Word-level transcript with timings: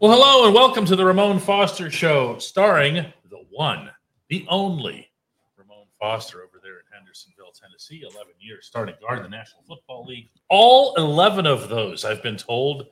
Well, 0.00 0.12
hello 0.12 0.46
and 0.46 0.54
welcome 0.54 0.84
to 0.84 0.94
the 0.94 1.04
Ramon 1.04 1.40
Foster 1.40 1.90
Show, 1.90 2.38
starring 2.38 2.94
the 3.28 3.44
one, 3.50 3.90
the 4.28 4.46
only 4.48 5.10
Ramon 5.56 5.86
Foster 5.98 6.38
over 6.38 6.60
there 6.62 6.74
in 6.74 6.84
Hendersonville, 6.92 7.50
Tennessee. 7.60 8.02
11 8.02 8.34
years 8.38 8.64
starting 8.64 8.94
guard 9.00 9.18
in 9.18 9.24
the 9.24 9.28
National 9.28 9.64
Football 9.66 10.04
League. 10.06 10.30
All 10.48 10.94
11 10.94 11.46
of 11.48 11.68
those, 11.68 12.04
I've 12.04 12.22
been 12.22 12.36
told, 12.36 12.86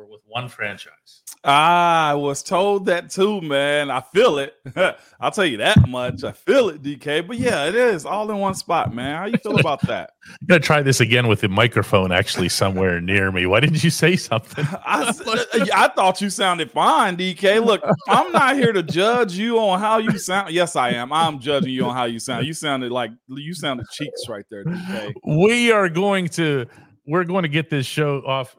were 0.00 0.06
with 0.06 0.22
one 0.26 0.48
franchise. 0.48 1.22
Ah, 1.44 2.10
I 2.10 2.14
was 2.14 2.42
told 2.42 2.86
that 2.86 3.10
too, 3.10 3.40
man. 3.42 3.90
I 3.90 4.00
feel 4.00 4.38
it. 4.38 4.54
I'll 5.20 5.30
tell 5.30 5.44
you 5.44 5.58
that 5.58 5.88
much. 5.88 6.24
I 6.24 6.32
feel 6.32 6.70
it, 6.70 6.82
DK. 6.82 7.26
But 7.26 7.38
yeah, 7.38 7.66
it 7.66 7.74
is 7.74 8.06
all 8.06 8.30
in 8.30 8.38
one 8.38 8.54
spot, 8.54 8.94
man. 8.94 9.16
How 9.16 9.26
you 9.26 9.36
feel 9.38 9.58
about 9.60 9.82
that? 9.82 10.12
I'm 10.26 10.46
gonna 10.46 10.60
try 10.60 10.80
this 10.80 11.00
again 11.00 11.28
with 11.28 11.42
the 11.42 11.48
microphone 11.48 12.12
actually 12.12 12.48
somewhere 12.48 13.00
near 13.00 13.30
me. 13.30 13.44
Why 13.44 13.60
didn't 13.60 13.84
you 13.84 13.90
say 13.90 14.16
something? 14.16 14.66
I, 14.86 15.02
uh, 15.04 15.66
I 15.74 15.88
thought 15.88 16.20
you 16.22 16.30
sounded 16.30 16.70
fine, 16.70 17.16
DK. 17.16 17.64
Look, 17.64 17.82
I'm 18.08 18.32
not 18.32 18.56
here 18.56 18.72
to 18.72 18.82
judge 18.82 19.34
you 19.34 19.58
on 19.58 19.80
how 19.80 19.98
you 19.98 20.18
sound. 20.18 20.52
Yes, 20.52 20.76
I 20.76 20.90
am. 20.90 21.12
I'm 21.12 21.40
judging 21.40 21.72
you 21.72 21.84
on 21.84 21.94
how 21.94 22.04
you 22.04 22.20
sound. 22.20 22.46
You 22.46 22.54
sounded 22.54 22.90
like 22.90 23.10
you 23.28 23.54
sounded 23.54 23.86
cheeks 23.92 24.28
right 24.28 24.44
there, 24.50 24.64
DK. 24.64 25.12
We 25.26 25.72
are 25.72 25.90
going 25.90 26.28
to 26.28 26.66
we're 27.06 27.24
going 27.24 27.42
to 27.42 27.48
get 27.48 27.68
this 27.68 27.86
show 27.86 28.22
off 28.26 28.56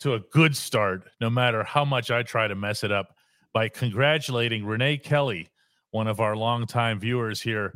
to 0.00 0.14
a 0.14 0.20
good 0.20 0.56
start, 0.56 1.04
no 1.20 1.30
matter 1.30 1.62
how 1.64 1.84
much 1.84 2.10
I 2.10 2.22
try 2.22 2.48
to 2.48 2.54
mess 2.54 2.84
it 2.84 2.92
up, 2.92 3.14
by 3.52 3.68
congratulating 3.68 4.64
Renee 4.64 4.98
Kelly, 4.98 5.48
one 5.90 6.06
of 6.06 6.20
our 6.20 6.36
longtime 6.36 7.00
viewers 7.00 7.40
here, 7.40 7.74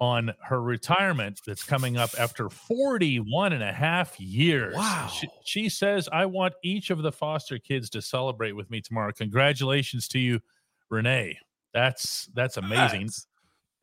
on 0.00 0.32
her 0.42 0.60
retirement 0.60 1.40
that's 1.46 1.64
coming 1.64 1.96
up 1.96 2.10
after 2.18 2.50
41 2.50 3.52
and 3.52 3.62
a 3.62 3.72
half 3.72 4.18
years. 4.20 4.74
Wow. 4.74 5.08
She, 5.12 5.28
she 5.44 5.68
says, 5.68 6.08
I 6.12 6.26
want 6.26 6.54
each 6.62 6.90
of 6.90 7.02
the 7.02 7.12
foster 7.12 7.58
kids 7.58 7.88
to 7.90 8.02
celebrate 8.02 8.52
with 8.52 8.70
me 8.70 8.80
tomorrow. 8.80 9.12
Congratulations 9.12 10.06
to 10.08 10.18
you, 10.18 10.40
Renee. 10.90 11.38
That's 11.72 12.28
that's 12.34 12.56
amazing. 12.56 13.06
That's 13.06 13.26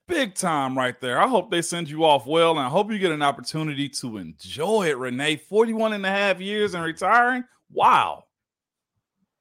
big 0.08 0.36
time 0.36 0.78
right 0.78 1.00
there. 1.00 1.20
I 1.20 1.28
hope 1.28 1.52
they 1.52 1.62
send 1.62 1.90
you 1.90 2.06
off 2.06 2.26
well, 2.26 2.52
and 2.52 2.60
I 2.60 2.70
hope 2.70 2.92
you 2.92 3.00
get 3.00 3.12
an 3.12 3.22
opportunity 3.22 3.88
to 3.90 4.18
enjoy 4.18 4.90
it, 4.90 4.98
Renee. 4.98 5.38
41 5.38 5.94
and 5.94 6.06
a 6.06 6.10
half 6.10 6.40
years 6.40 6.74
and 6.74 6.84
retiring. 6.84 7.44
Wow. 7.74 8.24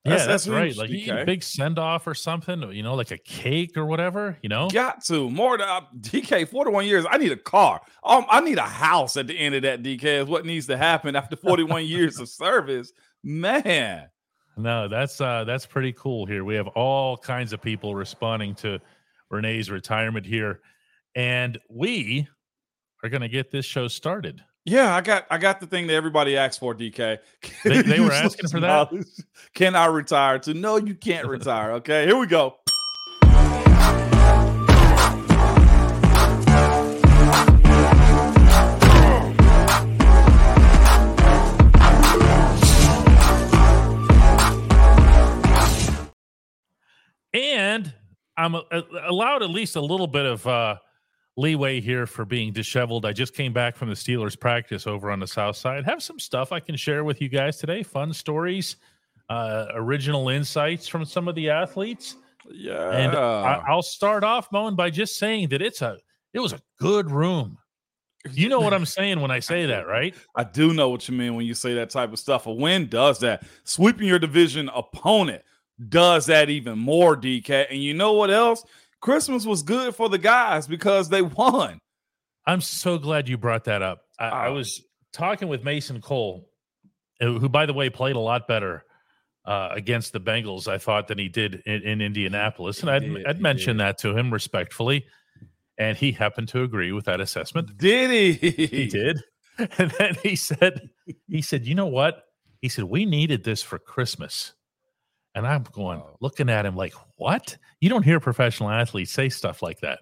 Yeah, 0.05 0.11
that's, 0.11 0.27
that's, 0.27 0.45
that's 0.47 0.55
right. 0.57 0.77
Like 0.77 0.91
a 0.91 1.25
big 1.25 1.45
send 1.45 1.79
off 1.79 2.09
or 2.09 2.15
something, 2.15 2.73
you 2.73 2.83
know, 2.83 2.95
like 2.97 3.13
a 3.13 3.19
cake 3.19 3.77
or 3.77 3.87
whatever, 3.87 4.37
you 4.43 4.49
know. 4.49 4.69
Got 4.69 5.05
to 5.05 5.31
more 5.31 5.57
than 5.57 5.69
uh, 5.69 5.83
DK. 6.01 6.49
Forty-one 6.49 6.87
years. 6.87 7.05
I 7.09 7.19
need 7.19 7.31
a 7.31 7.37
car. 7.37 7.81
Um, 8.03 8.27
I 8.29 8.41
need 8.41 8.59
a 8.59 8.63
house 8.63 9.17
at 9.17 9.29
the 9.29 9.39
end 9.39 9.55
of 9.55 9.63
that. 9.63 9.85
DK 9.85 10.03
is 10.23 10.27
what 10.27 10.45
needs 10.45 10.67
to 10.67 10.77
happen 10.77 11.15
after 11.15 11.37
forty-one 11.37 11.87
years 11.87 12.19
of 12.19 12.29
service. 12.29 12.93
Man, 13.23 14.09
no, 14.57 14.89
that's 14.89 15.21
uh, 15.21 15.45
that's 15.45 15.67
pretty 15.67 15.93
cool. 15.93 16.27
Here 16.27 16.43
we 16.43 16.57
have 16.57 16.67
all 16.69 17.17
kinds 17.17 17.53
of 17.53 17.63
people 17.63 17.95
responding 17.95 18.57
to 18.57 18.81
Renee's 19.31 19.71
retirement 19.71 20.27
here, 20.27 20.63
and 21.15 21.59
we 21.71 22.27
are 23.05 23.09
going 23.09 23.23
to 23.23 23.29
get 23.29 23.53
this 23.53 23.67
show 23.67 23.87
started. 23.87 24.43
Yeah, 24.65 24.95
I 24.95 25.01
got 25.01 25.27
I 25.29 25.39
got 25.39 25.59
the 25.59 25.67
thing 25.67 25.89
that 25.89 25.95
everybody 25.95 26.37
asks 26.37 26.59
for, 26.59 26.75
DK. 26.75 27.19
They, 27.65 27.83
they 27.83 28.01
were 28.01 28.13
asking 28.13 28.49
for 28.49 28.61
that. 28.61 28.91
Can 29.55 29.75
I 29.75 29.87
retire? 29.87 30.39
To 30.41 30.55
no, 30.55 30.77
you 30.77 30.95
can't 30.95 31.27
retire. 31.27 31.73
Okay, 31.83 32.07
here 32.07 32.17
we 32.17 32.27
go. 32.27 32.59
And 47.35 47.93
I'm 48.37 48.55
allowed 48.55 49.43
at 49.43 49.51
least 49.51 49.75
a 49.75 49.81
little 49.81 50.07
bit 50.07 50.27
of 50.27 50.47
uh, 50.47 50.77
leeway 51.37 51.81
here 51.81 52.07
for 52.07 52.25
being 52.25 52.53
disheveled. 52.53 53.07
I 53.07 53.13
just 53.13 53.35
came 53.35 53.53
back 53.53 53.77
from 53.77 53.89
the 53.89 53.95
Steelers 53.95 54.39
practice 54.39 54.87
over 54.87 55.11
on 55.11 55.21
the 55.21 55.27
south 55.27 55.57
side. 55.57 55.85
Have 55.85 56.03
some 56.03 56.19
stuff 56.19 56.53
I 56.53 56.61
can 56.61 56.77
share 56.77 57.05
with 57.05 57.21
you 57.21 57.29
guys 57.29 57.57
today. 57.57 57.83
Fun 57.83 58.13
stories, 58.13 58.77
uh, 59.29 59.67
original 59.75 60.29
insights 60.29 60.89
from 60.89 61.05
some 61.05 61.29
of 61.29 61.35
the 61.35 61.51
athletes. 61.51 62.17
Yeah, 62.51 62.91
and 62.91 63.17
I, 63.17 63.73
will 63.73 63.83
start 63.83 64.25
off, 64.25 64.51
Moen, 64.51 64.75
by 64.75 64.91
just 64.91 65.17
saying 65.17 65.49
that 65.51 65.63
it's 65.63 65.81
a 65.81 65.99
it 66.35 66.41
was 66.41 66.53
a 66.53 66.61
good 66.79 67.11
room. 67.11 67.59
You 68.31 68.49
know 68.49 68.61
what 68.61 68.73
I'm 68.73 68.87
saying 68.87 69.21
when 69.21 69.31
I 69.31 69.41
say 69.41 69.67
that, 69.67 69.87
right? 69.87 70.15
I 70.37 70.45
do 70.45 70.73
know 70.73 70.91
what 70.91 71.09
you 71.09 71.17
mean 71.17 71.35
when 71.35 71.47
you 71.47 71.55
say 71.55 71.75
that 71.75 71.91
type 71.91 72.13
of 72.13 72.19
stuff. 72.19 72.47
A 72.47 72.53
win 72.53 72.89
does 72.89 73.19
that. 73.21 73.45
Sweeping 73.65 74.09
your 74.09 74.19
division 74.19 74.71
opponent 74.75 75.43
does 75.89 76.27
that 76.27 76.49
even 76.51 76.79
more, 76.79 77.17
DK. 77.17 77.67
And 77.71 77.83
you 77.83 77.95
know 77.95 78.13
what 78.13 78.31
else? 78.31 78.65
Christmas 79.03 79.45
was 79.45 79.63
good 79.63 79.95
for 79.95 80.09
the 80.09 80.17
guys 80.17 80.67
because 80.67 81.09
they 81.11 81.21
won. 81.21 81.79
I'm 82.47 82.61
so 82.61 82.99
glad 82.99 83.29
you 83.29 83.37
brought 83.37 83.65
that 83.65 83.83
up. 83.83 84.03
I, 84.19 84.29
I 84.29 84.47
oh. 84.49 84.55
was 84.55 84.83
talking 85.13 85.49
with 85.49 85.63
Mason 85.65 86.01
Cole, 86.01 86.49
who, 87.21 87.49
by 87.49 87.67
the 87.67 87.75
way, 87.75 87.91
played 87.91 88.17
a 88.17 88.21
lot 88.21 88.49
better 88.49 88.85
uh, 89.45 89.71
against 89.73 90.13
the 90.13 90.21
Bengals, 90.21 90.69
I 90.69 90.79
thought, 90.79 91.09
than 91.09 91.19
he 91.19 91.29
did 91.29 91.63
in, 91.67 91.83
in 91.83 92.01
Indianapolis. 92.01 92.81
And 92.81 92.91
I'd, 92.91 93.03
did, 93.03 93.27
I'd 93.27 93.41
mentioned 93.41 93.79
did. 93.79 93.87
that 93.87 93.99
to 93.99 94.17
him 94.17 94.33
respectfully. 94.33 95.05
And 95.79 95.97
he 95.97 96.13
happened 96.13 96.49
to 96.49 96.63
agree 96.63 96.93
with 96.93 97.05
that 97.07 97.21
assessment. 97.21 97.77
Did 97.77 98.11
he? 98.11 98.33
He 98.67 98.87
did. 98.87 99.21
And 99.79 99.91
then 99.99 100.17
he 100.23 100.35
said, 100.35 100.89
he 101.29 101.43
said, 101.43 101.67
you 101.67 101.75
know 101.75 101.87
what? 101.87 102.25
He 102.63 102.71
said, 102.71 102.85
we 102.85 103.05
needed 103.05 103.45
this 103.45 103.63
for 103.63 103.79
Christmas. 103.79 104.55
And 105.35 105.47
I'm 105.47 105.65
going, 105.73 106.03
looking 106.21 106.51
at 106.51 106.67
him 106.67 106.77
like, 106.77 106.95
what? 107.17 107.57
You 107.81 107.89
don't 107.89 108.05
hear 108.05 108.21
professional 108.21 108.71
athletes 108.71 109.13
say 109.13 109.29
stuff 109.29 109.63
like 109.63 109.81
that. 109.81 110.01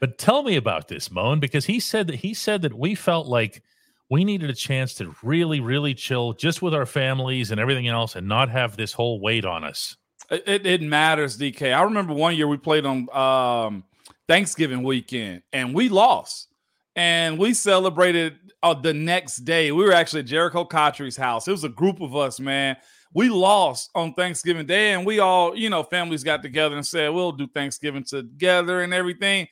But 0.00 0.18
tell 0.18 0.42
me 0.42 0.56
about 0.56 0.88
this, 0.88 1.10
Moen, 1.10 1.40
because 1.40 1.64
he 1.64 1.80
said 1.80 2.08
that 2.08 2.16
he 2.16 2.34
said 2.34 2.62
that 2.62 2.74
we 2.74 2.94
felt 2.94 3.28
like 3.28 3.62
we 4.10 4.24
needed 4.24 4.50
a 4.50 4.54
chance 4.54 4.94
to 4.94 5.14
really, 5.22 5.60
really 5.60 5.94
chill 5.94 6.32
just 6.32 6.60
with 6.60 6.74
our 6.74 6.86
families 6.86 7.50
and 7.50 7.60
everything 7.60 7.88
else 7.88 8.16
and 8.16 8.28
not 8.28 8.50
have 8.50 8.76
this 8.76 8.92
whole 8.92 9.20
weight 9.20 9.44
on 9.44 9.64
us. 9.64 9.96
It, 10.30 10.66
it 10.66 10.82
matters, 10.82 11.38
DK. 11.38 11.74
I 11.74 11.82
remember 11.82 12.12
one 12.12 12.36
year 12.36 12.48
we 12.48 12.56
played 12.56 12.84
on 12.84 13.08
um, 13.16 13.84
Thanksgiving 14.28 14.82
weekend 14.82 15.42
and 15.52 15.74
we 15.74 15.88
lost. 15.88 16.48
And 16.94 17.38
we 17.38 17.54
celebrated 17.54 18.38
uh, 18.62 18.74
the 18.74 18.92
next 18.92 19.38
day. 19.38 19.72
We 19.72 19.82
were 19.82 19.92
actually 19.92 20.20
at 20.20 20.26
Jericho 20.26 20.64
Cotchery's 20.64 21.16
house. 21.16 21.48
It 21.48 21.52
was 21.52 21.64
a 21.64 21.70
group 21.70 22.02
of 22.02 22.14
us, 22.14 22.38
man 22.38 22.76
we 23.14 23.28
lost 23.28 23.90
on 23.94 24.14
Thanksgiving 24.14 24.66
Day, 24.66 24.92
and 24.92 25.04
we 25.04 25.18
all, 25.18 25.56
you 25.56 25.68
know, 25.68 25.82
families 25.82 26.24
got 26.24 26.42
together 26.42 26.76
and 26.76 26.86
said 26.86 27.10
we'll 27.10 27.32
do 27.32 27.46
Thanksgiving 27.46 28.04
together 28.04 28.82
and 28.82 28.94
everything. 28.94 29.48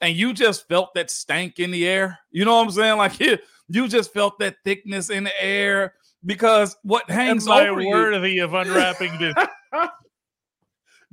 And 0.00 0.16
you 0.16 0.32
just 0.32 0.66
felt 0.68 0.94
that 0.94 1.10
stank 1.10 1.60
in 1.60 1.70
the 1.70 1.86
air. 1.86 2.18
You 2.30 2.44
know 2.44 2.56
what 2.56 2.64
I'm 2.64 2.70
saying? 2.72 2.98
Like 2.98 3.20
you, 3.20 3.38
you 3.68 3.88
just 3.88 4.12
felt 4.12 4.38
that 4.40 4.56
thickness 4.64 5.10
in 5.10 5.24
the 5.24 5.42
air 5.42 5.94
because 6.26 6.76
what 6.82 7.08
hangs 7.08 7.46
Am 7.46 7.52
over 7.52 7.80
I 7.80 7.86
worthy 7.86 8.32
you, 8.32 8.44
of 8.44 8.54
unwrapping 8.54 9.18
this. 9.18 9.34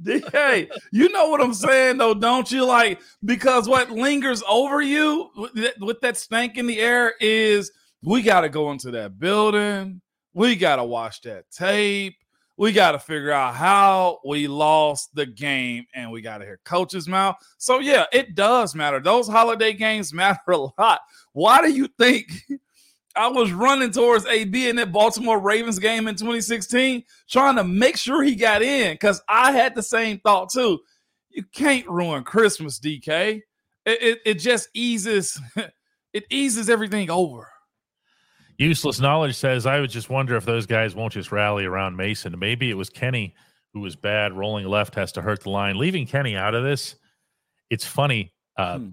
hey, 0.32 0.70
you 0.92 1.10
know 1.10 1.30
what 1.30 1.42
I'm 1.42 1.54
saying 1.54 1.98
though, 1.98 2.16
don't 2.16 2.52
you? 2.52 2.66
Like 2.66 3.00
because 3.24 3.70
what 3.70 3.92
lingers 3.92 4.42
over 4.50 4.82
you 4.82 5.30
with 5.36 5.54
that, 5.54 5.80
with 5.80 6.02
that 6.02 6.18
stank 6.18 6.58
in 6.58 6.66
the 6.66 6.80
air 6.80 7.14
is 7.20 7.72
we 8.04 8.24
got 8.24 8.42
to 8.42 8.50
go 8.50 8.72
into 8.72 8.90
that 8.92 9.20
building 9.20 10.02
we 10.34 10.56
got 10.56 10.78
to 10.78 10.84
watch 10.84 11.22
that 11.22 11.50
tape. 11.52 12.16
We 12.58 12.74
got 12.74 12.92
to 12.92 13.00
figure 13.00 13.32
out 13.32 13.56
how 13.56 14.20
we 14.26 14.48
lost 14.48 15.16
the 15.16 15.26
game 15.26 15.86
and 15.96 16.12
we 16.12 16.22
got 16.22 16.40
to 16.40 16.46
hear 16.46 16.60
coach's 16.64 17.08
mouth. 17.08 17.36
So, 17.58 17.80
yeah, 17.80 18.06
it 18.14 18.36
does 18.36 18.76
matter. 18.76 19.00
Those 19.00 19.28
holiday 19.28 19.74
games 19.74 20.14
matter 20.14 20.52
a 20.52 20.58
lot. 20.58 21.00
Why 21.34 21.62
do 21.62 21.72
you 21.72 21.88
think 21.98 22.32
I 23.16 23.28
was 23.28 23.52
running 23.52 23.92
towards 23.92 24.26
AB 24.26 24.70
in 24.70 24.76
that 24.78 24.92
Baltimore 24.92 25.40
Ravens 25.40 25.80
game 25.80 26.08
in 26.08 26.16
2016, 26.16 27.04
trying 27.30 27.56
to 27.56 27.64
make 27.64 27.98
sure 27.98 28.24
he 28.24 28.36
got 28.36 28.62
in? 28.62 28.94
Because 28.94 29.22
I 29.28 29.52
had 29.52 29.76
the 29.76 29.84
same 29.84 30.20
thought 30.20 30.50
too. 30.52 30.80
You 31.30 31.44
can't 31.54 31.88
ruin 31.88 32.24
Christmas, 32.24 32.80
DK. 32.80 33.42
It, 33.86 34.04
it, 34.04 34.20
it 34.26 34.34
just 34.36 34.70
eases 34.74 35.40
it 36.14 36.26
eases 36.30 36.70
everything 36.70 37.10
over. 37.10 37.50
Useless 38.62 39.00
knowledge 39.00 39.36
says, 39.36 39.66
I 39.66 39.80
would 39.80 39.90
just 39.90 40.10
wonder 40.10 40.36
if 40.36 40.46
those 40.46 40.68
guys 40.68 40.94
won't 40.94 41.14
just 41.14 41.32
rally 41.32 41.66
around 41.66 41.96
Mason. 41.96 42.38
Maybe 42.38 42.70
it 42.70 42.76
was 42.76 42.90
Kenny 42.90 43.34
who 43.74 43.80
was 43.80 43.96
bad. 43.96 44.38
Rolling 44.38 44.68
left 44.68 44.94
has 44.96 45.12
to 45.14 45.22
hurt 45.22 45.42
the 45.42 45.50
line. 45.50 45.78
Leaving 45.78 46.06
Kenny 46.06 46.36
out 46.36 46.54
of 46.54 46.64
this, 46.64 46.96
it's 47.70 47.86
funny. 47.86 48.34
Uh, 48.58 48.78
hmm. 48.78 48.90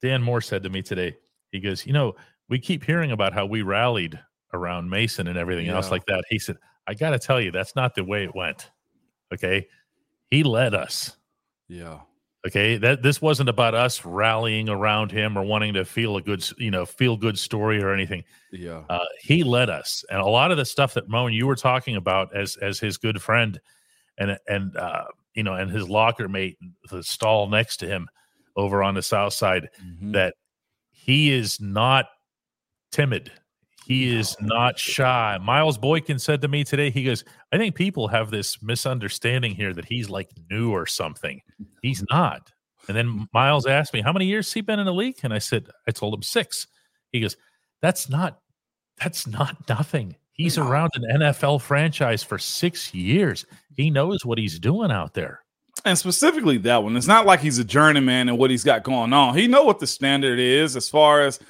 Dan 0.00 0.22
Moore 0.22 0.40
said 0.40 0.62
to 0.62 0.70
me 0.70 0.80
today, 0.80 1.16
he 1.52 1.60
goes, 1.60 1.84
You 1.86 1.92
know, 1.92 2.14
we 2.48 2.58
keep 2.58 2.82
hearing 2.82 3.12
about 3.12 3.34
how 3.34 3.44
we 3.44 3.60
rallied 3.60 4.18
around 4.54 4.88
Mason 4.88 5.26
and 5.26 5.36
everything 5.36 5.66
yeah. 5.66 5.74
else 5.74 5.90
like 5.90 6.06
that. 6.06 6.24
He 6.30 6.38
said, 6.38 6.56
I 6.86 6.94
got 6.94 7.10
to 7.10 7.18
tell 7.18 7.40
you, 7.40 7.50
that's 7.50 7.76
not 7.76 7.94
the 7.94 8.04
way 8.04 8.24
it 8.24 8.34
went. 8.34 8.70
Okay. 9.34 9.68
He 10.30 10.42
led 10.42 10.74
us. 10.74 11.16
Yeah. 11.68 12.00
Okay, 12.46 12.78
that 12.78 13.02
this 13.02 13.20
wasn't 13.20 13.50
about 13.50 13.74
us 13.74 14.02
rallying 14.02 14.70
around 14.70 15.12
him 15.12 15.36
or 15.36 15.42
wanting 15.42 15.74
to 15.74 15.84
feel 15.84 16.16
a 16.16 16.22
good, 16.22 16.42
you 16.56 16.70
know, 16.70 16.86
feel 16.86 17.14
good 17.16 17.38
story 17.38 17.82
or 17.82 17.92
anything. 17.92 18.24
Yeah, 18.50 18.82
uh, 18.88 19.04
he 19.20 19.44
led 19.44 19.68
us, 19.68 20.04
and 20.10 20.20
a 20.20 20.26
lot 20.26 20.50
of 20.50 20.56
the 20.56 20.64
stuff 20.64 20.94
that 20.94 21.06
Moen 21.08 21.34
you 21.34 21.46
were 21.46 21.54
talking 21.56 21.96
about 21.96 22.34
as 22.34 22.56
as 22.56 22.80
his 22.80 22.96
good 22.96 23.20
friend 23.20 23.60
and 24.16 24.38
and 24.48 24.74
uh, 24.76 25.04
you 25.34 25.42
know, 25.42 25.54
and 25.54 25.70
his 25.70 25.86
locker 25.88 26.28
mate, 26.28 26.56
the 26.90 27.02
stall 27.02 27.46
next 27.46 27.76
to 27.78 27.86
him 27.86 28.08
over 28.56 28.82
on 28.82 28.94
the 28.94 29.02
south 29.02 29.34
side, 29.34 29.68
Mhm. 29.84 30.12
that 30.14 30.34
he 30.90 31.30
is 31.32 31.60
not 31.60 32.06
timid. 32.90 33.30
He 33.90 34.14
is 34.16 34.36
not 34.40 34.78
shy. 34.78 35.36
Miles 35.42 35.76
Boykin 35.76 36.20
said 36.20 36.40
to 36.42 36.48
me 36.48 36.62
today, 36.62 36.90
he 36.90 37.02
goes, 37.02 37.24
I 37.52 37.58
think 37.58 37.74
people 37.74 38.06
have 38.06 38.30
this 38.30 38.62
misunderstanding 38.62 39.52
here 39.52 39.72
that 39.74 39.84
he's 39.84 40.08
like 40.08 40.30
new 40.48 40.70
or 40.70 40.86
something. 40.86 41.40
He's 41.82 42.04
not. 42.08 42.52
And 42.86 42.96
then 42.96 43.26
Miles 43.34 43.66
asked 43.66 43.92
me, 43.92 44.00
How 44.00 44.12
many 44.12 44.26
years 44.26 44.46
has 44.46 44.52
he 44.52 44.60
been 44.60 44.78
in 44.78 44.86
the 44.86 44.94
league? 44.94 45.16
And 45.24 45.34
I 45.34 45.38
said, 45.38 45.66
I 45.88 45.90
told 45.90 46.14
him 46.14 46.22
six. 46.22 46.68
He 47.10 47.20
goes, 47.20 47.36
That's 47.82 48.08
not 48.08 48.38
that's 49.02 49.26
not 49.26 49.56
nothing. 49.68 50.14
He's 50.34 50.56
No. 50.56 50.68
around 50.68 50.90
an 50.94 51.20
NFL 51.22 51.60
franchise 51.60 52.22
for 52.22 52.38
six 52.38 52.94
years. 52.94 53.44
He 53.76 53.90
knows 53.90 54.24
what 54.24 54.38
he's 54.38 54.60
doing 54.60 54.92
out 54.92 55.14
there. 55.14 55.42
and 55.84 55.98
specifically 55.98 56.58
that 56.58 56.84
one. 56.84 56.96
It's 56.96 57.06
not 57.08 57.26
like 57.26 57.40
he's 57.40 57.58
a 57.58 57.64
journeyman 57.64 58.28
and 58.28 58.38
what 58.38 58.50
he's 58.52 58.62
got 58.64 58.84
going 58.84 59.12
on. 59.12 59.36
He 59.36 59.48
know 59.48 59.64
what 59.64 59.80
the 59.80 59.86
standard 59.88 60.38
is 60.38 60.76
as 60.76 60.88
far 60.88 61.22
as 61.22 61.40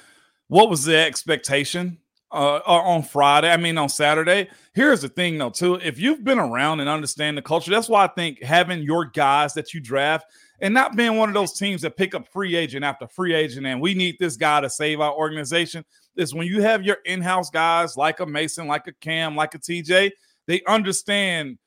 what 0.47 0.71
was 0.71 0.85
the 0.85 0.97
expectation 0.97 1.97
uh, 2.31 2.61
on 2.65 3.03
Friday. 3.03 3.49
I 3.49 3.57
mean, 3.57 3.77
on 3.77 3.89
Saturday. 3.89 4.49
Here's 4.73 5.01
the 5.01 5.09
thing, 5.09 5.37
though, 5.37 5.49
too. 5.49 5.75
If 5.75 5.99
you've 5.99 6.23
been 6.23 6.39
around 6.39 6.79
and 6.79 6.89
understand 6.89 7.37
the 7.37 7.41
culture, 7.41 7.71
that's 7.71 7.89
why 7.89 8.05
I 8.05 8.07
think 8.07 8.41
having 8.41 8.81
your 8.83 9.05
guys 9.05 9.53
that 9.55 9.73
you 9.73 9.79
draft 9.81 10.25
and 10.61 10.73
not 10.73 10.95
being 10.95 11.17
one 11.17 11.27
of 11.27 11.35
those 11.35 11.53
teams 11.53 11.81
that 11.81 11.97
pick 11.97 12.15
up 12.15 12.27
free 12.27 12.55
agent 12.55 12.85
after 12.85 13.07
free 13.07 13.33
agent 13.33 13.65
and 13.65 13.81
we 13.81 13.93
need 13.93 14.17
this 14.19 14.37
guy 14.37 14.61
to 14.61 14.69
save 14.69 15.01
our 15.01 15.11
organization 15.11 15.83
is 16.15 16.33
when 16.33 16.47
you 16.47 16.61
have 16.61 16.83
your 16.83 16.97
in-house 17.05 17.49
guys 17.49 17.97
like 17.97 18.19
a 18.19 18.25
Mason, 18.25 18.67
like 18.67 18.87
a 18.87 18.93
Cam, 18.93 19.35
like 19.35 19.55
a 19.55 19.59
TJ, 19.59 20.11
they 20.47 20.61
understand 20.67 21.57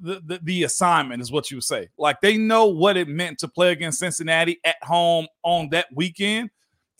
the, 0.00 0.20
the, 0.24 0.40
the 0.42 0.62
assignment 0.64 1.22
is 1.22 1.30
what 1.30 1.50
you 1.50 1.60
say. 1.60 1.88
Like 1.96 2.20
they 2.20 2.36
know 2.36 2.66
what 2.66 2.96
it 2.96 3.08
meant 3.08 3.38
to 3.38 3.48
play 3.48 3.72
against 3.72 4.00
Cincinnati 4.00 4.58
at 4.64 4.82
home 4.82 5.26
on 5.42 5.68
that 5.70 5.86
weekend. 5.94 6.50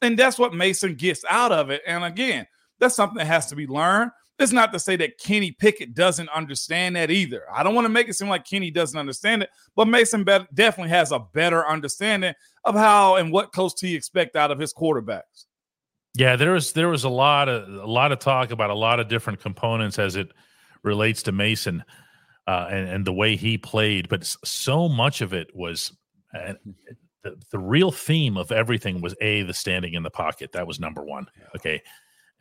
And 0.03 0.19
that's 0.19 0.39
what 0.39 0.55
Mason 0.55 0.95
gets 0.95 1.25
out 1.29 1.53
of 1.53 1.71
it. 1.71 1.83
And 1.87 2.05
again, 2.05 2.47
that's 2.81 2.97
something 2.97 3.19
that 3.19 3.27
has 3.27 3.47
to 3.47 3.57
be 3.57 3.67
learned. 3.67 4.11
It's 4.39 4.53
not 4.53 4.73
to 4.73 4.79
say 4.79 4.97
that 4.97 5.19
Kenny 5.19 5.53
Pickett 5.53 5.95
doesn't 5.95 6.31
understand 6.31 6.97
that 6.97 7.11
either. 7.11 7.43
I 7.53 7.63
don't 7.63 7.75
want 7.75 7.85
to 7.85 7.91
make 7.91 8.09
it 8.09 8.15
seem 8.15 8.31
like 8.31 8.47
Kenny 8.47 8.71
doesn't 8.71 8.99
understand 8.99 9.43
it, 9.43 9.51
but 9.77 9.87
Mason 9.87 10.25
definitely 10.25 10.89
has 10.89 11.13
a 11.13 11.19
better 11.19 11.69
understanding 11.69 12.33
of 12.65 12.75
how 12.75 13.17
and 13.17 13.31
what 13.31 13.53
Coach 13.53 13.75
T 13.77 13.95
expect 13.95 14.37
out 14.37 14.51
of 14.51 14.59
his 14.59 14.73
quarterbacks. 14.73 15.45
Yeah, 16.15 16.37
there 16.37 16.53
was 16.53 16.73
there 16.73 16.89
was 16.89 17.05
a 17.05 17.11
lot 17.11 17.49
of 17.49 17.69
a 17.69 17.87
lot 17.87 18.13
of 18.13 18.19
talk 18.19 18.51
about 18.51 18.71
a 18.71 18.75
lot 18.75 18.99
of 18.99 19.09
different 19.09 19.41
components 19.41 19.99
as 19.99 20.17
it 20.17 20.33
relates 20.83 21.23
to 21.25 21.33
Mason 21.33 21.85
uh, 22.47 22.67
and 22.71 22.89
and 22.89 23.07
the 23.07 23.13
way 23.13 23.37
he 23.37 23.59
played, 23.59 24.09
but 24.09 24.25
so 24.45 24.89
much 24.89 25.21
of 25.21 25.33
it 25.33 25.55
was 25.55 25.93
uh, 26.35 26.55
the 27.23 27.37
the 27.51 27.59
real 27.59 27.93
theme 27.93 28.37
of 28.37 28.51
everything 28.51 29.01
was 29.01 29.15
a 29.21 29.43
the 29.43 29.55
standing 29.55 29.95
in 29.95 30.03
the 30.03 30.11
pocket. 30.11 30.53
That 30.53 30.67
was 30.67 30.81
number 30.81 31.05
one. 31.05 31.27
Okay, 31.55 31.81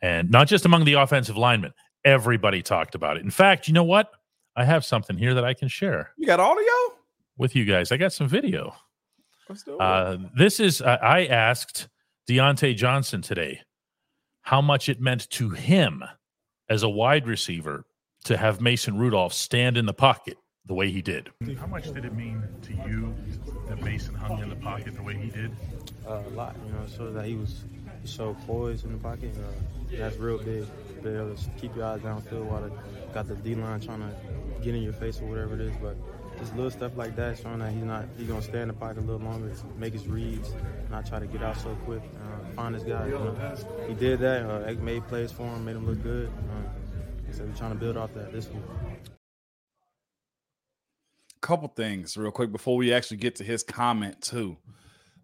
and 0.02 0.30
not 0.30 0.48
just 0.48 0.64
among 0.64 0.84
the 0.84 0.94
offensive 0.94 1.36
linemen. 1.36 1.72
Everybody 2.04 2.62
talked 2.62 2.94
about 2.94 3.16
it. 3.18 3.24
In 3.24 3.30
fact, 3.30 3.68
you 3.68 3.74
know 3.74 3.84
what? 3.84 4.10
I 4.56 4.64
have 4.64 4.84
something 4.84 5.16
here 5.18 5.34
that 5.34 5.44
I 5.44 5.54
can 5.54 5.68
share 5.68 6.10
You 6.16 6.26
got 6.26 6.40
audio? 6.40 6.64
with 7.38 7.54
you 7.54 7.64
guys. 7.64 7.92
I 7.92 7.96
got 7.96 8.12
some 8.12 8.28
video. 8.28 8.74
Let's. 9.48 9.64
Uh, 9.68 10.16
this 10.36 10.60
is 10.60 10.80
uh, 10.82 10.98
I 11.02 11.26
asked 11.26 11.88
Diontae 12.28 12.76
Johnson 12.76 13.20
today 13.22 13.60
how 14.42 14.60
much 14.60 14.88
it 14.88 15.00
meant 15.00 15.28
to 15.30 15.50
him 15.50 16.02
as 16.68 16.82
a 16.82 16.88
wide 16.88 17.26
receiver 17.26 17.84
to 18.24 18.36
have 18.36 18.60
Mason 18.60 18.96
Rudolph 18.98 19.32
stand 19.32 19.76
in 19.76 19.86
the 19.86 19.92
pocket 19.94 20.36
the 20.66 20.74
way 20.74 20.90
he 20.90 21.02
did. 21.02 21.30
How 21.58 21.66
much 21.66 21.92
did 21.92 22.04
it 22.04 22.14
mean 22.14 22.42
to 22.62 22.72
you 22.88 23.14
that 23.68 23.82
Mason 23.82 24.14
hung 24.14 24.40
in 24.42 24.48
the 24.50 24.56
pocket 24.56 24.94
the 24.94 25.02
way 25.02 25.16
he 25.16 25.30
did? 25.30 25.50
uh, 26.06 26.22
a 26.26 26.30
lot. 26.30 26.54
You 26.66 26.72
know, 26.72 26.82
it 26.84 26.90
shows 26.96 27.14
that 27.14 27.24
he 27.26 27.34
was 27.34 27.64
so 28.04 28.36
poised 28.46 28.84
in 28.84 28.92
the 28.92 28.98
pocket. 28.98 29.34
Uh, 29.36 29.79
that's 29.92 30.16
real 30.16 30.38
big. 30.38 30.66
Be 31.02 31.10
able 31.10 31.34
to 31.34 31.50
keep 31.58 31.74
your 31.74 31.86
eyes 31.86 32.00
downfield 32.00 32.44
while 32.44 32.62
the, 32.62 32.72
got 33.12 33.26
the 33.26 33.34
D 33.36 33.54
line 33.54 33.80
trying 33.80 34.00
to 34.00 34.14
get 34.62 34.74
in 34.74 34.82
your 34.82 34.92
face 34.92 35.20
or 35.20 35.24
whatever 35.24 35.54
it 35.54 35.60
is. 35.60 35.72
But 35.80 35.96
just 36.38 36.54
little 36.54 36.70
stuff 36.70 36.96
like 36.96 37.16
that, 37.16 37.38
showing 37.38 37.58
that 37.60 37.72
he's 37.72 37.84
not 37.84 38.06
he's 38.18 38.28
gonna 38.28 38.42
stay 38.42 38.60
in 38.60 38.68
the 38.68 38.74
pocket 38.74 38.98
a 38.98 39.00
little 39.00 39.26
longer, 39.26 39.52
make 39.78 39.92
his 39.92 40.06
reads, 40.06 40.52
not 40.90 41.06
try 41.06 41.18
to 41.18 41.26
get 41.26 41.42
out 41.42 41.56
so 41.58 41.74
quick, 41.84 42.02
uh, 42.02 42.54
find 42.54 42.74
his 42.74 42.84
guy. 42.84 43.06
You 43.06 43.12
know, 43.12 43.56
he 43.88 43.94
did 43.94 44.20
that. 44.20 44.42
Uh, 44.42 44.74
made 44.80 45.06
plays 45.08 45.32
for 45.32 45.44
him, 45.44 45.64
made 45.64 45.76
him 45.76 45.86
look 45.86 46.02
good. 46.02 46.28
Uh, 46.28 47.32
so 47.32 47.44
we're 47.44 47.56
trying 47.56 47.72
to 47.72 47.78
build 47.78 47.96
off 47.96 48.12
that 48.14 48.32
this 48.32 48.48
week. 48.48 48.62
couple 51.40 51.68
things 51.68 52.16
real 52.16 52.30
quick 52.30 52.52
before 52.52 52.76
we 52.76 52.92
actually 52.92 53.16
get 53.16 53.36
to 53.36 53.44
his 53.44 53.62
comment 53.62 54.20
too. 54.20 54.56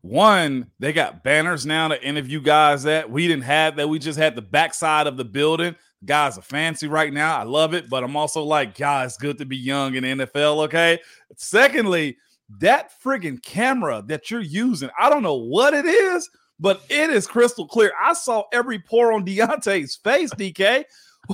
One, 0.07 0.71
they 0.79 0.93
got 0.93 1.25
banners 1.25 1.67
now 1.67 1.89
to 1.89 2.01
interview 2.01 2.41
guys 2.41 2.85
that 2.85 3.11
We 3.11 3.27
didn't 3.27 3.43
have 3.43 3.77
that. 3.77 3.89
We 3.89 3.99
just 3.99 4.19
had 4.19 4.37
the 4.37 4.43
backside 4.43 5.09
of 5.09 5.17
the 5.17 5.25
building. 5.25 5.75
Guys 6.05 6.39
are 6.39 6.43
fancy 6.43 6.87
right 6.87 7.13
now. 7.13 7.37
I 7.37 7.43
love 7.43 7.75
it, 7.75 7.91
but 7.91 8.05
I'm 8.05 8.17
also 8.17 8.43
like, 8.45 8.79
God, 8.79 9.07
it's 9.07 9.17
good 9.17 9.39
to 9.39 9.45
be 9.45 9.57
young 9.57 9.97
in 9.97 10.05
the 10.05 10.27
NFL. 10.27 10.65
Okay. 10.67 11.01
Secondly, 11.37 12.19
that 12.61 12.93
friggin' 13.03 13.43
camera 13.43 14.05
that 14.07 14.31
you're 14.31 14.41
using, 14.41 14.91
I 14.97 15.11
don't 15.11 15.25
know 15.25 15.35
what 15.35 15.75
it 15.75 15.87
is, 15.87 16.31
but 16.61 16.83
it 16.89 17.11
is 17.11 17.27
crystal 17.27 17.67
clear. 17.67 17.93
I 18.01 18.13
saw 18.13 18.45
every 18.53 18.79
pore 18.79 19.13
on 19.13 19.27
Diontae's 19.27 19.97
face, 19.97 20.31
DK. 20.35 20.85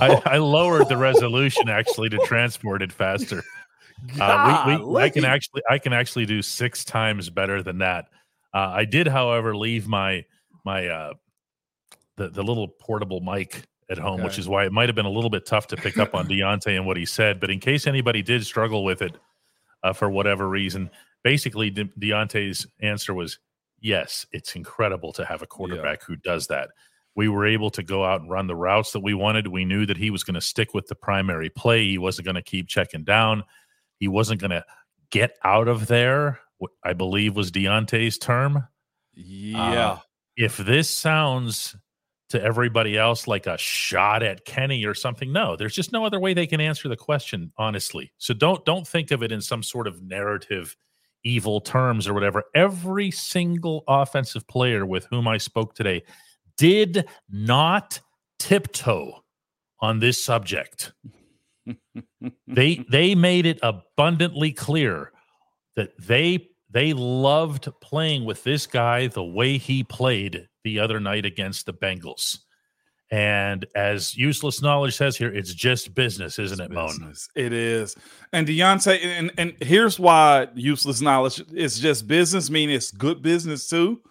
I, 0.01 0.21
I 0.25 0.37
lowered 0.37 0.89
the 0.89 0.97
resolution 0.97 1.69
actually 1.69 2.09
to 2.09 2.17
transport 2.25 2.81
it 2.81 2.91
faster. 2.91 3.43
Uh, 4.19 4.63
we, 4.67 4.85
we, 4.85 5.01
I 5.01 5.09
can 5.09 5.23
actually 5.23 5.61
I 5.69 5.77
can 5.77 5.93
actually 5.93 6.25
do 6.25 6.41
six 6.41 6.83
times 6.83 7.29
better 7.29 7.63
than 7.63 7.77
that. 7.77 8.07
Uh, 8.53 8.71
I 8.73 8.85
did, 8.85 9.07
however, 9.07 9.55
leave 9.55 9.87
my 9.87 10.25
my 10.65 10.87
uh, 10.87 11.13
the 12.17 12.29
the 12.29 12.43
little 12.43 12.67
portable 12.67 13.19
mic 13.21 13.63
at 13.89 13.97
home, 13.97 14.21
which 14.23 14.39
is 14.39 14.47
why 14.47 14.65
it 14.65 14.71
might 14.71 14.89
have 14.89 14.95
been 14.95 15.05
a 15.05 15.09
little 15.11 15.29
bit 15.29 15.45
tough 15.45 15.67
to 15.67 15.75
pick 15.75 15.97
up 15.97 16.15
on 16.15 16.27
Diontae 16.29 16.75
and 16.75 16.85
what 16.85 16.97
he 16.97 17.05
said. 17.05 17.39
But 17.39 17.49
in 17.49 17.59
case 17.59 17.87
anybody 17.87 18.21
did 18.21 18.45
struggle 18.45 18.83
with 18.83 19.01
it 19.01 19.15
uh, 19.83 19.93
for 19.93 20.09
whatever 20.09 20.47
reason, 20.47 20.89
basically 21.23 21.69
De- 21.69 21.85
Diontae's 21.99 22.65
answer 22.81 23.13
was 23.13 23.39
yes. 23.81 24.25
It's 24.31 24.55
incredible 24.55 25.11
to 25.13 25.25
have 25.25 25.41
a 25.41 25.47
quarterback 25.47 26.03
who 26.03 26.15
does 26.15 26.47
that. 26.47 26.69
We 27.15 27.27
were 27.27 27.45
able 27.45 27.69
to 27.71 27.83
go 27.83 28.03
out 28.03 28.21
and 28.21 28.29
run 28.29 28.47
the 28.47 28.55
routes 28.55 28.91
that 28.93 29.01
we 29.01 29.13
wanted. 29.13 29.47
We 29.47 29.65
knew 29.65 29.85
that 29.85 29.97
he 29.97 30.09
was 30.09 30.23
going 30.23 30.33
to 30.35 30.41
stick 30.41 30.73
with 30.73 30.87
the 30.87 30.95
primary 30.95 31.49
play. 31.49 31.85
He 31.85 31.97
wasn't 31.97 32.25
going 32.25 32.35
to 32.35 32.41
keep 32.41 32.67
checking 32.67 33.03
down. 33.03 33.43
He 33.99 34.07
wasn't 34.07 34.41
going 34.41 34.51
to 34.51 34.65
get 35.11 35.37
out 35.43 35.67
of 35.67 35.87
there. 35.87 36.39
What 36.63 36.71
I 36.81 36.93
believe 36.93 37.35
was 37.35 37.51
Diontae's 37.51 38.17
term. 38.17 38.65
Yeah. 39.13 39.89
Uh, 39.89 39.99
if 40.37 40.55
this 40.55 40.89
sounds 40.89 41.75
to 42.29 42.41
everybody 42.41 42.97
else 42.97 43.27
like 43.27 43.47
a 43.47 43.57
shot 43.57 44.23
at 44.23 44.45
Kenny 44.45 44.85
or 44.85 44.93
something, 44.93 45.33
no, 45.33 45.57
there's 45.57 45.75
just 45.75 45.91
no 45.91 46.05
other 46.05 46.21
way 46.21 46.33
they 46.33 46.47
can 46.47 46.61
answer 46.61 46.87
the 46.87 46.95
question 46.95 47.51
honestly. 47.57 48.13
So 48.17 48.33
don't 48.33 48.63
don't 48.63 48.87
think 48.87 49.11
of 49.11 49.23
it 49.23 49.33
in 49.33 49.41
some 49.41 49.61
sort 49.61 49.87
of 49.87 50.01
narrative 50.03 50.73
evil 51.25 51.59
terms 51.59 52.07
or 52.07 52.13
whatever. 52.13 52.45
Every 52.55 53.11
single 53.11 53.83
offensive 53.89 54.47
player 54.47 54.85
with 54.85 55.05
whom 55.09 55.27
I 55.27 55.39
spoke 55.39 55.75
today 55.75 56.03
did 56.55 57.09
not 57.29 57.99
tiptoe 58.39 59.21
on 59.81 59.99
this 59.99 60.23
subject 60.23 60.93
they 62.47 62.85
they 62.89 63.15
made 63.15 63.45
it 63.45 63.59
abundantly 63.61 64.53
clear 64.53 65.11
that 65.75 65.91
they 65.99 66.49
they 66.73 66.91
loved 66.91 67.69
playing 67.81 68.25
with 68.25 68.43
this 68.43 68.65
guy 68.65 69.07
the 69.07 69.23
way 69.23 69.57
he 69.57 69.83
played 69.83 70.47
the 70.63 70.79
other 70.79 70.99
night 70.99 71.23
against 71.23 71.67
the 71.67 71.73
Bengals. 71.73 72.39
And 73.11 73.67
as 73.75 74.17
useless 74.17 74.59
knowledge 74.63 74.95
says 74.95 75.15
here, 75.15 75.31
it's 75.31 75.53
just 75.53 75.93
business, 75.93 76.39
isn't 76.39 76.59
it, 76.59 76.71
Moan? 76.71 77.13
It 77.35 77.53
is. 77.53 77.95
And 78.31 78.47
Diontae, 78.47 78.99
and, 79.03 79.31
and 79.37 79.53
here's 79.61 79.99
why 79.99 80.47
useless 80.55 80.99
knowledge 80.99 81.43
is 81.53 81.79
just 81.79 82.07
business, 82.07 82.49
meaning 82.49 82.75
it's 82.75 82.91
good 82.91 83.21
business 83.21 83.69
too. 83.69 84.01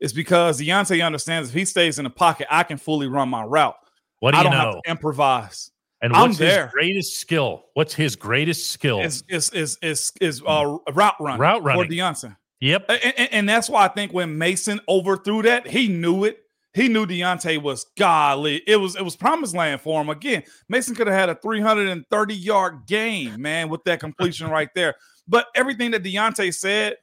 It's 0.00 0.12
because 0.12 0.60
Diontae 0.60 1.06
understands 1.06 1.50
if 1.50 1.54
he 1.54 1.64
stays 1.64 2.00
in 2.00 2.04
the 2.04 2.10
pocket, 2.10 2.48
I 2.50 2.64
can 2.64 2.76
fully 2.76 3.06
run 3.06 3.28
my 3.28 3.44
route. 3.44 3.76
What 4.18 4.32
do 4.32 4.38
you 4.38 4.40
I 4.40 4.44
don't 4.44 4.52
have 4.52 4.82
to 4.82 4.90
improvise. 4.90 5.69
And 6.02 6.14
I'm 6.14 6.28
what's 6.30 6.38
his 6.38 6.56
greatest 6.72 7.20
skill? 7.20 7.64
What's 7.74 7.94
his 7.94 8.16
greatest 8.16 8.70
skill? 8.70 9.00
Is 9.00 9.22
is 9.28 9.50
is 9.50 9.78
is 9.82 10.12
is 10.20 10.42
uh, 10.46 10.78
route 10.92 11.14
running 11.20 11.40
Route 11.40 11.60
for 11.60 11.66
running. 11.68 11.90
Diontae. 11.90 12.36
yep. 12.60 12.86
And, 12.88 13.14
and- 13.18 13.28
and 13.32 13.48
that's 13.48 13.68
why 13.68 13.84
I 13.84 13.88
think 13.88 14.12
when 14.12 14.38
Mason 14.38 14.80
overthrew 14.88 15.42
that, 15.42 15.66
he 15.66 15.88
knew 15.88 16.24
it. 16.24 16.38
He 16.72 16.88
knew 16.88 17.04
Diontae 17.04 17.60
was 17.60 17.84
golly. 17.98 18.62
It 18.66 18.76
was 18.76 18.94
it 18.96 19.02
was 19.02 19.16
promised 19.16 19.54
land 19.56 19.80
for 19.80 20.00
him. 20.00 20.08
Again, 20.08 20.44
Mason 20.68 20.94
could 20.94 21.08
have 21.08 21.16
had 21.18 21.28
a 21.28 21.34
330 21.34 22.34
yard 22.34 22.86
game, 22.86 23.42
man, 23.42 23.68
with 23.68 23.82
that 23.84 24.00
completion 24.00 24.48
right 24.50 24.68
there. 24.74 24.94
But 25.26 25.46
everything 25.54 25.90
that 25.90 26.02
Diontae 26.04 26.54
said, 26.54 26.96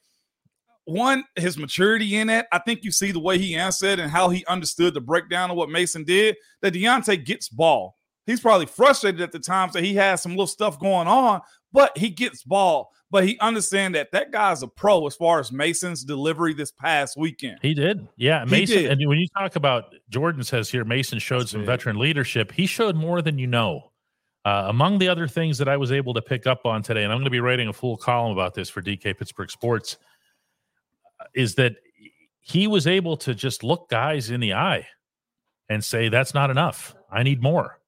one, 0.86 1.26
his 1.36 1.58
maturity 1.58 2.16
in 2.16 2.28
that. 2.28 2.48
I 2.52 2.60
think 2.60 2.84
you 2.86 2.92
see 2.92 3.12
the 3.12 3.20
way 3.20 3.38
he 3.38 3.56
answered 3.56 4.00
and 4.00 4.10
how 4.10 4.30
he 4.30 4.46
understood 4.46 4.94
the 4.94 5.02
breakdown 5.02 5.52
of 5.52 5.58
what 5.58 5.70
Mason 5.70 6.06
did. 6.06 6.38
That 6.62 6.74
Diontae 6.74 7.26
gets 7.26 7.50
ball. 7.50 7.97
He's 8.28 8.42
probably 8.42 8.66
frustrated 8.66 9.22
at 9.22 9.32
the 9.32 9.40
times 9.40 9.72
that 9.74 9.86
he 9.86 9.96
has 9.96 10.22
some 10.22 10.34
little 10.34 10.48
stuff 10.48 10.78
going 10.78 11.08
on, 11.08 11.42
but 11.72 11.98
he 11.98 12.10
gets 12.10 12.44
ball. 12.44 12.92
But 13.10 13.26
he 13.26 13.40
understand 13.40 13.96
that 13.96 14.12
that 14.12 14.32
guy's 14.32 14.64
a 14.64 14.68
pro 14.68 15.08
as 15.08 15.16
far 15.16 15.40
as 15.40 15.50
Mason's 15.50 16.04
delivery 16.04 16.54
this 16.54 16.74
past 16.74 17.16
weekend. 17.16 17.60
He 17.62 17.74
did, 17.74 18.06
yeah. 18.18 18.44
Mason, 18.44 18.80
did. 18.80 18.92
and 18.92 19.08
when 19.08 19.18
you 19.18 19.28
talk 19.30 19.56
about 19.56 19.96
Jordan 20.10 20.44
says 20.44 20.70
here, 20.70 20.84
Mason 20.84 21.20
showed 21.20 21.44
That's 21.44 21.52
some 21.52 21.66
veteran 21.66 21.98
leadership. 21.98 22.52
He 22.52 22.66
showed 22.66 22.98
more 22.98 23.22
than 23.22 23.40
you 23.40 23.48
know. 23.48 23.92
Uh, 24.44 24.66
among 24.68 24.98
the 24.98 25.08
other 25.08 25.28
things 25.28 25.58
that 25.58 25.70
I 25.70 25.78
was 25.78 25.92
able 25.92 26.14
to 26.14 26.22
pick 26.22 26.48
up 26.48 26.66
on 26.66 26.84
today, 26.84 27.04
and 27.04 27.12
I'm 27.12 27.18
going 27.18 27.26
to 27.26 27.32
be 27.32 27.40
writing 27.40 27.70
a 27.70 27.74
full 27.74 27.98
column 27.98 28.34
about 28.34 28.54
this 28.54 28.70
for 28.70 28.82
DK 28.82 29.18
Pittsburgh 29.18 29.50
Sports, 29.50 29.98
uh, 31.20 31.26
is 31.34 31.56
that 31.56 31.76
he 32.42 32.68
was 32.68 32.88
able 32.88 33.18
to 33.18 33.34
just 33.34 33.64
look 33.64 33.90
guys 33.90 34.30
in 34.30 34.42
the 34.42 34.54
eye 34.54 34.86
and 35.70 35.84
say, 35.84 36.10
"That's 36.10 36.34
not 36.34 36.50
enough. 36.50 36.94
I 37.10 37.24
need 37.24 37.42
more." 37.42 37.80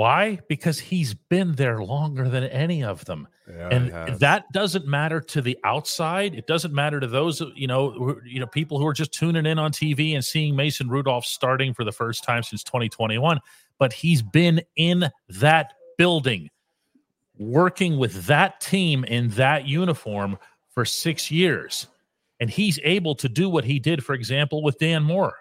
Why? 0.00 0.38
Because 0.48 0.78
he's 0.78 1.12
been 1.12 1.52
there 1.56 1.82
longer 1.82 2.28
than 2.28 2.44
any 2.44 2.82
of 2.82 3.04
them 3.04 3.28
and 3.56 4.18
that 4.20 4.50
doesn't 4.52 4.86
matter 4.86 5.20
to 5.20 5.42
the 5.42 5.58
outside. 5.64 6.34
It 6.34 6.46
doesn't 6.46 6.72
matter 6.72 7.00
to 7.00 7.06
those, 7.06 7.42
you 7.54 7.66
know, 7.66 7.90
who, 7.90 8.20
you 8.24 8.40
know, 8.40 8.46
people 8.46 8.78
who 8.78 8.86
are 8.86 8.92
just 8.92 9.12
tuning 9.12 9.46
in 9.46 9.58
on 9.58 9.72
TV 9.72 10.14
and 10.14 10.24
seeing 10.24 10.56
Mason 10.56 10.88
Rudolph 10.88 11.24
starting 11.24 11.74
for 11.74 11.84
the 11.84 11.92
first 11.92 12.24
time 12.24 12.42
since 12.42 12.62
2021. 12.64 13.40
But 13.78 13.92
he's 13.92 14.22
been 14.22 14.62
in 14.76 15.10
that 15.28 15.74
building, 15.96 16.50
working 17.38 17.98
with 17.98 18.26
that 18.26 18.60
team 18.60 19.04
in 19.04 19.28
that 19.30 19.66
uniform 19.66 20.38
for 20.70 20.84
six 20.84 21.30
years, 21.30 21.86
and 22.38 22.48
he's 22.50 22.78
able 22.84 23.14
to 23.16 23.28
do 23.28 23.48
what 23.48 23.64
he 23.64 23.78
did, 23.78 24.04
for 24.04 24.14
example, 24.14 24.62
with 24.62 24.78
Dan 24.78 25.02
Moore. 25.02 25.34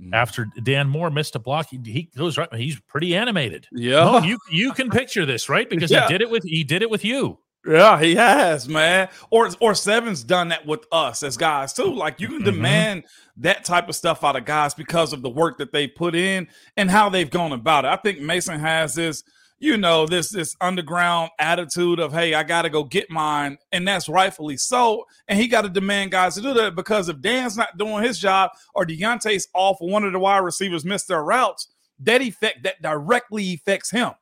Mm. 0.00 0.10
After 0.12 0.46
Dan 0.62 0.88
Moore 0.88 1.10
missed 1.10 1.34
a 1.36 1.38
block, 1.38 1.68
he, 1.70 1.80
he 1.84 2.10
goes 2.16 2.36
right. 2.36 2.52
He's 2.54 2.78
pretty 2.80 3.16
animated. 3.16 3.66
Yeah. 3.72 4.04
No, 4.04 4.18
you 4.22 4.38
you 4.50 4.72
can 4.72 4.90
picture 4.90 5.24
this, 5.24 5.48
right? 5.48 5.68
Because 5.68 5.90
Yeah. 5.90 6.06
he 6.06 6.12
did 6.12 6.20
it 6.22 6.30
with 6.30 6.42
he 6.44 6.64
did 6.64 6.82
it 6.82 6.90
with 6.90 7.04
you. 7.04 7.38
Yeah, 7.66 7.98
he 7.98 8.14
has, 8.14 8.68
man. 8.68 9.08
Or 9.30 9.48
or 9.58 9.74
Seven's 9.74 10.22
done 10.22 10.48
that 10.48 10.66
with 10.66 10.84
us 10.92 11.22
as 11.22 11.36
guys 11.36 11.72
too. 11.72 11.92
Like 11.94 12.20
you 12.20 12.28
can 12.28 12.42
Mhm. 12.42 12.44
demand 12.44 13.04
that 13.38 13.64
type 13.64 13.88
of 13.88 13.96
stuff 13.96 14.22
out 14.22 14.36
of 14.36 14.44
guys 14.44 14.74
because 14.74 15.12
of 15.12 15.22
the 15.22 15.30
work 15.30 15.58
that 15.58 15.72
they 15.72 15.88
put 15.88 16.14
in 16.14 16.46
and 16.76 16.90
how 16.90 17.08
they've 17.08 17.30
gone 17.30 17.52
about 17.52 17.84
it. 17.84 17.88
I 17.88 17.96
think 17.96 18.20
Mason 18.20 18.60
has 18.60 18.94
this, 18.94 19.24
you 19.58 19.76
know, 19.76 20.06
this 20.06 20.30
this 20.30 20.56
underground 20.60 21.30
attitude 21.38 21.98
of, 21.98 22.12
hey, 22.12 22.34
I 22.34 22.42
gotta 22.42 22.70
go 22.70 22.84
get 22.84 23.10
mine, 23.10 23.58
and 23.72 23.86
that's 23.86 24.08
rightfully 24.08 24.56
so. 24.56 25.04
And 25.28 25.38
he 25.38 25.48
got 25.48 25.62
to 25.62 25.68
demand 25.68 26.10
guys 26.10 26.34
to 26.34 26.42
do 26.42 26.54
that 26.54 26.74
because 26.74 27.08
if 27.08 27.20
Dan's 27.20 27.56
not 27.56 27.78
doing 27.78 28.02
his 28.02 28.18
job 28.18 28.50
or 28.74 28.84
Diontae's 28.84 29.48
off 29.54 29.78
or 29.80 29.88
one 29.88 30.04
of 30.04 30.12
the 30.12 30.18
wide 30.18 30.38
receivers 30.38 30.84
missed 30.84 31.08
their 31.08 31.24
routes, 31.24 31.68
that 32.00 32.22
effect 32.22 32.62
that 32.64 32.82
directly 32.82 33.54
affects 33.54 33.90
him 33.90 34.12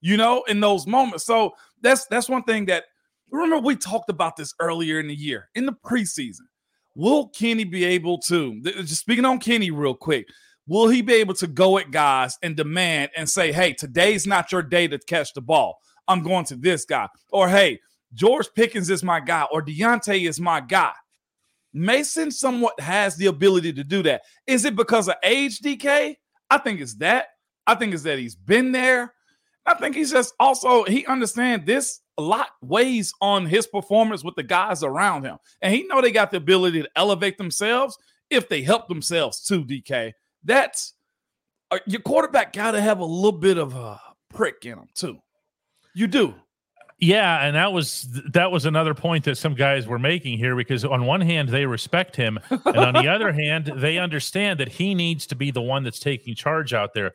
you 0.00 0.16
know, 0.16 0.42
in 0.48 0.60
those 0.60 0.86
moments. 0.86 1.24
So 1.24 1.54
that's 1.80 2.06
that's 2.06 2.28
one 2.28 2.44
thing 2.44 2.66
that 2.66 2.84
remember 3.30 3.58
we 3.58 3.76
talked 3.76 4.10
about 4.10 4.36
this 4.36 4.54
earlier 4.60 5.00
in 5.00 5.08
the 5.08 5.14
year 5.14 5.48
in 5.54 5.66
the 5.66 5.72
preseason. 5.72 6.46
Will 6.94 7.28
Kenny 7.28 7.64
be 7.64 7.84
able 7.84 8.18
to 8.22 8.60
just 8.62 9.00
speaking 9.00 9.24
on 9.24 9.38
Kenny 9.38 9.70
real 9.70 9.94
quick? 9.94 10.26
Will 10.68 10.88
he 10.88 11.02
be 11.02 11.14
able 11.14 11.34
to 11.34 11.46
go 11.46 11.78
at 11.78 11.90
guys 11.90 12.36
and 12.42 12.54
demand 12.54 13.10
and 13.16 13.28
say, 13.28 13.52
"Hey, 13.52 13.72
today's 13.72 14.26
not 14.26 14.52
your 14.52 14.62
day 14.62 14.86
to 14.86 14.98
catch 14.98 15.32
the 15.32 15.40
ball. 15.40 15.78
I'm 16.06 16.22
going 16.22 16.44
to 16.46 16.56
this 16.56 16.84
guy," 16.84 17.08
or 17.32 17.48
"Hey, 17.48 17.80
George 18.12 18.48
Pickens 18.54 18.90
is 18.90 19.02
my 19.02 19.18
guy," 19.18 19.46
or 19.50 19.62
"Diontae 19.64 20.28
is 20.28 20.38
my 20.38 20.60
guy." 20.60 20.92
Mason 21.72 22.30
somewhat 22.30 22.78
has 22.80 23.16
the 23.16 23.26
ability 23.26 23.72
to 23.74 23.84
do 23.84 24.02
that. 24.02 24.22
Is 24.46 24.64
it 24.64 24.76
because 24.76 25.08
of 25.08 25.16
age 25.22 25.60
DK? 25.60 26.16
I 26.50 26.58
think 26.58 26.80
it's 26.80 26.96
that. 26.96 27.28
I 27.66 27.74
think 27.74 27.94
it's 27.94 28.02
that 28.04 28.18
he's 28.18 28.34
been 28.34 28.72
there. 28.72 29.14
I 29.66 29.74
think 29.74 29.94
he's 29.94 30.12
just 30.12 30.34
also 30.40 30.84
he 30.84 31.04
understands 31.06 31.66
this 31.66 32.00
a 32.16 32.22
lot 32.22 32.48
weighs 32.62 33.12
on 33.20 33.46
his 33.46 33.66
performance 33.66 34.24
with 34.24 34.34
the 34.34 34.42
guys 34.42 34.82
around 34.82 35.24
him, 35.24 35.38
and 35.62 35.74
he 35.74 35.84
know 35.84 36.00
they 36.00 36.10
got 36.10 36.30
the 36.30 36.38
ability 36.38 36.82
to 36.82 36.90
elevate 36.96 37.38
themselves 37.38 37.96
if 38.30 38.48
they 38.48 38.62
help 38.62 38.88
themselves 38.88 39.42
to 39.44 39.64
DK, 39.64 40.12
that's 40.44 40.94
uh, 41.70 41.78
your 41.86 42.00
quarterback 42.00 42.52
got 42.52 42.72
to 42.72 42.80
have 42.80 43.00
a 43.00 43.04
little 43.04 43.38
bit 43.38 43.58
of 43.58 43.74
a 43.74 44.00
prick 44.30 44.64
in 44.64 44.78
him 44.78 44.88
too. 44.94 45.18
You 45.94 46.06
do. 46.06 46.34
Yeah, 47.00 47.46
and 47.46 47.54
that 47.54 47.72
was 47.72 48.08
that 48.32 48.50
was 48.50 48.66
another 48.66 48.92
point 48.92 49.24
that 49.24 49.36
some 49.38 49.54
guys 49.54 49.86
were 49.86 50.00
making 50.00 50.36
here 50.38 50.56
because 50.56 50.84
on 50.84 51.06
one 51.06 51.20
hand 51.20 51.48
they 51.48 51.64
respect 51.64 52.16
him, 52.16 52.40
and 52.50 52.76
on 52.76 52.94
the 52.94 53.08
other 53.12 53.32
hand 53.32 53.72
they 53.76 53.98
understand 53.98 54.58
that 54.58 54.68
he 54.68 54.94
needs 54.94 55.26
to 55.28 55.36
be 55.36 55.52
the 55.52 55.62
one 55.62 55.84
that's 55.84 56.00
taking 56.00 56.34
charge 56.34 56.74
out 56.74 56.94
there. 56.94 57.12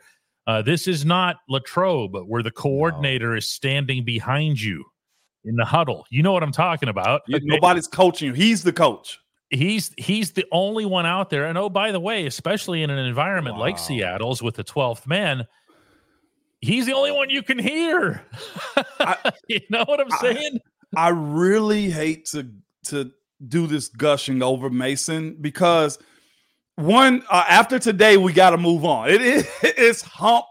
Uh, 0.48 0.62
this 0.62 0.88
is 0.88 1.04
not 1.06 1.38
Latrobe 1.50 2.16
where 2.28 2.44
the 2.44 2.52
coordinator 2.52 3.36
is 3.36 3.50
standing 3.50 4.06
behind 4.06 4.62
you 4.62 4.86
in 5.46 5.56
the 5.56 5.66
huddle. 5.66 6.06
You 6.10 6.24
know 6.24 6.32
what 6.32 6.44
I'm 6.44 6.52
talking 6.54 6.88
about. 6.90 7.22
You- 7.28 7.40
Nobody's 7.42 7.88
coaching 7.88 8.30
you. 8.30 8.34
He's 8.34 8.64
the 8.64 8.74
coach. 8.74 9.20
He's 9.54 9.92
he's 9.98 10.32
the 10.32 10.46
only 10.52 10.86
one 10.86 11.06
out 11.06 11.30
there. 11.30 11.46
And 11.46 11.58
oh, 11.58 11.70
by 11.70 11.92
the 11.92 12.00
way, 12.00 12.26
especially 12.26 12.84
in 12.84 12.90
an 12.90 12.98
environment 12.98 13.58
like 13.58 13.78
Seattle's 13.78 14.42
with 14.42 14.56
the 14.56 14.64
12th 14.64 15.08
man, 15.08 15.46
he's 16.62 16.86
the 16.86 16.94
only 16.94 17.12
one 17.12 17.30
you 17.30 17.44
can 17.44 17.60
hear. 17.60 18.24
you 19.48 19.62
know 19.70 19.84
what 19.86 20.00
I'm 20.00 20.12
saying? 20.20 20.60
I 20.96 21.10
really 21.10 21.90
hate 21.90 22.26
to 22.28 22.50
to 22.86 23.12
do 23.48 23.68
this 23.68 23.88
gushing 23.88 24.42
over 24.42 24.70
Mason 24.70 25.38
because 25.40 26.00
one 26.76 27.24
uh, 27.30 27.46
after 27.48 27.80
today 27.80 28.18
we 28.18 28.34
got 28.34 28.52
to 28.52 28.58
move 28.58 28.86
on. 28.86 29.10
It 29.10 29.22
is 29.22 29.48
it's 29.64 30.02
hump 30.02 30.46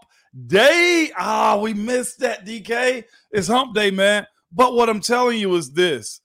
day. 0.47 1.11
Ah, 1.17 1.59
we 1.59 1.73
missed 1.73 2.19
that 2.19 2.45
DK. 2.45 3.03
It's 3.31 3.47
hump 3.47 3.75
day, 3.75 3.91
man. 3.91 4.25
But 4.51 4.75
what 4.75 4.89
I'm 4.89 5.01
telling 5.01 5.39
you 5.39 5.55
is 5.55 5.71
this: 5.71 6.21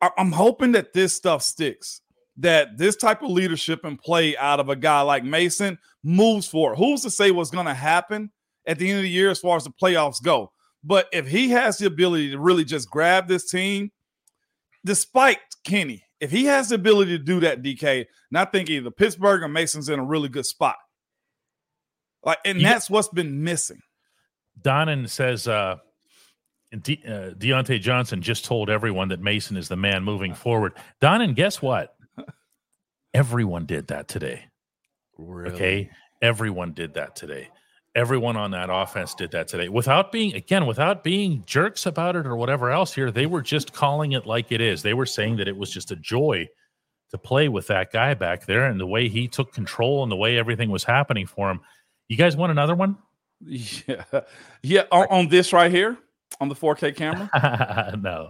I- 0.00 0.10
I'm 0.18 0.32
hoping 0.32 0.72
that 0.72 0.92
this 0.92 1.14
stuff 1.14 1.42
sticks. 1.42 2.00
That 2.40 2.78
this 2.78 2.96
type 2.96 3.22
of 3.22 3.30
leadership 3.30 3.84
and 3.84 3.98
play 3.98 4.36
out 4.36 4.60
of 4.60 4.68
a 4.68 4.76
guy 4.76 5.00
like 5.02 5.24
Mason 5.24 5.78
moves 6.02 6.46
forward. 6.46 6.76
Who's 6.76 7.02
to 7.02 7.10
say 7.10 7.30
what's 7.30 7.50
going 7.50 7.66
to 7.66 7.74
happen 7.74 8.30
at 8.66 8.78
the 8.78 8.88
end 8.88 8.98
of 8.98 9.02
the 9.02 9.10
year 9.10 9.30
as 9.30 9.38
far 9.38 9.56
as 9.56 9.64
the 9.64 9.70
playoffs 9.70 10.22
go? 10.22 10.52
But 10.82 11.08
if 11.12 11.26
he 11.28 11.50
has 11.50 11.78
the 11.78 11.86
ability 11.86 12.30
to 12.30 12.38
really 12.38 12.64
just 12.64 12.90
grab 12.90 13.28
this 13.28 13.50
team, 13.50 13.90
despite 14.84 15.38
Kenny, 15.64 16.04
if 16.20 16.30
he 16.30 16.44
has 16.46 16.68
the 16.68 16.76
ability 16.76 17.18
to 17.18 17.24
do 17.24 17.40
that, 17.40 17.62
DK, 17.62 18.06
and 18.30 18.38
I 18.38 18.44
think 18.44 18.70
either 18.70 18.90
Pittsburgh 18.90 19.42
or 19.42 19.48
Mason's 19.48 19.88
in 19.88 19.98
a 19.98 20.04
really 20.04 20.28
good 20.28 20.46
spot. 20.46 20.76
Like, 22.24 22.38
and 22.44 22.60
that's 22.60 22.90
what's 22.90 23.08
been 23.08 23.42
missing. 23.42 23.80
Donnan 24.60 25.08
says 25.08 25.48
uh, 25.48 25.76
De- 26.82 27.02
uh, 27.06 27.34
Diontae 27.34 27.80
Johnson 27.80 28.20
just 28.20 28.44
told 28.44 28.68
everyone 28.68 29.08
that 29.08 29.20
Mason 29.20 29.56
is 29.56 29.68
the 29.68 29.76
man 29.76 30.04
moving 30.04 30.34
forward. 30.34 30.74
Donnan, 31.00 31.34
guess 31.34 31.62
what? 31.62 31.94
Everyone 33.14 33.66
did 33.66 33.88
that 33.88 34.08
today. 34.08 34.44
Okay. 35.18 35.90
Everyone 36.22 36.72
did 36.72 36.94
that 36.94 37.16
today. 37.16 37.48
Everyone 37.94 38.36
on 38.36 38.52
that 38.52 38.70
offense 38.70 39.14
did 39.14 39.32
that 39.32 39.48
today 39.48 39.68
without 39.68 40.12
being, 40.12 40.34
again, 40.34 40.66
without 40.66 41.02
being 41.02 41.42
jerks 41.44 41.86
about 41.86 42.14
it 42.14 42.26
or 42.26 42.36
whatever 42.36 42.70
else 42.70 42.94
here. 42.94 43.10
They 43.10 43.26
were 43.26 43.42
just 43.42 43.72
calling 43.72 44.12
it 44.12 44.26
like 44.26 44.52
it 44.52 44.60
is. 44.60 44.82
They 44.82 44.94
were 44.94 45.06
saying 45.06 45.36
that 45.36 45.48
it 45.48 45.56
was 45.56 45.70
just 45.70 45.90
a 45.90 45.96
joy 45.96 46.48
to 47.10 47.18
play 47.18 47.48
with 47.48 47.66
that 47.66 47.92
guy 47.92 48.14
back 48.14 48.46
there 48.46 48.66
and 48.66 48.78
the 48.78 48.86
way 48.86 49.08
he 49.08 49.26
took 49.26 49.52
control 49.52 50.04
and 50.04 50.12
the 50.12 50.16
way 50.16 50.38
everything 50.38 50.70
was 50.70 50.84
happening 50.84 51.26
for 51.26 51.50
him. 51.50 51.60
You 52.08 52.16
guys 52.16 52.36
want 52.36 52.52
another 52.52 52.74
one? 52.74 52.96
Yeah, 53.42 54.04
yeah. 54.62 54.82
On, 54.92 55.06
on 55.08 55.28
this 55.28 55.54
right 55.54 55.70
here, 55.70 55.96
on 56.42 56.50
the 56.50 56.54
4K 56.54 56.94
camera. 56.94 57.30
no. 57.98 58.28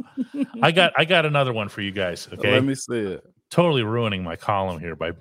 I 0.62 0.70
got 0.70 0.92
I 0.96 1.04
got 1.04 1.26
another 1.26 1.52
one 1.52 1.68
for 1.68 1.80
you 1.80 1.90
guys. 1.90 2.28
Okay. 2.32 2.52
Let 2.52 2.62
me 2.62 2.76
see 2.76 2.98
it. 2.98 3.24
Totally 3.50 3.82
ruining 3.82 4.22
my 4.22 4.36
column 4.36 4.78
here 4.80 4.96
by 4.96 5.12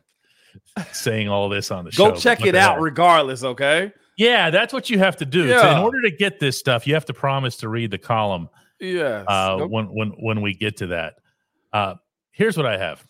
saying 0.91 1.29
all 1.29 1.50
this 1.50 1.71
on 1.71 1.86
the 1.86 1.91
show. 1.91 2.12
Go 2.12 2.15
check 2.15 2.45
it 2.45 2.55
out, 2.55 2.75
hell. 2.75 2.83
regardless. 2.83 3.43
Okay. 3.43 3.91
Yeah, 4.17 4.50
that's 4.50 4.74
what 4.74 4.89
you 4.89 5.00
have 5.00 5.15
to 5.17 5.25
do. 5.25 5.48
So 5.48 5.55
Yeah. 5.55 5.77
in 5.77 5.83
order 5.83 6.01
to 6.01 6.12
get 6.12 6.39
this 6.39 6.57
stuff, 6.59 6.86
you 6.88 6.93
have 6.93 7.05
to 7.05 7.13
promise 7.13 7.57
to 7.57 7.69
read 7.69 7.91
the 7.91 7.98
column 7.98 8.50
Yeah. 8.79 9.24
uh, 9.27 9.65
when 9.67 9.86
when 9.86 10.09
when 10.19 10.41
we 10.41 10.53
get 10.53 10.77
to 10.77 10.88
that. 10.88 11.15
Uh, 11.71 11.95
here's 12.31 12.57
what 12.57 12.65
I 12.65 12.77
have. 12.77 13.05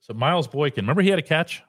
So 0.00 0.14
Miles 0.14 0.46
Boykin, 0.48 0.84
remember 0.84 1.02
he 1.02 1.10
had 1.10 1.18
a 1.18 1.22
catch? 1.22 1.62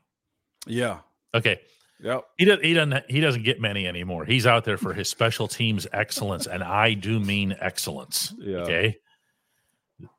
yeah. 0.67 0.99
Okay, 1.33 1.59
Yep. 2.01 2.23
he 2.37 2.45
does 2.45 2.59
he 2.61 2.73
doesn't 2.73 3.11
he 3.11 3.19
doesn't 3.19 3.43
get 3.43 3.59
many 3.59 3.85
anymore. 3.87 4.23
He's 4.25 4.47
out 4.47 4.63
there 4.63 4.77
for 4.77 4.93
his 4.93 5.09
special 5.09 5.47
teams 5.47 5.85
excellence, 5.91 6.47
and 6.47 6.63
I 6.63 6.93
do 6.93 7.19
mean 7.19 7.55
excellence. 7.59 8.33
Yeah. 8.39 8.57
Okay. 8.59 8.97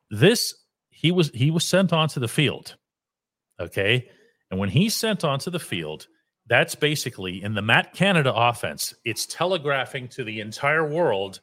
This 0.09 0.53
he 1.01 1.11
was 1.11 1.31
he 1.33 1.49
was 1.49 1.65
sent 1.65 1.91
onto 1.91 2.19
the 2.19 2.27
field. 2.27 2.75
Okay. 3.59 4.07
And 4.51 4.59
when 4.59 4.69
he's 4.69 4.95
sent 4.95 5.23
onto 5.23 5.49
the 5.49 5.59
field, 5.59 6.07
that's 6.47 6.75
basically 6.75 7.41
in 7.41 7.55
the 7.55 7.61
Matt 7.63 7.93
Canada 7.93 8.31
offense, 8.33 8.93
it's 9.03 9.25
telegraphing 9.25 10.09
to 10.09 10.23
the 10.23 10.41
entire 10.41 10.87
world 10.87 11.41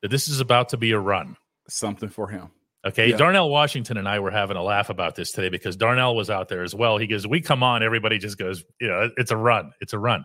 that 0.00 0.10
this 0.10 0.28
is 0.28 0.40
about 0.40 0.70
to 0.70 0.78
be 0.78 0.92
a 0.92 0.98
run. 0.98 1.36
Something 1.68 2.08
for 2.08 2.28
him. 2.28 2.48
Okay. 2.86 3.10
Yeah. 3.10 3.18
Darnell 3.18 3.50
Washington 3.50 3.98
and 3.98 4.08
I 4.08 4.18
were 4.20 4.30
having 4.30 4.56
a 4.56 4.62
laugh 4.62 4.88
about 4.88 5.14
this 5.14 5.30
today 5.30 5.50
because 5.50 5.76
Darnell 5.76 6.16
was 6.16 6.30
out 6.30 6.48
there 6.48 6.62
as 6.62 6.74
well. 6.74 6.96
He 6.96 7.06
goes, 7.06 7.26
We 7.26 7.42
come 7.42 7.62
on, 7.62 7.82
everybody 7.82 8.16
just 8.16 8.38
goes, 8.38 8.64
you 8.80 8.88
know, 8.88 9.10
it's 9.18 9.30
a 9.30 9.36
run. 9.36 9.72
It's 9.82 9.92
a 9.92 9.98
run. 9.98 10.24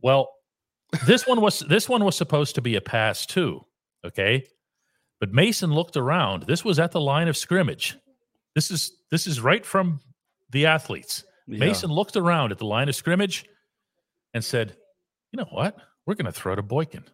Well, 0.00 0.30
this 1.06 1.26
one 1.26 1.42
was 1.42 1.58
this 1.60 1.86
one 1.86 2.02
was 2.02 2.16
supposed 2.16 2.54
to 2.54 2.62
be 2.62 2.76
a 2.76 2.80
pass 2.80 3.26
too. 3.26 3.60
Okay. 4.06 4.46
But 5.20 5.32
Mason 5.32 5.72
looked 5.72 5.96
around. 5.96 6.44
This 6.44 6.64
was 6.64 6.78
at 6.78 6.92
the 6.92 7.00
line 7.00 7.28
of 7.28 7.36
scrimmage. 7.36 7.96
This 8.54 8.70
is 8.70 8.92
this 9.10 9.26
is 9.26 9.40
right 9.40 9.64
from 9.64 10.00
the 10.50 10.66
athletes. 10.66 11.24
Yeah. 11.46 11.58
Mason 11.58 11.90
looked 11.90 12.16
around 12.16 12.52
at 12.52 12.58
the 12.58 12.66
line 12.66 12.88
of 12.88 12.94
scrimmage 12.94 13.44
and 14.34 14.44
said, 14.44 14.76
"You 15.32 15.38
know 15.38 15.48
what? 15.50 15.76
We're 16.06 16.14
going 16.14 16.26
to 16.26 16.32
throw 16.32 16.54
to 16.54 16.62
Boykin." 16.62 17.04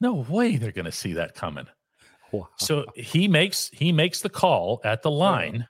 No 0.00 0.14
way 0.14 0.56
they're 0.56 0.72
going 0.72 0.84
to 0.84 0.92
see 0.92 1.14
that 1.14 1.34
coming. 1.34 1.66
Wow. 2.32 2.48
So 2.56 2.86
he 2.94 3.28
makes 3.28 3.70
he 3.72 3.92
makes 3.92 4.20
the 4.20 4.28
call 4.28 4.80
at 4.84 5.02
the 5.02 5.10
line. 5.10 5.66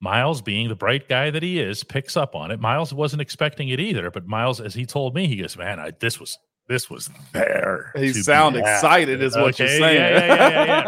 Miles, 0.00 0.42
being 0.42 0.68
the 0.68 0.74
bright 0.74 1.08
guy 1.08 1.30
that 1.30 1.42
he 1.42 1.58
is, 1.58 1.82
picks 1.82 2.14
up 2.14 2.34
on 2.34 2.50
it. 2.50 2.60
Miles 2.60 2.92
wasn't 2.92 3.22
expecting 3.22 3.70
it 3.70 3.80
either, 3.80 4.10
but 4.10 4.26
Miles, 4.26 4.60
as 4.60 4.74
he 4.74 4.84
told 4.84 5.14
me, 5.14 5.26
he 5.26 5.36
goes, 5.36 5.56
"Man, 5.56 5.80
I, 5.80 5.92
this 5.98 6.20
was 6.20 6.38
this 6.68 6.88
was 6.90 7.10
there." 7.32 7.92
He 7.96 8.12
sound 8.12 8.56
excited, 8.56 9.22
is 9.22 9.36
what 9.36 9.58
you're 9.58 9.68
saying. 9.68 9.82
Yeah, 9.82 10.10
yeah, 10.10 10.26
yeah, 10.26 10.48
yeah, 10.48 10.64
yeah, 10.64 10.82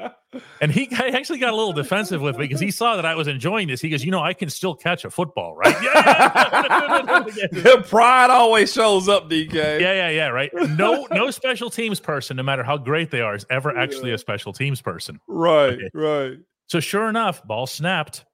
right? 0.00 0.12
And 0.60 0.72
he 0.72 0.86
he 0.86 0.96
actually 0.96 1.38
got 1.38 1.52
a 1.52 1.56
little 1.56 1.72
defensive 1.72 2.20
with 2.20 2.36
me 2.36 2.46
because 2.48 2.58
he 2.60 2.72
saw 2.72 2.96
that 2.96 3.06
I 3.06 3.14
was 3.14 3.28
enjoying 3.28 3.68
this. 3.68 3.80
He 3.80 3.88
goes, 3.88 4.04
"You 4.04 4.10
know, 4.10 4.18
I 4.20 4.32
can 4.34 4.50
still 4.50 4.74
catch 4.74 5.04
a 5.04 5.10
football, 5.10 5.54
right?" 5.54 5.76
Yeah, 5.80 7.76
pride 7.88 8.30
always 8.30 8.72
shows 8.72 9.08
up, 9.08 9.30
DK. 9.30 9.54
yeah, 9.54 9.78
yeah, 9.78 10.08
yeah, 10.08 10.26
right. 10.28 10.50
No, 10.70 11.06
no 11.12 11.30
special 11.30 11.70
teams 11.70 12.00
person, 12.00 12.36
no 12.36 12.42
matter 12.42 12.64
how 12.64 12.76
great 12.76 13.12
they 13.12 13.20
are, 13.20 13.36
is 13.36 13.46
ever 13.48 13.76
actually 13.78 14.12
a 14.12 14.18
special 14.18 14.52
teams 14.52 14.82
person. 14.82 15.20
Right, 15.28 15.74
Okay. 15.74 15.88
right. 15.94 16.38
So 16.66 16.80
sure 16.80 17.08
enough, 17.08 17.44
ball 17.46 17.68
snapped. 17.68 18.24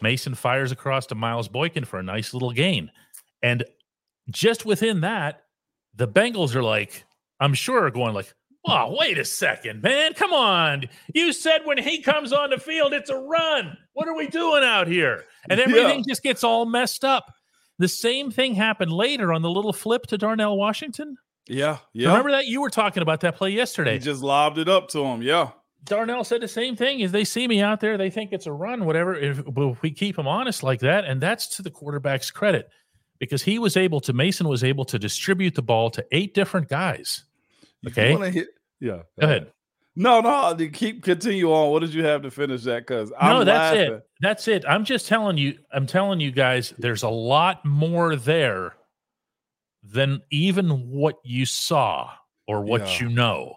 Mason 0.00 0.34
fires 0.34 0.72
across 0.72 1.04
to 1.08 1.14
Miles 1.14 1.48
Boykin 1.48 1.84
for 1.84 1.98
a 1.98 2.02
nice 2.02 2.32
little 2.32 2.52
gain. 2.52 2.90
And 3.42 3.62
just 4.30 4.64
within 4.64 5.02
that, 5.02 5.42
the 5.94 6.08
Bengals 6.08 6.54
are 6.54 6.62
like, 6.62 7.04
I'm 7.40 7.54
sure 7.54 7.84
are 7.86 7.90
going 7.90 8.14
like, 8.14 8.32
oh, 8.66 8.96
wait 8.98 9.18
a 9.18 9.24
second, 9.24 9.82
man. 9.82 10.14
Come 10.14 10.32
on. 10.32 10.84
You 11.14 11.32
said 11.32 11.62
when 11.64 11.78
he 11.78 12.02
comes 12.02 12.32
on 12.32 12.50
the 12.50 12.58
field, 12.58 12.92
it's 12.92 13.10
a 13.10 13.16
run. 13.16 13.76
What 13.94 14.08
are 14.08 14.14
we 14.16 14.26
doing 14.28 14.62
out 14.64 14.86
here? 14.86 15.24
And 15.48 15.58
Yeah. 15.58 15.64
everything 15.66 16.04
just 16.08 16.22
gets 16.22 16.44
all 16.44 16.66
messed 16.66 17.04
up. 17.04 17.32
The 17.78 17.88
same 17.88 18.30
thing 18.30 18.54
happened 18.54 18.92
later 18.92 19.32
on 19.32 19.40
the 19.42 19.50
little 19.50 19.72
flip 19.72 20.06
to 20.08 20.18
Darnell 20.18 20.58
Washington. 20.58 21.16
Yeah, 21.48 21.78
yeah. 21.94 22.08
Remember 22.08 22.30
that? 22.32 22.46
You 22.46 22.60
were 22.60 22.70
talking 22.70 23.02
about 23.02 23.20
that 23.22 23.36
play 23.36 23.50
yesterday. 23.50 23.94
He 23.94 23.98
just 24.00 24.22
lobbed 24.22 24.58
it 24.58 24.68
up 24.68 24.88
to 24.90 25.02
him. 25.02 25.22
Yeah. 25.22 25.50
Darnell 25.84 26.22
said 26.24 26.42
the 26.42 26.46
same 26.48 26.76
thing. 26.76 27.00
Is 27.00 27.10
they 27.10 27.24
see 27.24 27.48
me 27.48 27.62
out 27.62 27.80
there, 27.80 27.96
they 27.96 28.10
think 28.10 28.32
it's 28.32 28.46
a 28.46 28.52
run, 28.52 28.84
whatever. 28.84 29.14
If, 29.14 29.42
but 29.46 29.70
if 29.70 29.82
we 29.82 29.90
keep 29.90 30.18
him 30.18 30.28
honest 30.28 30.62
like 30.62 30.80
that, 30.80 31.06
and 31.06 31.20
that's 31.20 31.56
to 31.56 31.62
the 31.62 31.70
quarterback's 31.70 32.30
credit 32.30 32.68
because 33.20 33.42
he 33.42 33.60
was 33.60 33.76
able 33.76 34.00
to. 34.00 34.12
Mason 34.12 34.48
was 34.48 34.64
able 34.64 34.84
to 34.86 34.98
distribute 34.98 35.54
the 35.54 35.62
ball 35.62 35.90
to 35.90 36.04
eight 36.10 36.34
different 36.34 36.68
guys. 36.68 37.24
Okay. 37.86 38.16
hit- 38.30 38.48
yeah. 38.80 39.02
Go 39.20 39.26
ahead. 39.26 39.52
No, 39.94 40.20
no. 40.20 40.56
Keep 40.72 41.02
continue 41.02 41.52
on. 41.52 41.70
What 41.70 41.80
did 41.80 41.92
you 41.92 42.04
have 42.04 42.22
to 42.22 42.30
finish 42.30 42.62
that? 42.64 42.86
Because 42.86 43.12
I'm 43.20 43.30
no, 43.30 43.44
that's 43.44 43.76
laughing. 43.76 43.94
it. 43.94 44.02
That's 44.20 44.48
it. 44.48 44.64
I'm 44.66 44.84
just 44.84 45.06
telling 45.06 45.36
you. 45.36 45.58
I'm 45.72 45.86
telling 45.86 46.20
you 46.20 46.32
guys. 46.32 46.72
There's 46.78 47.02
a 47.02 47.08
lot 47.08 47.64
more 47.64 48.16
there 48.16 48.74
than 49.82 50.22
even 50.30 50.90
what 50.90 51.16
you 51.24 51.44
saw 51.46 52.10
or 52.46 52.62
what 52.62 52.82
Yeah. 52.82 52.98
you 53.00 53.08
know. 53.10 53.56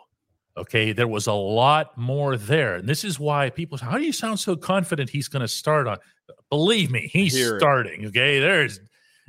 Okay, 0.56 0.92
there 0.92 1.08
was 1.08 1.26
a 1.28 1.34
lot 1.34 1.98
more 1.98 2.38
there, 2.38 2.76
and 2.76 2.88
this 2.88 3.04
is 3.04 3.20
why 3.20 3.50
people. 3.50 3.78
How 3.78 3.98
do 3.98 4.04
you 4.04 4.14
sound 4.14 4.40
so 4.40 4.56
confident 4.56 5.10
he's 5.10 5.28
going 5.28 5.42
to 5.42 5.48
start 5.48 5.88
on? 5.88 5.98
Believe 6.50 6.92
me, 6.92 7.10
he's 7.12 7.34
starting. 7.58 8.06
Okay, 8.08 8.40
there's. 8.40 8.80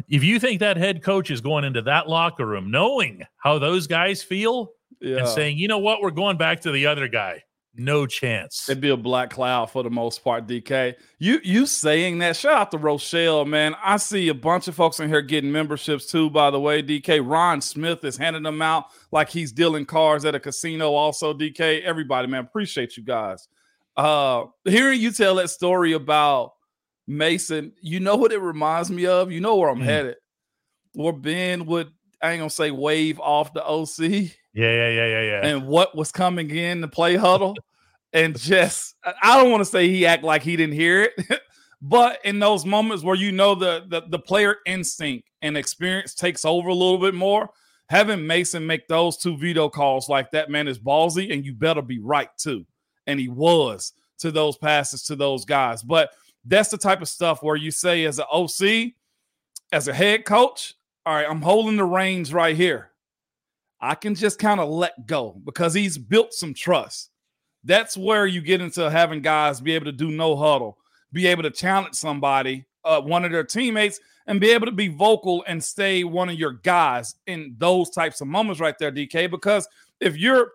If 0.08 0.22
you 0.24 0.38
think 0.38 0.60
that 0.60 0.76
head 0.76 1.02
coach 1.02 1.30
is 1.30 1.40
going 1.40 1.64
into 1.64 1.82
that 1.82 2.08
locker 2.08 2.46
room 2.46 2.70
knowing 2.70 3.22
how 3.36 3.58
those 3.58 3.86
guys 3.86 4.22
feel 4.22 4.72
Yeah. 5.00 5.18
and 5.18 5.28
saying, 5.28 5.58
you 5.58 5.68
know 5.68 5.78
what, 5.78 6.02
we're 6.02 6.10
going 6.10 6.36
back 6.36 6.60
to 6.62 6.72
the 6.72 6.86
other 6.86 7.08
guy, 7.08 7.42
no 7.76 8.06
chance. 8.06 8.68
It'd 8.68 8.80
be 8.80 8.90
a 8.90 8.96
black 8.96 9.30
cloud 9.30 9.70
for 9.70 9.82
the 9.82 9.90
most 9.90 10.22
part, 10.22 10.46
DK. 10.46 10.94
You 11.18 11.40
you 11.42 11.66
saying 11.66 12.18
that? 12.18 12.36
Shout 12.36 12.52
out 12.54 12.70
to 12.70 12.78
Rochelle, 12.78 13.44
man. 13.44 13.74
I 13.82 13.96
see 13.96 14.28
a 14.28 14.34
bunch 14.34 14.68
of 14.68 14.74
folks 14.76 15.00
in 15.00 15.08
here 15.08 15.22
getting 15.22 15.50
memberships 15.50 16.06
too. 16.06 16.30
By 16.30 16.50
the 16.50 16.60
way, 16.60 16.82
DK 16.82 17.20
Ron 17.20 17.60
Smith 17.60 18.04
is 18.04 18.16
handing 18.16 18.42
them 18.44 18.62
out 18.62 18.84
like 19.10 19.28
he's 19.30 19.50
dealing 19.52 19.86
cards 19.86 20.24
at 20.24 20.34
a 20.34 20.40
casino. 20.40 20.92
Also, 20.92 21.34
DK, 21.34 21.82
everybody, 21.82 22.28
man, 22.28 22.44
appreciate 22.44 22.96
you 22.96 23.02
guys. 23.02 23.48
Uh, 23.96 24.46
hearing 24.64 25.00
you 25.00 25.12
tell 25.12 25.36
that 25.36 25.50
story 25.50 25.92
about 25.92 26.53
Mason, 27.06 27.72
you 27.80 28.00
know 28.00 28.16
what 28.16 28.32
it 28.32 28.40
reminds 28.40 28.90
me 28.90 29.06
of. 29.06 29.30
You 29.30 29.40
know 29.40 29.56
where 29.56 29.68
I'm 29.68 29.78
Hmm. 29.78 29.84
headed. 29.84 30.16
Where 30.94 31.12
Ben 31.12 31.66
would, 31.66 31.90
I 32.22 32.32
ain't 32.32 32.40
gonna 32.40 32.50
say 32.50 32.70
wave 32.70 33.18
off 33.20 33.52
the 33.52 33.64
OC 33.64 33.98
yeah, 34.54 34.70
yeah, 34.70 34.88
yeah, 34.88 35.06
yeah, 35.06 35.22
yeah. 35.22 35.46
and 35.46 35.66
what 35.66 35.96
was 35.96 36.12
coming 36.12 36.48
in 36.50 36.80
the 36.80 36.88
play 36.88 37.16
huddle 37.16 37.56
and 38.12 38.38
just 38.38 38.94
I- 39.04 39.14
I 39.22 39.42
don't 39.42 39.50
want 39.50 39.60
to 39.62 39.64
say 39.70 39.88
he 39.88 40.06
act 40.06 40.22
like 40.22 40.42
he 40.42 40.56
didn't 40.56 40.74
hear 40.76 41.02
it, 41.02 41.40
but 41.82 42.20
in 42.24 42.38
those 42.38 42.64
moments 42.64 43.02
where 43.02 43.16
you 43.16 43.32
know 43.32 43.54
the, 43.56 43.84
the 43.88 44.02
the 44.08 44.18
player 44.18 44.56
instinct 44.66 45.28
and 45.42 45.56
experience 45.56 46.14
takes 46.14 46.44
over 46.44 46.68
a 46.68 46.74
little 46.74 46.98
bit 46.98 47.14
more, 47.14 47.50
having 47.90 48.24
Mason 48.26 48.64
make 48.66 48.86
those 48.88 49.16
two 49.18 49.36
veto 49.36 49.68
calls 49.68 50.08
like 50.08 50.30
that 50.30 50.48
man 50.48 50.68
is 50.68 50.78
ballsy 50.78 51.32
and 51.32 51.44
you 51.44 51.52
better 51.52 51.82
be 51.82 51.98
right 51.98 52.30
too. 52.38 52.64
And 53.06 53.18
he 53.20 53.28
was 53.28 53.92
to 54.20 54.30
those 54.30 54.56
passes 54.56 55.02
to 55.04 55.16
those 55.16 55.44
guys. 55.44 55.82
But 55.82 56.10
that's 56.44 56.70
the 56.70 56.78
type 56.78 57.00
of 57.02 57.08
stuff 57.08 57.42
where 57.42 57.56
you 57.56 57.70
say 57.70 58.04
as 58.04 58.18
an 58.18 58.26
OC, 58.32 58.92
as 59.72 59.88
a 59.88 59.94
head 59.94 60.24
coach, 60.24 60.74
all 61.06 61.14
right, 61.14 61.26
I'm 61.28 61.42
holding 61.42 61.76
the 61.76 61.84
reins 61.84 62.32
right 62.32 62.56
here. 62.56 62.90
I 63.80 63.94
can 63.94 64.14
just 64.14 64.38
kind 64.38 64.60
of 64.60 64.68
let 64.68 65.06
go 65.06 65.40
because 65.44 65.74
he's 65.74 65.98
built 65.98 66.32
some 66.32 66.54
trust. 66.54 67.10
That's 67.64 67.96
where 67.96 68.26
you 68.26 68.40
get 68.40 68.60
into 68.60 68.90
having 68.90 69.20
guys 69.22 69.60
be 69.60 69.72
able 69.74 69.86
to 69.86 69.92
do 69.92 70.10
no 70.10 70.36
huddle, 70.36 70.78
be 71.12 71.26
able 71.26 71.42
to 71.42 71.50
challenge 71.50 71.94
somebody, 71.94 72.64
uh, 72.84 73.00
one 73.00 73.24
of 73.24 73.32
their 73.32 73.44
teammates, 73.44 74.00
and 74.26 74.40
be 74.40 74.50
able 74.50 74.66
to 74.66 74.72
be 74.72 74.88
vocal 74.88 75.44
and 75.46 75.62
stay 75.62 76.04
one 76.04 76.28
of 76.28 76.36
your 76.36 76.52
guys 76.52 77.16
in 77.26 77.54
those 77.58 77.90
types 77.90 78.20
of 78.20 78.26
moments 78.26 78.60
right 78.60 78.78
there, 78.78 78.90
DK. 78.90 79.30
Because 79.30 79.68
if 80.00 80.16
you're 80.16 80.52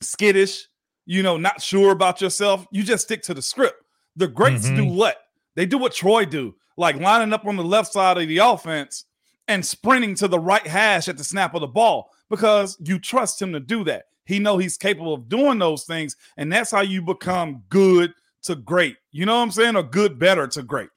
skittish, 0.00 0.66
you 1.06 1.22
know, 1.22 1.36
not 1.36 1.62
sure 1.62 1.92
about 1.92 2.20
yourself, 2.20 2.66
you 2.72 2.82
just 2.82 3.04
stick 3.04 3.22
to 3.22 3.34
the 3.34 3.42
script. 3.42 3.82
The 4.16 4.28
greats 4.28 4.68
do 4.68 4.84
Mhm. 4.84 4.94
what? 4.96 5.18
They 5.54 5.66
do 5.66 5.78
what 5.78 5.92
Troy 5.92 6.24
do, 6.24 6.54
like 6.76 6.96
lining 6.96 7.32
up 7.32 7.46
on 7.46 7.56
the 7.56 7.64
left 7.64 7.92
side 7.92 8.18
of 8.18 8.28
the 8.28 8.38
offense 8.38 9.04
and 9.48 9.64
sprinting 9.64 10.14
to 10.16 10.28
the 10.28 10.38
right 10.38 10.66
hash 10.66 11.08
at 11.08 11.18
the 11.18 11.24
snap 11.24 11.54
of 11.54 11.60
the 11.60 11.66
ball 11.66 12.10
because 12.30 12.76
you 12.80 12.98
trust 12.98 13.40
him 13.40 13.52
to 13.52 13.60
do 13.60 13.84
that. 13.84 14.04
He 14.24 14.38
know 14.38 14.56
he's 14.56 14.76
capable 14.76 15.14
of 15.14 15.28
doing 15.28 15.58
those 15.58 15.84
things, 15.84 16.16
and 16.36 16.52
that's 16.52 16.70
how 16.70 16.80
you 16.80 17.02
become 17.02 17.62
good 17.68 18.14
to 18.42 18.54
great. 18.54 18.96
You 19.10 19.26
know 19.26 19.36
what 19.36 19.42
I'm 19.42 19.50
saying? 19.50 19.76
Or 19.76 19.82
good 19.82 20.18
better 20.18 20.46
to 20.48 20.62
great. 20.62 20.88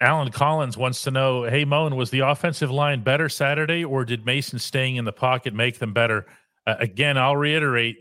Alan 0.00 0.32
Collins 0.32 0.76
wants 0.76 1.02
to 1.02 1.12
know, 1.12 1.44
hey 1.44 1.64
Moan, 1.64 1.94
was 1.94 2.10
the 2.10 2.20
offensive 2.20 2.72
line 2.72 3.02
better 3.02 3.28
Saturday, 3.28 3.84
or 3.84 4.04
did 4.04 4.26
Mason 4.26 4.58
staying 4.58 4.96
in 4.96 5.04
the 5.04 5.12
pocket 5.12 5.54
make 5.54 5.78
them 5.78 5.92
better? 5.92 6.26
Uh, 6.66 6.74
again, 6.80 7.16
I'll 7.16 7.36
reiterate: 7.36 7.96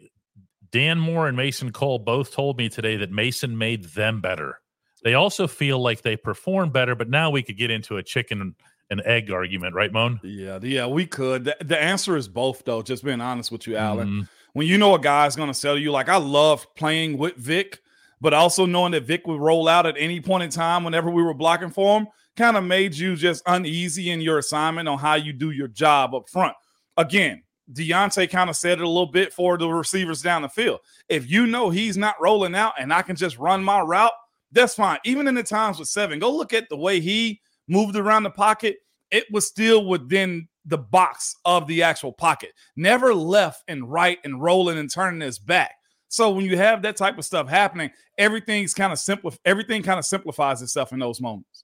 Dan 0.71 0.99
Moore 0.99 1.27
and 1.27 1.37
Mason 1.37 1.71
Cole 1.71 1.99
both 1.99 2.33
told 2.33 2.57
me 2.57 2.69
today 2.69 2.97
that 2.97 3.11
Mason 3.11 3.55
made 3.55 3.83
them 3.85 4.19
better. 4.19 4.60
They 5.03 5.15
also 5.15 5.47
feel 5.47 5.79
like 5.79 6.01
they 6.01 6.15
perform 6.15 6.71
better, 6.71 6.95
but 6.95 7.09
now 7.09 7.31
we 7.31 7.41
could 7.43 7.57
get 7.57 7.71
into 7.71 7.97
a 7.97 8.03
chicken 8.03 8.55
and 8.89 9.01
egg 9.05 9.31
argument, 9.31 9.73
right, 9.73 9.91
Moan? 9.91 10.19
Yeah, 10.21 10.59
yeah, 10.61 10.85
we 10.85 11.05
could. 11.05 11.45
The, 11.45 11.55
the 11.63 11.81
answer 11.81 12.17
is 12.17 12.27
both, 12.27 12.63
though. 12.65 12.81
Just 12.81 13.03
being 13.03 13.21
honest 13.21 13.51
with 13.51 13.65
you, 13.65 13.77
Alan. 13.77 14.07
Mhm. 14.07 14.29
When 14.53 14.67
you 14.67 14.77
know 14.77 14.93
a 14.93 14.99
guy's 14.99 15.35
going 15.37 15.47
to 15.47 15.53
sell 15.53 15.77
you, 15.77 15.91
like 15.91 16.09
I 16.09 16.17
love 16.17 16.67
playing 16.75 17.17
with 17.17 17.37
Vick, 17.37 17.79
but 18.19 18.33
also 18.33 18.65
knowing 18.65 18.91
that 18.91 19.05
Vick 19.05 19.25
would 19.25 19.39
roll 19.39 19.69
out 19.69 19.85
at 19.85 19.95
any 19.97 20.19
point 20.19 20.43
in 20.43 20.49
time 20.49 20.83
whenever 20.83 21.09
we 21.09 21.23
were 21.23 21.33
blocking 21.33 21.69
for 21.69 21.99
him, 21.99 22.07
kind 22.35 22.57
of 22.57 22.65
made 22.65 22.93
you 22.93 23.15
just 23.15 23.41
uneasy 23.45 24.09
in 24.09 24.19
your 24.19 24.39
assignment 24.39 24.89
on 24.89 24.99
how 24.99 25.15
you 25.15 25.31
do 25.31 25.51
your 25.51 25.69
job 25.69 26.13
up 26.13 26.27
front. 26.29 26.53
Again, 26.97 27.43
Diontae 27.71 28.29
kind 28.29 28.49
of 28.49 28.57
said 28.57 28.79
it 28.79 28.83
a 28.83 28.87
little 28.87 29.05
bit 29.11 29.31
for 29.31 29.57
the 29.57 29.69
receivers 29.69 30.21
down 30.21 30.41
the 30.41 30.49
field. 30.49 30.79
If 31.07 31.31
you 31.31 31.47
know 31.47 31.69
he's 31.69 31.95
not 31.95 32.19
rolling 32.19 32.53
out 32.55 32.73
and 32.77 32.93
I 32.93 33.01
can 33.03 33.15
just 33.15 33.37
run 33.37 33.63
my 33.63 33.79
route, 33.79 34.11
that's 34.51 34.75
fine. 34.75 34.99
Even 35.05 35.27
in 35.27 35.35
the 35.35 35.43
times 35.43 35.79
with 35.79 35.87
seven, 35.87 36.19
go 36.19 36.31
look 36.31 36.53
at 36.53 36.69
the 36.69 36.77
way 36.77 36.99
he 36.99 37.41
moved 37.67 37.95
around 37.95 38.23
the 38.23 38.29
pocket. 38.29 38.77
It 39.11 39.25
was 39.31 39.47
still 39.47 39.85
within 39.85 40.47
the 40.65 40.77
box 40.77 41.35
of 41.45 41.67
the 41.67 41.83
actual 41.83 42.13
pocket, 42.13 42.51
never 42.75 43.13
left 43.13 43.63
and 43.67 43.89
right 43.89 44.19
and 44.23 44.41
rolling 44.41 44.77
and 44.77 44.91
turning 44.91 45.21
his 45.21 45.39
back. 45.39 45.73
So 46.07 46.29
when 46.29 46.45
you 46.45 46.57
have 46.57 46.81
that 46.81 46.97
type 46.97 47.17
of 47.17 47.25
stuff 47.25 47.49
happening, 47.49 47.89
everything's 48.17 48.73
kind 48.73 48.91
of 48.91 48.99
simple. 48.99 49.33
Everything 49.45 49.81
kind 49.81 49.97
of 49.97 50.05
simplifies 50.05 50.61
itself 50.61 50.91
in 50.91 50.99
those 50.99 51.21
moments. 51.21 51.63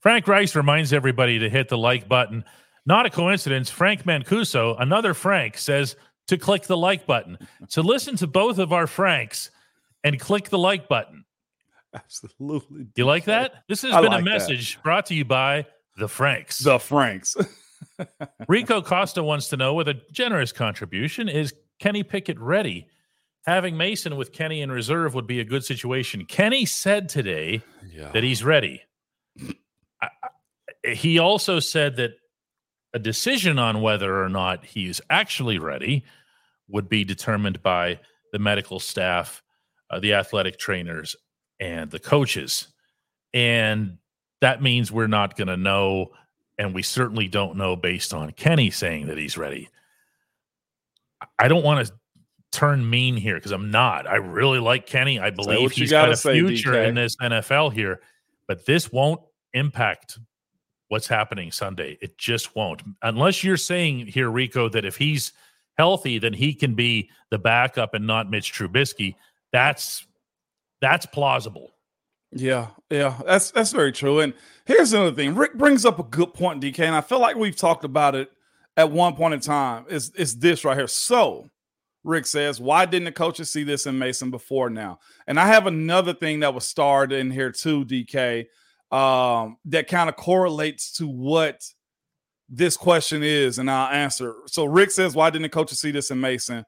Frank 0.00 0.28
Rice 0.28 0.54
reminds 0.54 0.92
everybody 0.92 1.38
to 1.38 1.48
hit 1.48 1.68
the 1.68 1.78
like 1.78 2.08
button. 2.08 2.44
Not 2.84 3.06
a 3.06 3.10
coincidence. 3.10 3.70
Frank 3.70 4.04
Mancuso, 4.04 4.76
another 4.80 5.14
Frank, 5.14 5.56
says 5.56 5.96
to 6.26 6.36
click 6.36 6.64
the 6.64 6.76
like 6.76 7.06
button. 7.06 7.38
So 7.68 7.82
listen 7.82 8.16
to 8.16 8.26
both 8.26 8.58
of 8.58 8.72
our 8.72 8.86
Franks 8.86 9.50
and 10.04 10.18
click 10.20 10.48
the 10.48 10.58
like 10.58 10.88
button. 10.88 11.24
Absolutely. 11.94 12.86
You 12.96 13.04
like 13.04 13.24
that? 13.26 13.64
This 13.68 13.82
has 13.82 13.92
I 13.92 14.00
been 14.00 14.10
like 14.10 14.20
a 14.22 14.24
that. 14.24 14.30
message 14.30 14.82
brought 14.82 15.06
to 15.06 15.14
you 15.14 15.24
by 15.24 15.66
the 15.98 16.08
Franks. 16.08 16.58
The 16.58 16.78
Franks. 16.78 17.36
Rico 18.48 18.80
Costa 18.80 19.22
wants 19.22 19.48
to 19.48 19.56
know 19.56 19.74
with 19.74 19.88
a 19.88 20.00
generous 20.10 20.52
contribution 20.52 21.28
is 21.28 21.52
Kenny 21.78 22.02
Pickett 22.02 22.38
ready. 22.38 22.86
Having 23.44 23.76
Mason 23.76 24.16
with 24.16 24.32
Kenny 24.32 24.60
in 24.62 24.70
reserve 24.70 25.14
would 25.14 25.26
be 25.26 25.40
a 25.40 25.44
good 25.44 25.64
situation. 25.64 26.24
Kenny 26.26 26.64
said 26.64 27.08
today 27.08 27.60
Yeah. 27.92 28.10
that 28.12 28.22
he's 28.22 28.44
ready. 28.44 28.82
I, 30.00 30.08
I, 30.84 30.90
he 30.94 31.18
also 31.18 31.58
said 31.60 31.96
that 31.96 32.12
a 32.94 32.98
decision 32.98 33.58
on 33.58 33.80
whether 33.82 34.22
or 34.22 34.28
not 34.28 34.64
he's 34.64 35.00
actually 35.10 35.58
ready 35.58 36.04
would 36.68 36.88
be 36.88 37.04
determined 37.04 37.62
by 37.62 37.98
the 38.32 38.38
medical 38.38 38.78
staff, 38.78 39.42
uh, 39.90 39.98
the 40.00 40.14
athletic 40.14 40.58
trainers, 40.58 41.16
and 41.62 41.92
the 41.92 42.00
coaches. 42.00 42.66
And 43.32 43.98
that 44.40 44.60
means 44.60 44.90
we're 44.90 45.06
not 45.06 45.36
going 45.36 45.48
to 45.48 45.56
know. 45.56 46.10
And 46.58 46.74
we 46.74 46.82
certainly 46.82 47.28
don't 47.28 47.56
know 47.56 47.76
based 47.76 48.12
on 48.12 48.32
Kenny 48.32 48.70
saying 48.70 49.06
that 49.06 49.16
he's 49.16 49.38
ready. 49.38 49.68
I 51.38 51.46
don't 51.46 51.62
want 51.62 51.86
to 51.86 51.92
turn 52.50 52.88
mean 52.88 53.16
here 53.16 53.36
because 53.36 53.52
I'm 53.52 53.70
not. 53.70 54.08
I 54.08 54.16
really 54.16 54.58
like 54.58 54.86
Kenny. 54.86 55.20
I 55.20 55.30
believe 55.30 55.70
he's 55.70 55.90
got 55.90 56.10
a 56.10 56.16
say, 56.16 56.34
future 56.34 56.72
DK. 56.72 56.88
in 56.88 56.94
this 56.96 57.16
NFL 57.16 57.72
here, 57.72 58.00
but 58.48 58.66
this 58.66 58.92
won't 58.92 59.20
impact 59.54 60.18
what's 60.88 61.06
happening 61.06 61.52
Sunday. 61.52 61.96
It 62.02 62.18
just 62.18 62.56
won't. 62.56 62.82
Unless 63.02 63.44
you're 63.44 63.56
saying 63.56 64.08
here, 64.08 64.30
Rico, 64.30 64.68
that 64.68 64.84
if 64.84 64.96
he's 64.96 65.32
healthy, 65.78 66.18
then 66.18 66.32
he 66.32 66.54
can 66.54 66.74
be 66.74 67.08
the 67.30 67.38
backup 67.38 67.94
and 67.94 68.06
not 68.06 68.28
Mitch 68.28 68.52
Trubisky. 68.52 69.14
That's 69.52 70.06
that's 70.82 71.06
plausible. 71.06 71.70
Yeah, 72.32 72.68
yeah, 72.90 73.18
that's 73.24 73.50
that's 73.52 73.72
very 73.72 73.92
true. 73.92 74.20
And 74.20 74.34
here's 74.66 74.92
another 74.92 75.14
thing: 75.14 75.34
Rick 75.34 75.54
brings 75.54 75.86
up 75.86 75.98
a 75.98 76.02
good 76.02 76.34
point, 76.34 76.62
DK, 76.62 76.80
and 76.80 76.94
I 76.94 77.00
feel 77.00 77.20
like 77.20 77.36
we've 77.36 77.56
talked 77.56 77.84
about 77.84 78.14
it 78.14 78.30
at 78.76 78.90
one 78.90 79.14
point 79.14 79.34
in 79.34 79.40
time. 79.40 79.86
Is 79.88 80.10
is 80.10 80.38
this 80.38 80.64
right 80.64 80.76
here? 80.76 80.86
So, 80.86 81.48
Rick 82.04 82.26
says, 82.26 82.60
why 82.60 82.84
didn't 82.84 83.04
the 83.04 83.12
coaches 83.12 83.50
see 83.50 83.64
this 83.64 83.86
in 83.86 83.98
Mason 83.98 84.30
before 84.30 84.70
now? 84.70 84.98
And 85.26 85.38
I 85.38 85.46
have 85.46 85.66
another 85.66 86.14
thing 86.14 86.40
that 86.40 86.54
was 86.54 86.66
starred 86.66 87.12
in 87.12 87.30
here 87.30 87.52
too, 87.52 87.84
DK, 87.84 88.46
um, 88.90 89.58
that 89.66 89.86
kind 89.88 90.08
of 90.08 90.16
correlates 90.16 90.92
to 90.94 91.06
what 91.06 91.62
this 92.48 92.76
question 92.76 93.22
is, 93.22 93.58
and 93.58 93.70
I'll 93.70 93.92
answer. 93.92 94.34
So, 94.46 94.64
Rick 94.64 94.90
says, 94.90 95.14
why 95.14 95.30
didn't 95.30 95.42
the 95.42 95.48
coaches 95.48 95.80
see 95.80 95.90
this 95.90 96.10
in 96.10 96.20
Mason? 96.20 96.64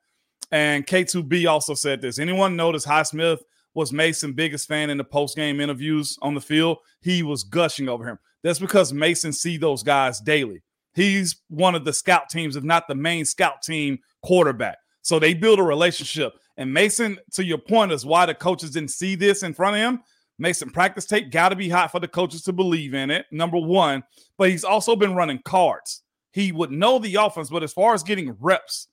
And 0.51 0.87
K2B 0.87 1.51
also 1.51 1.75
said 1.75 2.01
this. 2.01 2.19
Anyone 2.19 2.55
notice 2.55 2.87
Highsmith 2.87 3.41
was 3.75 3.93
Mason 3.93 4.33
biggest 4.33 4.69
fan 4.69 4.91
in 4.91 4.99
the 4.99 5.05
post 5.05 5.37
game 5.37 5.61
interviews 5.61 6.17
on 6.23 6.35
the 6.35 6.41
field? 6.41 6.79
He 7.01 7.23
was 7.23 7.43
gushing 7.43 7.89
over 7.89 8.07
him. 8.07 8.19
That's 8.43 8.59
because 8.59 8.93
Mason 8.93 9.33
see 9.33 9.57
those 9.57 9.83
guys 9.83 10.21
daily. 10.21 10.63
He's 10.95 11.43
one 11.49 11.75
of 11.75 11.85
the 11.85 11.93
scout 11.93 12.29
teams, 12.29 12.57
if 12.57 12.65
not 12.65 12.87
the 12.87 12.95
main 12.95 13.25
scout 13.25 13.63
team 13.63 13.99
quarterback. 14.23 14.79
So 15.03 15.19
they 15.19 15.35
build 15.35 15.59
a 15.59 15.63
relationship. 15.63 16.35
And 16.57 16.73
Mason, 16.73 17.19
to 17.33 17.45
your 17.45 17.59
point, 17.59 17.93
is 17.93 18.07
why 18.07 18.27
the 18.27 18.35
coaches 18.35 18.71
didn't 18.71 18.91
see 18.91 19.17
this 19.17 19.43
in 19.43 19.55
front 19.55 19.77
of 19.77 19.83
him. 19.83 20.01
Mason 20.39 20.71
practice 20.71 21.07
tape 21.07 21.31
got 21.31 21.51
to 21.51 21.57
be 21.57 21.69
hot 21.69 21.93
for 21.93 22.01
the 22.01 22.09
coaches 22.09 22.43
to 22.43 22.53
believe 22.53 22.95
in 22.95 23.11
it. 23.11 23.27
Number 23.31 23.59
one, 23.59 24.03
but 24.39 24.51
he's 24.51 24.65
also 24.65 24.97
been 24.97 25.15
running 25.15 25.41
cards. 25.45 26.03
He 26.33 26.53
would 26.53 26.73
know 26.73 26.99
the 26.99 27.15
offense, 27.17 27.51
but 27.51 27.63
as 27.63 27.73
far 27.73 27.95
as 27.95 28.03
getting 28.03 28.37
reps 28.41 28.89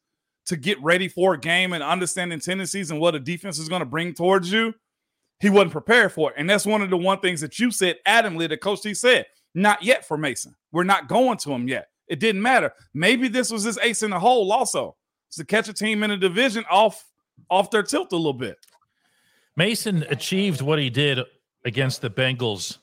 to 0.46 0.58
get 0.58 0.82
ready 0.82 1.08
for 1.08 1.34
a 1.34 1.40
game 1.40 1.74
and 1.74 1.84
understanding 1.84 2.40
tendencies 2.40 2.92
and 2.92 3.00
what 3.00 3.16
a 3.16 3.20
defense 3.20 3.60
is 3.60 3.70
going 3.70 3.82
to 3.82 3.86
bring 3.86 4.14
towards 4.14 4.52
you, 4.52 4.74
he 5.40 5.50
wasn't 5.50 5.72
prepared 5.72 6.12
for 6.12 6.32
it. 6.32 6.36
And 6.38 6.50
that's 6.50 6.66
one 6.66 6.82
of 6.82 6.90
the 6.90 6.98
one 6.98 7.20
things 7.20 7.42
that 7.42 7.60
you 7.60 7.72
said 7.72 7.98
adamantly 8.08 8.50
that 8.50 8.62
Coach 8.62 8.82
T 8.82 8.94
said, 8.94 9.26
not 9.54 9.84
yet 9.84 10.08
for 10.08 10.18
Mason. 10.18 10.56
We're 10.72 10.84
not 10.84 11.08
going 11.08 11.38
to 11.40 11.52
him 11.52 11.68
yet. 11.68 11.88
It 12.08 12.20
didn't 12.20 12.42
matter. 12.42 12.74
Maybe 12.94 13.28
this 13.28 13.52
was 13.52 13.64
his 13.64 13.78
ace 13.80 14.04
in 14.04 14.12
the 14.12 14.20
hole 14.20 14.52
also. 14.52 14.96
To 15.36 15.46
catch 15.46 15.70
a 15.70 15.74
team 15.74 16.04
in 16.04 16.12
a 16.12 16.18
division 16.18 16.66
off 16.70 17.06
off 17.50 17.72
their 17.72 17.84
tilt 17.84 18.12
a 18.12 18.18
little 18.18 18.34
bit. 18.34 18.58
Mason 19.56 20.04
achieved 20.10 20.62
what 20.62 20.78
he 20.78 20.90
did 20.90 21.20
against 21.64 22.02
the 22.02 22.10
Bengals 22.10 22.80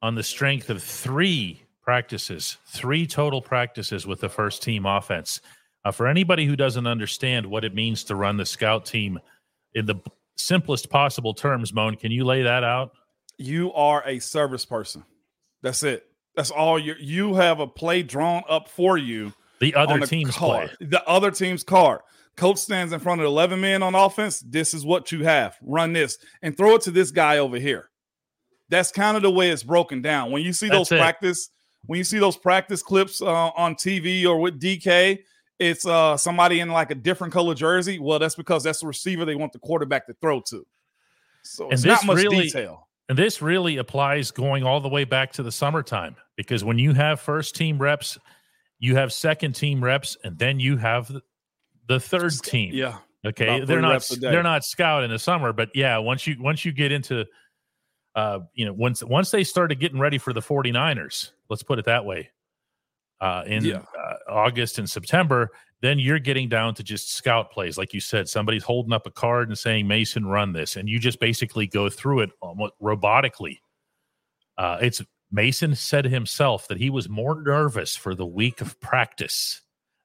on 0.00 0.14
the 0.14 0.22
strength 0.22 0.70
of 0.70 0.82
three 0.82 1.62
practices, 1.82 2.56
three 2.66 3.06
total 3.06 3.42
practices 3.42 4.06
with 4.06 4.20
the 4.20 4.28
first 4.28 4.62
team 4.62 4.86
offense. 4.86 5.40
Uh, 5.84 5.90
for 5.90 6.06
anybody 6.06 6.44
who 6.46 6.56
doesn't 6.56 6.86
understand 6.86 7.46
what 7.46 7.64
it 7.64 7.74
means 7.74 8.04
to 8.04 8.14
run 8.14 8.36
the 8.36 8.44
scout 8.46 8.84
team 8.84 9.18
in 9.74 9.86
the 9.86 9.94
simplest 10.36 10.90
possible 10.90 11.32
terms, 11.34 11.72
Moan, 11.72 11.96
can 11.96 12.10
you 12.12 12.24
lay 12.24 12.42
that 12.42 12.64
out? 12.64 12.92
You 13.38 13.72
are 13.72 14.02
a 14.06 14.18
service 14.18 14.64
person. 14.64 15.04
That's 15.62 15.82
it. 15.82 16.06
That's 16.36 16.50
all 16.50 16.78
you 16.78 16.94
you 17.00 17.34
have 17.34 17.60
a 17.60 17.66
play 17.66 18.02
drawn 18.02 18.42
up 18.48 18.68
for 18.68 18.96
you 18.98 19.32
The 19.60 19.74
other 19.74 19.98
the 19.98 20.06
team's 20.06 20.36
play. 20.36 20.68
card. 20.68 20.76
The 20.90 21.06
other 21.08 21.30
team's 21.30 21.62
card. 21.64 22.00
Coach 22.36 22.58
stands 22.58 22.92
in 22.92 23.00
front 23.00 23.20
of 23.20 23.26
11 23.26 23.60
men 23.60 23.82
on 23.82 23.94
offense. 23.94 24.40
This 24.40 24.72
is 24.72 24.84
what 24.84 25.10
you 25.12 25.24
have. 25.24 25.56
Run 25.62 25.92
this 25.92 26.18
and 26.42 26.56
throw 26.56 26.76
it 26.76 26.82
to 26.82 26.90
this 26.90 27.10
guy 27.10 27.38
over 27.38 27.58
here. 27.58 27.90
That's 28.68 28.92
kind 28.92 29.16
of 29.16 29.22
the 29.22 29.30
way 29.30 29.50
it's 29.50 29.64
broken 29.64 30.00
down. 30.00 30.30
When 30.30 30.42
you 30.42 30.52
see 30.52 30.68
those 30.68 30.88
That's 30.88 30.92
it. 30.92 30.98
practice, 31.02 31.50
when 31.86 31.98
you 31.98 32.04
see 32.04 32.18
those 32.18 32.36
practice 32.36 32.82
clips 32.82 33.20
uh, 33.20 33.26
on 33.56 33.74
TV 33.74 34.24
or 34.24 34.38
with 34.38 34.60
DK, 34.60 35.18
it's 35.60 35.86
uh, 35.86 36.16
somebody 36.16 36.58
in 36.58 36.70
like 36.70 36.90
a 36.90 36.94
different 36.96 37.32
color 37.32 37.54
jersey. 37.54 37.98
Well, 38.00 38.18
that's 38.18 38.34
because 38.34 38.64
that's 38.64 38.80
the 38.80 38.86
receiver 38.88 39.24
they 39.24 39.36
want 39.36 39.52
the 39.52 39.58
quarterback 39.60 40.06
to 40.06 40.14
throw 40.14 40.40
to. 40.48 40.66
So 41.42 41.64
And 41.64 41.74
it's 41.74 41.84
not 41.84 42.04
much 42.04 42.16
really- 42.16 42.42
detail. 42.44 42.88
And 43.08 43.18
this 43.18 43.42
really 43.42 43.76
applies 43.78 44.30
going 44.30 44.62
all 44.62 44.80
the 44.80 44.88
way 44.88 45.02
back 45.02 45.32
to 45.32 45.42
the 45.42 45.50
summertime 45.50 46.14
because 46.36 46.62
when 46.62 46.78
you 46.78 46.92
have 46.94 47.20
first 47.20 47.56
team 47.56 47.76
reps, 47.76 48.16
you 48.78 48.94
have 48.94 49.12
second 49.12 49.54
team 49.56 49.82
reps, 49.82 50.16
and 50.22 50.38
then 50.38 50.60
you 50.60 50.76
have 50.76 51.12
the- 51.88 52.00
third 52.00 52.32
team. 52.44 52.72
Yeah. 52.72 52.98
Okay, 53.26 53.64
they're 53.64 53.80
not 53.82 53.90
reps 53.94 54.12
a 54.12 54.20
day. 54.20 54.30
they're 54.30 54.44
not 54.44 54.64
scout 54.64 55.02
in 55.02 55.10
the 55.10 55.18
summer, 55.18 55.52
but 55.52 55.68
yeah, 55.74 55.98
once 55.98 56.26
you 56.26 56.36
once 56.40 56.64
you 56.64 56.72
get 56.72 56.90
into 56.92 57.26
uh 58.14 58.38
you 58.54 58.64
know 58.64 58.72
once 58.72 59.02
once 59.04 59.30
they 59.30 59.44
started 59.44 59.78
getting 59.80 59.98
ready 59.98 60.16
for 60.16 60.32
the 60.32 60.40
49ers, 60.40 61.32
let's 61.50 61.62
put 61.64 61.78
it 61.80 61.84
that 61.84 62.04
way. 62.04 62.30
Uh 63.20 63.42
in 63.46 63.64
Yeah. 63.64 63.82
uh, 63.98 64.14
August 64.28 64.78
and 64.78 64.88
September, 64.88 65.50
then 65.82 65.98
you're 65.98 66.18
getting 66.18 66.48
down 66.48 66.74
to 66.74 66.82
just 66.82 67.12
scout 67.14 67.50
plays 67.50 67.76
like 67.78 67.92
you 67.94 68.00
said 68.00 68.28
somebody's 68.28 68.62
holding 68.64 68.92
up 68.92 69.06
a 69.06 69.10
card 69.10 69.48
and 69.48 69.58
saying 69.58 69.86
Mason 69.86 70.26
run 70.26 70.52
this 70.52 70.76
and 70.76 70.88
you 70.88 70.98
just 70.98 71.20
basically 71.20 71.66
go 71.66 71.88
through 71.88 72.20
it 72.20 72.30
almost 72.40 72.72
robotically. 72.82 73.58
Uh 74.58 74.78
it's 74.80 75.02
Mason 75.32 75.74
said 75.74 76.04
himself 76.06 76.66
that 76.68 76.78
he 76.78 76.90
was 76.90 77.08
more 77.08 77.40
nervous 77.40 77.94
for 77.94 78.14
the 78.14 78.26
week 78.26 78.60
of 78.60 78.78
practice 78.80 79.60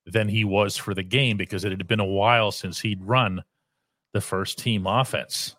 than 0.05 0.29
he 0.29 0.43
was 0.43 0.77
for 0.77 0.93
the 0.93 1.01
game 1.03 1.35
because 1.35 1.65
it 1.65 1.71
had 1.71 1.87
been 1.87 1.99
a 1.99 2.05
while 2.05 2.51
since 2.51 2.79
he'd 2.79 3.03
run 3.03 3.43
the 4.13 4.21
first 4.21 4.59
team 4.59 4.85
offense. 4.85 5.55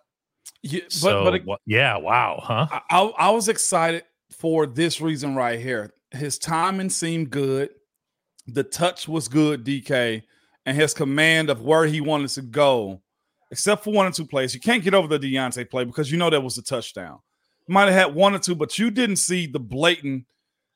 Yeah, 0.63 0.81
but, 0.85 0.93
so, 0.93 1.25
but 1.25 1.35
it- 1.35 1.45
yeah, 1.67 1.97
wow, 1.97 2.41
huh? 2.43 2.67
I, 2.71 2.81
I 2.91 3.03
I 3.27 3.31
was 3.31 3.49
excited 3.49 4.05
for 4.31 4.67
this 4.67 5.01
reason 5.01 5.35
right 5.35 5.59
here. 5.59 5.93
His 6.11 6.39
timing 6.39 6.91
seemed 6.91 7.31
good. 7.31 7.71
The 8.47 8.63
touch 8.63 9.09
was 9.09 9.29
good, 9.29 9.65
DK, 9.65 10.23
and 10.65 10.77
his 10.77 10.95
command 10.95 11.51
of 11.51 11.63
where 11.63 11.87
he 11.87 12.01
wanted 12.01 12.29
to 12.31 12.43
go, 12.43 13.03
except 13.51 13.85
for 13.85 13.93
one 13.93 14.07
or 14.07 14.13
two 14.13 14.27
plays. 14.27 14.55
You 14.55 14.61
can't 14.61 14.85
get 14.85 14.95
over 14.95 15.09
the 15.09 15.19
Diontae 15.19 15.69
play 15.69 15.85
because 15.85 16.11
you 16.11 16.19
know 16.19 16.31
that 16.31 16.43
was 16.43 16.59
a 16.59 16.63
touchdown. 16.63 17.19
Might 17.69 17.87
have 17.87 17.95
had 17.95 18.15
one 18.15 18.35
or 18.35 18.39
two, 18.39 18.55
but 18.55 18.79
you 18.79 18.93
didn't 18.93 19.17
see 19.17 19.47
the 19.47 19.59
blatant 19.59 20.27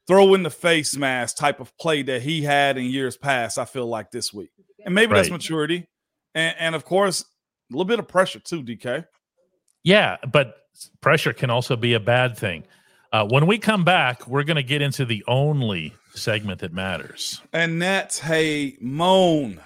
throw 0.08 0.34
in 0.34 0.42
the 0.42 0.50
face 0.50 0.96
mask 0.96 1.36
type 1.36 1.60
of 1.60 1.76
play 1.78 2.02
that 2.02 2.22
he 2.22 2.42
had 2.42 2.76
in 2.76 2.86
years 2.86 3.16
past. 3.16 3.58
I 3.58 3.64
feel 3.64 3.86
like 3.86 4.10
this 4.10 4.32
week, 4.32 4.50
and 4.84 4.92
maybe 4.92 5.14
that's 5.14 5.30
maturity, 5.30 5.86
and, 6.34 6.56
and 6.58 6.74
of 6.74 6.84
course 6.84 7.22
a 7.22 7.72
little 7.72 7.84
bit 7.84 8.00
of 8.00 8.08
pressure 8.08 8.40
too, 8.40 8.62
DK. 8.62 9.06
Yeah, 9.84 10.16
but 10.32 10.56
pressure 11.00 11.32
can 11.32 11.50
also 11.50 11.76
be 11.76 11.94
a 11.94 12.00
bad 12.00 12.36
thing. 12.36 12.64
Uh, 13.12 13.26
when 13.26 13.46
we 13.46 13.58
come 13.58 13.84
back, 13.84 14.26
we're 14.28 14.44
going 14.44 14.56
to 14.56 14.62
get 14.62 14.82
into 14.82 15.04
the 15.04 15.24
only 15.26 15.94
segment 16.14 16.60
that 16.60 16.72
matters. 16.72 17.42
And 17.52 17.82
that's 17.82 18.20
hey 18.20 18.76
moan. 18.80 19.60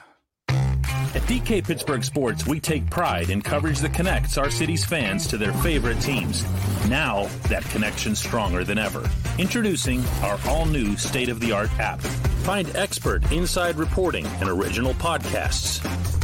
At 0.49 1.23
DK 1.29 1.65
Pittsburgh 1.65 2.03
Sports, 2.03 2.47
we 2.47 2.59
take 2.59 2.91
pride 2.91 3.31
in 3.31 3.41
coverage 3.41 3.79
that 3.81 3.95
connects 3.95 4.37
our 4.37 4.51
city's 4.51 4.85
fans 4.85 5.27
to 5.29 5.37
their 5.37 5.53
favorite 5.53 6.01
teams. 6.01 6.43
Now, 6.89 7.29
that 7.49 7.63
connection's 7.67 8.19
stronger 8.19 8.65
than 8.65 8.79
ever. 8.79 9.09
Introducing 9.39 10.05
our 10.23 10.39
all 10.49 10.67
new 10.67 10.97
state 10.97 11.29
of 11.29 11.39
the 11.39 11.53
art 11.53 11.71
app. 11.79 12.01
Find 12.01 12.75
expert 12.75 13.31
inside 13.31 13.77
reporting 13.77 14.27
and 14.27 14.49
original 14.49 14.95
podcasts. 14.95 15.81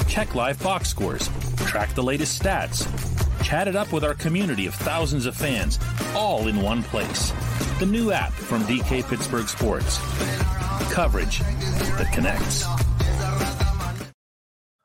Check 0.09 0.35
live 0.35 0.61
box 0.63 0.89
scores. 0.89 1.29
Track 1.67 1.95
the 1.95 2.03
latest 2.03 2.43
stats. 2.43 2.87
Chat 3.43 3.69
it 3.69 3.77
up 3.77 3.93
with 3.93 4.05
our 4.05 4.15
community 4.15 4.67
of 4.67 4.75
thousands 4.75 5.27
of 5.27 5.37
fans, 5.37 5.79
all 6.15 6.49
in 6.49 6.63
one 6.63 6.83
place. 6.83 7.33
The 7.79 7.87
new 7.87 8.13
app 8.13 8.33
from 8.33 8.63
DK 8.63 9.09
Pittsburgh 9.09 9.49
Sports. 9.49 9.99
Coverage 10.93 11.41
that 11.41 12.11
connects. 12.13 12.65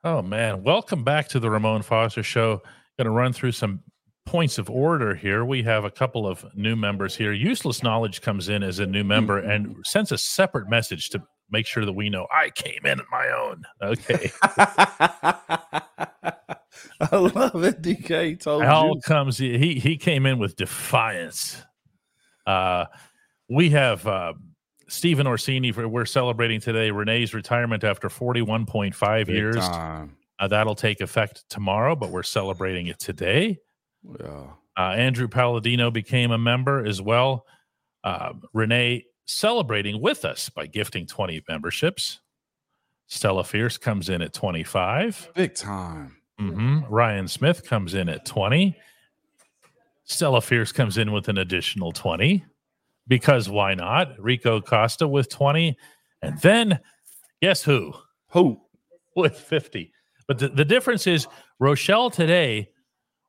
Oh 0.03 0.21
man, 0.21 0.63
welcome 0.63 1.03
back 1.03 1.27
to 1.29 1.39
the 1.39 1.49
Ramon 1.49 1.81
Foster 1.81 2.23
Show. 2.23 2.61
Going 2.97 3.05
to 3.05 3.11
run 3.11 3.33
through 3.33 3.53
some 3.53 3.81
points 4.25 4.57
of 4.57 4.69
order 4.69 5.15
here. 5.15 5.45
We 5.45 5.63
have 5.63 5.83
a 5.83 5.91
couple 5.91 6.27
of 6.27 6.45
new 6.55 6.75
members 6.75 7.15
here. 7.15 7.33
Useless 7.33 7.83
Knowledge 7.83 8.21
comes 8.21 8.49
in 8.49 8.63
as 8.63 8.79
a 8.79 8.85
new 8.85 9.03
member 9.03 9.39
and 9.39 9.75
sends 9.85 10.11
a 10.11 10.17
separate 10.17 10.69
message 10.69 11.09
to 11.09 11.21
make 11.51 11.67
sure 11.67 11.85
that 11.85 11.93
we 11.93 12.09
know 12.09 12.27
I 12.33 12.49
came 12.49 12.85
in 12.85 12.99
at 12.99 13.05
my 13.11 13.29
own. 13.29 13.63
Okay. 13.81 14.31
I 16.99 17.15
love 17.15 17.63
it. 17.63 17.81
DK 17.81 18.39
told 18.39 18.63
Al 18.63 18.95
you. 18.95 19.01
comes 19.05 19.37
he 19.37 19.79
he 19.79 19.97
came 19.97 20.25
in 20.25 20.39
with 20.39 20.55
defiance. 20.55 21.61
Uh 22.45 22.85
we 23.49 23.69
have 23.71 24.05
uh 24.07 24.33
Stephen 24.87 25.27
Orsini 25.27 25.71
for 25.71 25.87
we're 25.87 26.05
celebrating 26.05 26.61
today 26.61 26.91
Renee's 26.91 27.33
retirement 27.33 27.83
after 27.83 28.07
41.5 28.07 29.25
Big 29.25 29.35
years. 29.35 29.57
Uh, 30.37 30.47
that'll 30.47 30.75
take 30.75 31.01
effect 31.01 31.45
tomorrow, 31.49 31.95
but 31.95 32.11
we're 32.11 32.23
celebrating 32.23 32.87
it 32.87 32.99
today. 32.99 33.57
Yeah. 34.19 34.47
Uh, 34.77 34.91
Andrew 34.91 35.27
Palladino 35.27 35.89
became 35.89 36.31
a 36.31 36.37
member 36.37 36.85
as 36.85 37.01
well. 37.01 37.45
Uh, 38.03 38.33
Renee 38.53 39.05
celebrating 39.25 40.01
with 40.01 40.25
us 40.25 40.49
by 40.49 40.67
gifting 40.67 41.07
20 41.07 41.43
memberships. 41.47 42.19
Stella 43.07 43.43
Fierce 43.43 43.77
comes 43.77 44.09
in 44.09 44.21
at 44.21 44.33
25. 44.33 45.31
Big 45.35 45.55
time. 45.55 46.17
Hmm 46.39 46.79
Ryan 46.89 47.27
Smith 47.27 47.67
comes 47.67 47.93
in 47.93 48.09
at 48.09 48.25
20. 48.25 48.75
Stella 50.05 50.41
Fierce 50.41 50.71
comes 50.71 50.97
in 50.97 51.11
with 51.11 51.29
an 51.29 51.37
additional 51.37 51.91
20 51.91 52.45
because 53.07 53.49
why 53.49 53.73
not? 53.73 54.19
Rico 54.19 54.61
Costa 54.61 55.07
with 55.07 55.29
20. 55.29 55.77
And 56.21 56.39
then 56.41 56.79
guess 57.41 57.63
who? 57.63 57.93
Who? 58.31 58.61
With 59.15 59.37
50. 59.37 59.91
But 60.27 60.39
the, 60.39 60.49
the 60.49 60.65
difference 60.65 61.07
is 61.07 61.27
Rochelle 61.59 62.09
today 62.09 62.69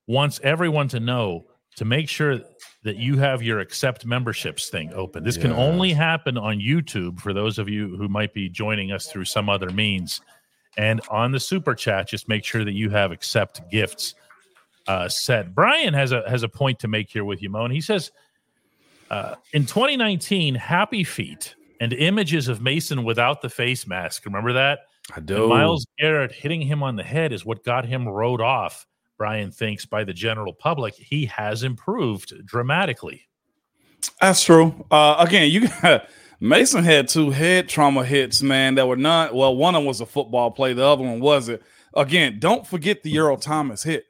wants 0.06 0.40
everyone 0.42 0.88
to 0.88 1.00
know 1.00 1.46
to 1.76 1.84
make 1.84 2.08
sure 2.08 2.40
that 2.84 2.96
you 2.96 3.18
have 3.18 3.42
your 3.42 3.60
accept 3.60 4.06
memberships 4.06 4.68
thing 4.68 4.92
open. 4.94 5.24
This 5.24 5.36
can 5.36 5.52
only 5.52 5.92
happen 5.92 6.38
on 6.38 6.58
YouTube 6.58 7.20
for 7.20 7.32
those 7.32 7.58
of 7.58 7.68
you 7.68 7.96
who 7.96 8.08
might 8.08 8.32
be 8.32 8.48
joining 8.48 8.92
us 8.92 9.06
through 9.08 9.26
some 9.26 9.48
other 9.48 9.70
means. 9.70 10.20
And 10.76 11.00
on 11.10 11.32
the 11.32 11.40
super 11.40 11.74
chat, 11.74 12.08
just 12.08 12.28
make 12.28 12.44
sure 12.44 12.64
that 12.64 12.74
you 12.74 12.90
have 12.90 13.12
accept 13.12 13.70
gifts 13.70 14.14
uh, 14.86 15.08
set. 15.08 15.54
Brian 15.54 15.94
has 15.94 16.12
a 16.12 16.28
has 16.28 16.42
a 16.42 16.48
point 16.48 16.78
to 16.80 16.88
make 16.88 17.10
here 17.10 17.24
with 17.24 17.42
you, 17.42 17.50
Moan. 17.50 17.70
He 17.70 17.80
says 17.80 18.10
uh, 19.10 19.36
in 19.52 19.66
2019, 19.66 20.54
Happy 20.54 21.04
Feet 21.04 21.54
and 21.80 21.92
images 21.92 22.48
of 22.48 22.60
Mason 22.60 23.04
without 23.04 23.42
the 23.42 23.48
face 23.48 23.86
mask. 23.86 24.24
Remember 24.24 24.52
that? 24.52 24.80
I 25.12 25.16
And 25.16 25.26
do. 25.26 25.48
Myles 25.48 25.86
Garrett 25.98 26.32
hitting 26.32 26.60
him 26.60 26.82
on 26.82 26.96
the 26.96 27.02
head 27.02 27.32
is 27.32 27.44
what 27.44 27.64
got 27.64 27.84
him 27.84 28.08
rode 28.08 28.40
off. 28.40 28.86
Brian 29.18 29.50
thinks 29.50 29.86
by 29.86 30.04
the 30.04 30.12
general 30.12 30.52
public, 30.52 30.94
he 30.94 31.24
has 31.26 31.62
improved 31.62 32.34
dramatically. 32.44 33.28
That's 34.20 34.42
true. 34.44 34.84
Uh, 34.90 35.16
again, 35.18 35.50
you 35.50 35.68
got 35.68 36.08
Mason 36.40 36.84
had 36.84 37.08
two 37.08 37.30
head 37.30 37.68
trauma 37.68 38.04
hits, 38.04 38.42
man, 38.42 38.74
that 38.74 38.86
were 38.86 38.96
not 38.96 39.34
well. 39.34 39.56
One 39.56 39.74
of 39.74 39.80
them 39.80 39.86
was 39.86 40.00
a 40.00 40.06
football 40.06 40.50
play, 40.50 40.72
the 40.72 40.84
other 40.84 41.02
one 41.02 41.20
wasn't. 41.20 41.62
Again, 41.94 42.38
don't 42.38 42.66
forget 42.66 43.02
the 43.02 43.18
Earl 43.18 43.38
Thomas 43.38 43.82
hit. 43.82 44.04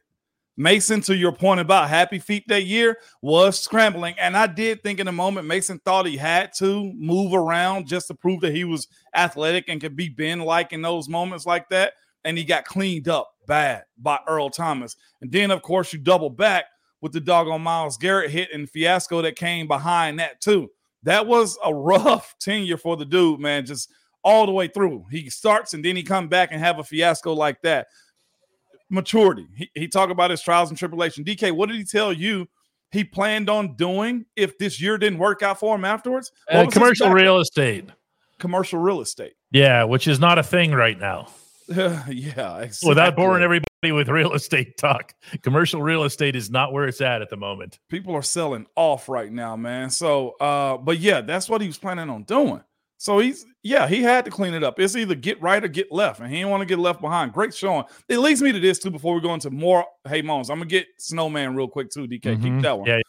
Mason, 0.57 1.03
to 1.03 1.15
your 1.15 1.33
point 1.33 1.61
about 1.61 1.89
happy 1.89 2.19
feet 2.19 2.45
that 2.49 2.65
year, 2.65 2.99
was 3.21 3.61
scrambling. 3.61 4.15
And 4.19 4.37
I 4.37 4.47
did 4.47 4.83
think 4.83 4.99
in 4.99 5.07
a 5.07 5.13
moment 5.13 5.47
Mason 5.47 5.79
thought 5.85 6.07
he 6.07 6.17
had 6.17 6.53
to 6.55 6.93
move 6.95 7.35
around 7.35 7.87
just 7.87 8.09
to 8.09 8.15
prove 8.15 8.41
that 8.41 8.55
he 8.55 8.65
was 8.65 8.89
athletic 9.15 9.67
and 9.69 9.81
could 9.81 9.97
be 9.97 10.09
Ben 10.09 10.41
like 10.41 10.73
in 10.73 10.81
those 10.81 11.09
moments 11.09 11.45
like 11.45 11.69
that. 11.69 11.93
And 12.25 12.39
he 12.39 12.43
got 12.43 12.65
cleaned 12.65 13.09
up 13.09 13.31
bad 13.47 13.85
by 13.99 14.19
Earl 14.27 14.51
Thomas. 14.51 14.97
And 15.21 15.31
then, 15.31 15.51
of 15.51 15.63
course, 15.63 15.93
you 15.93 15.99
double 15.99 16.31
back 16.31 16.65
with 17.03 17.13
the 17.13 17.21
doggone 17.21 17.63
Myles 17.63 17.99
Garrett 17.99 18.31
hit 18.31 18.49
and 18.53 18.69
fiasco 18.69 19.23
that 19.23 19.37
came 19.37 19.69
behind 19.69 20.19
that, 20.19 20.41
too. 20.41 20.71
That 21.07 21.29
was 21.29 21.57
a 21.65 21.73
rough 21.73 22.35
tenure 22.41 22.77
for 22.77 22.97
the 22.97 23.05
dude, 23.05 23.41
man, 23.41 23.65
just 23.65 23.91
all 24.23 24.45
the 24.45 24.53
way 24.53 24.67
through. 24.67 25.07
He 25.11 25.31
starts 25.31 25.73
and 25.73 25.85
then 25.85 25.97
he 25.97 26.03
come 26.03 26.29
back 26.29 26.51
and 26.51 26.61
have 26.61 26.81
a 26.81 26.85
fiasco 26.85 27.33
like 27.33 27.63
that. 27.63 27.87
Maturity. 28.91 29.47
He, 29.55 29.71
he 29.75 29.89
talked 29.89 30.13
about 30.13 30.31
his 30.31 30.43
trials 30.43 30.69
and 30.69 30.79
tribulation. 30.79 31.25
DK, 31.25 31.53
what 31.53 31.69
did 31.69 31.77
he 31.77 31.85
tell 31.85 32.13
you 32.13 32.49
he 32.91 33.05
planned 33.05 33.49
on 33.49 33.77
doing 33.77 34.27
if 34.35 34.59
this 34.59 34.81
year 34.81 34.99
didn't 34.99 35.19
work 35.19 35.43
out 35.43 35.61
for 35.61 35.77
him 35.77 35.85
afterwards? 35.85 36.33
Uh, 36.51 36.67
commercial 36.67 37.11
real 37.11 37.39
estate. 37.39 37.89
commercial 38.41 38.81
real 38.81 39.01
estate. 39.01 39.35
Yeah, 39.53 39.85
which 39.85 40.09
is 40.09 40.19
not 40.19 40.39
a 40.39 40.43
thing 40.43 40.73
right 40.73 40.99
now. 40.99 41.29
yeah, 41.69 42.59
exactly. 42.59 42.89
Without 42.89 43.15
boring 43.15 43.45
everybody 43.45 43.66
with 43.93 44.09
real 44.09 44.33
estate 44.33 44.77
talk, 44.77 45.15
commercial 45.43 45.83
real 45.83 46.05
estate 46.05 46.37
is 46.37 46.51
not 46.51 46.73
where 46.73 46.87
it's 46.87 47.01
at 47.01 47.23
at 47.23 47.31
the 47.31 47.37
moment. 47.37 47.79
people 47.89 48.15
are 48.15 48.23
selling 48.23 48.67
off 48.77 49.09
right 49.09 49.33
now, 49.33 49.57
man. 49.57 49.91
So, 49.91 50.31
uh, 50.41 50.77
but 50.79 50.99
yeah, 50.99 51.21
that's 51.21 51.49
what 51.49 51.61
he 51.61 51.67
was 51.67 51.79
planning 51.79 52.11
on 52.11 52.23
doing. 52.25 52.63
So 52.99 53.19
he's 53.19 53.45
yeah, 53.63 53.87
he 53.89 54.03
had 54.03 54.25
to 54.25 54.31
clean 54.31 54.55
it 54.55 54.65
up. 54.65 54.81
It's 54.81 54.97
either 54.97 55.15
get 55.15 55.41
right 55.43 55.63
or 55.63 55.69
get 55.69 55.93
left, 55.93 56.21
and 56.21 56.31
he 56.31 56.37
didn't 56.37 56.51
want 56.51 56.63
to 56.63 56.67
get 56.67 56.79
left 56.79 57.01
behind. 57.03 57.33
Great 57.33 57.53
showing. 57.53 57.85
It 58.09 58.19
leads 58.19 58.41
me 58.41 58.53
to 58.53 58.59
this 58.61 58.79
too. 58.79 58.91
Before 58.91 59.15
we 59.15 59.21
go 59.21 59.35
into 59.35 59.51
more, 59.51 59.85
hey 60.09 60.23
Moans, 60.23 60.49
I'm 60.49 60.57
gonna 60.59 60.71
get 60.71 60.87
Snowman 60.99 61.55
real 61.55 61.69
quick 61.69 61.91
too. 61.91 62.07
DK, 62.07 62.37
Mhm. 62.37 62.43
keep 62.43 62.63
that 62.63 62.79
one. 62.79 62.89
Yeah, 62.89 63.01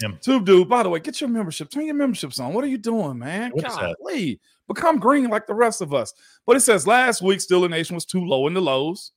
him. 0.00 0.18
Tube 0.22 0.44
dude. 0.46 0.68
By 0.68 0.84
the 0.84 0.88
way, 0.90 1.00
get 1.00 1.20
your 1.20 1.28
membership. 1.28 1.70
Turn 1.70 1.86
your 1.86 1.96
memberships 1.96 2.38
on. 2.38 2.52
What 2.54 2.62
are 2.62 2.68
you 2.68 2.78
doing, 2.78 3.18
man? 3.18 3.50
What? 3.50 3.64
Golly, 3.64 4.38
become 4.68 4.98
green 5.00 5.28
like 5.28 5.48
the 5.48 5.54
rest 5.54 5.80
of 5.82 5.92
us. 5.92 6.14
But 6.46 6.56
it 6.56 6.60
says 6.60 6.86
last 6.86 7.20
week, 7.20 7.40
Still 7.40 7.62
the 7.62 7.68
Nation 7.68 7.94
was 7.96 8.04
too 8.04 8.24
low 8.24 8.46
in 8.46 8.54
the 8.54 8.62
lows. 8.62 9.10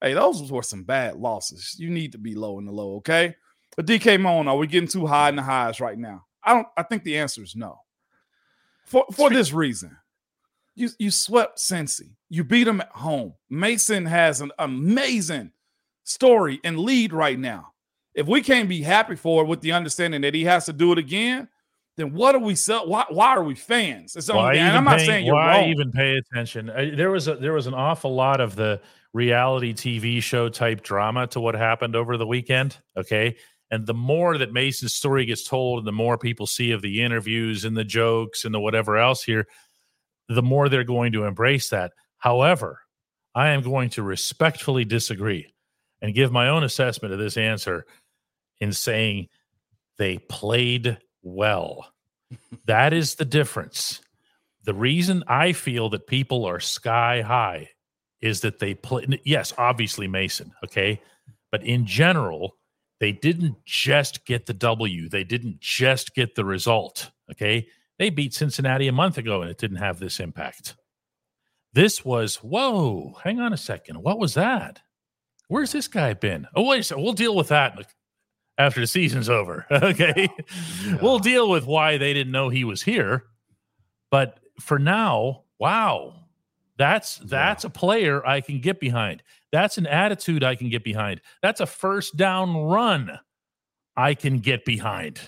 Hey, 0.00 0.14
those 0.14 0.50
were 0.50 0.62
some 0.62 0.84
bad 0.84 1.16
losses. 1.16 1.76
You 1.78 1.90
need 1.90 2.12
to 2.12 2.18
be 2.18 2.34
low 2.34 2.58
in 2.58 2.66
the 2.66 2.72
low, 2.72 2.96
okay? 2.96 3.34
But 3.76 3.86
DK 3.86 4.20
Moan, 4.20 4.48
are 4.48 4.56
we 4.56 4.66
getting 4.66 4.88
too 4.88 5.06
high 5.06 5.28
in 5.28 5.36
the 5.36 5.42
highs 5.42 5.80
right 5.80 5.98
now? 5.98 6.24
I 6.42 6.54
don't. 6.54 6.68
I 6.76 6.82
think 6.82 7.04
the 7.04 7.18
answer 7.18 7.42
is 7.42 7.56
no. 7.56 7.80
For 8.84 9.04
for 9.12 9.30
this 9.30 9.52
reason, 9.52 9.96
you 10.74 10.90
you 10.98 11.10
swept 11.10 11.58
Cincy. 11.58 12.14
You 12.28 12.44
beat 12.44 12.64
them 12.64 12.80
at 12.80 12.90
home. 12.90 13.34
Mason 13.50 14.06
has 14.06 14.40
an 14.40 14.52
amazing 14.58 15.52
story 16.04 16.60
and 16.62 16.78
lead 16.78 17.12
right 17.12 17.38
now. 17.38 17.72
If 18.14 18.26
we 18.26 18.40
can't 18.40 18.68
be 18.68 18.80
happy 18.82 19.16
for 19.16 19.42
it 19.42 19.48
with 19.48 19.60
the 19.60 19.72
understanding 19.72 20.22
that 20.22 20.34
he 20.34 20.44
has 20.44 20.64
to 20.66 20.72
do 20.72 20.92
it 20.92 20.98
again, 20.98 21.48
then 21.96 22.12
what 22.12 22.34
are 22.34 22.40
we 22.40 22.54
sell? 22.54 22.86
Why, 22.86 23.04
why 23.08 23.28
are 23.28 23.42
we 23.42 23.54
fans? 23.54 24.16
It's 24.16 24.28
Why 24.28 24.36
only, 24.48 24.58
and 24.58 24.66
even 24.68 24.76
I'm 24.78 24.84
not 24.84 24.96
paying- 24.98 25.06
saying 25.08 25.26
you're 25.26 25.34
why 25.34 25.60
wrong. 25.60 25.68
even 25.70 25.92
pay 25.92 26.16
attention? 26.16 26.70
Uh, 26.70 26.90
there 26.94 27.10
was 27.10 27.28
a 27.28 27.36
there 27.36 27.52
was 27.54 27.66
an 27.66 27.74
awful 27.74 28.14
lot 28.14 28.40
of 28.40 28.54
the 28.56 28.80
reality 29.14 29.72
TV 29.72 30.22
show 30.22 30.48
type 30.48 30.82
drama 30.82 31.26
to 31.28 31.40
what 31.40 31.54
happened 31.54 31.96
over 31.96 32.16
the 32.16 32.26
weekend. 32.26 32.76
Okay, 32.96 33.36
and 33.70 33.86
the 33.86 33.94
more 33.94 34.36
that 34.38 34.52
Mason's 34.52 34.92
story 34.94 35.24
gets 35.24 35.44
told, 35.44 35.78
and 35.78 35.86
the 35.86 35.92
more 35.92 36.18
people 36.18 36.46
see 36.46 36.70
of 36.72 36.82
the 36.82 37.02
interviews 37.02 37.64
and 37.64 37.76
the 37.76 37.84
jokes 37.84 38.44
and 38.44 38.54
the 38.54 38.60
whatever 38.60 38.96
else 38.98 39.22
here, 39.24 39.46
the 40.28 40.42
more 40.42 40.68
they're 40.68 40.84
going 40.84 41.12
to 41.12 41.24
embrace 41.24 41.70
that. 41.70 41.92
However, 42.18 42.80
I 43.34 43.48
am 43.50 43.62
going 43.62 43.90
to 43.90 44.02
respectfully 44.02 44.84
disagree 44.84 45.52
and 46.02 46.14
give 46.14 46.30
my 46.32 46.48
own 46.48 46.62
assessment 46.62 47.12
of 47.14 47.18
this 47.20 47.36
answer 47.36 47.86
in 48.60 48.72
saying 48.72 49.28
they 49.98 50.18
played 50.18 50.98
well. 51.26 51.92
that 52.66 52.92
is 52.92 53.16
the 53.16 53.24
difference. 53.24 54.00
The 54.64 54.74
reason 54.74 55.22
I 55.28 55.52
feel 55.52 55.88
that 55.90 56.06
people 56.06 56.44
are 56.44 56.60
sky 56.60 57.22
high 57.22 57.68
is 58.20 58.40
that 58.40 58.58
they 58.58 58.74
play. 58.74 59.06
Yes, 59.24 59.52
obviously 59.58 60.08
Mason, 60.08 60.52
okay, 60.64 61.00
but 61.52 61.62
in 61.62 61.86
general, 61.86 62.56
they 62.98 63.12
didn't 63.12 63.56
just 63.64 64.24
get 64.24 64.46
the 64.46 64.54
W. 64.54 65.08
They 65.08 65.24
didn't 65.24 65.60
just 65.60 66.14
get 66.14 66.34
the 66.34 66.44
result. 66.44 67.10
Okay, 67.30 67.68
they 67.98 68.10
beat 68.10 68.34
Cincinnati 68.34 68.88
a 68.88 68.92
month 68.92 69.18
ago, 69.18 69.42
and 69.42 69.50
it 69.50 69.58
didn't 69.58 69.76
have 69.78 70.00
this 70.00 70.18
impact. 70.18 70.74
This 71.72 72.04
was 72.04 72.36
whoa. 72.36 73.16
Hang 73.22 73.38
on 73.38 73.52
a 73.52 73.58
second. 73.58 74.02
What 74.02 74.18
was 74.18 74.34
that? 74.34 74.80
Where's 75.48 75.72
this 75.72 75.86
guy 75.86 76.14
been? 76.14 76.46
Oh 76.56 76.66
wait, 76.66 76.80
a 76.80 76.82
second. 76.82 77.04
we'll 77.04 77.12
deal 77.12 77.36
with 77.36 77.48
that 77.48 77.76
after 78.58 78.80
the 78.80 78.86
season's 78.86 79.28
over. 79.28 79.66
Okay, 79.86 80.28
we'll 81.00 81.18
deal 81.18 81.48
with 81.50 81.66
why 81.66 81.98
they 81.98 82.12
didn't 82.12 82.32
know 82.32 82.48
he 82.48 82.64
was 82.64 82.82
here. 82.82 83.24
But 84.10 84.40
for 84.60 84.78
now, 84.78 85.42
wow, 85.58 86.14
that's 86.78 87.16
that's 87.18 87.64
a 87.64 87.70
player 87.70 88.26
I 88.26 88.40
can 88.40 88.60
get 88.60 88.80
behind. 88.80 89.22
That's 89.52 89.78
an 89.78 89.86
attitude 89.86 90.42
I 90.42 90.54
can 90.54 90.68
get 90.68 90.84
behind. 90.84 91.20
That's 91.42 91.60
a 91.60 91.66
first 91.66 92.16
down 92.16 92.56
run 92.56 93.18
I 93.96 94.14
can 94.14 94.38
get 94.40 94.64
behind. 94.64 95.20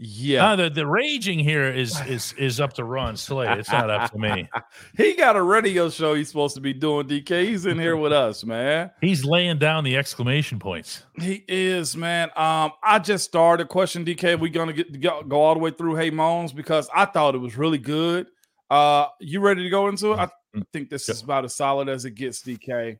Yeah. 0.00 0.52
Uh, 0.52 0.56
the 0.56 0.70
the 0.70 0.86
raging 0.86 1.40
here 1.40 1.64
is 1.64 2.00
is 2.06 2.32
is 2.34 2.60
up 2.60 2.72
to 2.74 2.84
Ron 2.84 3.16
Slay. 3.16 3.48
It's 3.58 3.70
not 3.70 3.90
up 3.90 4.12
to 4.12 4.18
me. 4.18 4.48
he 4.96 5.14
got 5.14 5.34
a 5.34 5.42
radio 5.42 5.90
show 5.90 6.14
he's 6.14 6.28
supposed 6.28 6.54
to 6.54 6.60
be 6.60 6.72
doing, 6.72 7.08
DK. 7.08 7.44
He's 7.44 7.66
in 7.66 7.78
here 7.78 7.96
with 7.96 8.12
us, 8.12 8.44
man. 8.44 8.92
He's 9.00 9.24
laying 9.24 9.58
down 9.58 9.82
the 9.82 9.96
exclamation 9.96 10.60
points. 10.60 11.04
He 11.20 11.44
is, 11.48 11.96
man. 11.96 12.30
Um, 12.36 12.72
I 12.82 13.00
just 13.02 13.24
started 13.24 13.68
question 13.68 14.04
DK. 14.04 14.38
We're 14.38 14.52
gonna 14.52 14.72
get 14.72 15.00
go, 15.00 15.22
go 15.22 15.40
all 15.40 15.54
the 15.54 15.60
way 15.60 15.72
through 15.72 15.96
Hey 15.96 16.10
Moans 16.10 16.52
because 16.52 16.88
I 16.94 17.04
thought 17.04 17.34
it 17.34 17.38
was 17.38 17.56
really 17.56 17.78
good. 17.78 18.28
Uh, 18.70 19.06
you 19.18 19.40
ready 19.40 19.64
to 19.64 19.70
go 19.70 19.88
into 19.88 20.12
it? 20.12 20.18
I 20.18 20.28
think 20.72 20.90
this 20.90 21.08
is 21.08 21.22
about 21.22 21.44
as 21.44 21.56
solid 21.56 21.88
as 21.88 22.04
it 22.04 22.12
gets, 22.12 22.42
DK. 22.42 22.98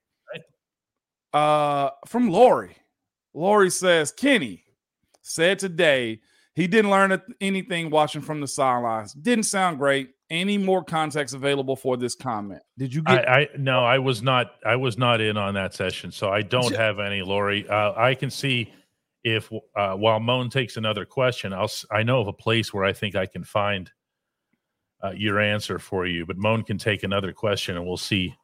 Uh, 1.32 1.90
from 2.06 2.30
Lori. 2.30 2.74
Lori 3.34 3.70
says 3.70 4.10
Kenny 4.10 4.64
said 5.22 5.58
today 5.58 6.20
he 6.58 6.66
didn't 6.66 6.90
learn 6.90 7.22
anything 7.40 7.88
watching 7.88 8.20
from 8.20 8.40
the 8.40 8.48
sidelines. 8.48 9.12
Didn't 9.12 9.44
sound 9.44 9.78
great. 9.78 10.10
any 10.28 10.58
more 10.58 10.82
context 10.82 11.32
available 11.32 11.76
for 11.76 11.96
this 11.96 12.16
comment? 12.16 12.60
Did 12.76 12.92
you 12.92 13.02
get? 13.02 13.28
I, 13.28 13.42
I 13.42 13.48
no, 13.56 13.84
I 13.84 13.98
was 14.00 14.22
not. 14.22 14.56
I 14.66 14.74
was 14.74 14.98
not 14.98 15.20
in 15.20 15.36
on 15.36 15.54
that 15.54 15.72
session, 15.72 16.10
so 16.10 16.30
I 16.30 16.42
don't 16.42 16.74
have 16.74 16.98
any, 16.98 17.22
Lori. 17.22 17.68
Uh, 17.68 17.92
I 17.96 18.14
can 18.14 18.28
see 18.28 18.72
if 19.22 19.52
uh, 19.76 19.94
while 19.94 20.18
Moan 20.18 20.50
takes 20.50 20.76
another 20.76 21.04
question, 21.04 21.52
I'll. 21.52 21.70
I 21.92 22.02
know 22.02 22.20
of 22.20 22.26
a 22.26 22.32
place 22.32 22.74
where 22.74 22.84
I 22.84 22.92
think 22.92 23.14
I 23.14 23.26
can 23.26 23.44
find 23.44 23.88
uh, 25.02 25.12
your 25.12 25.38
answer 25.38 25.78
for 25.78 26.06
you, 26.06 26.26
but 26.26 26.36
Moan 26.36 26.64
can 26.64 26.76
take 26.76 27.04
another 27.04 27.32
question, 27.32 27.76
and 27.76 27.86
we'll 27.86 27.96
see. 27.96 28.34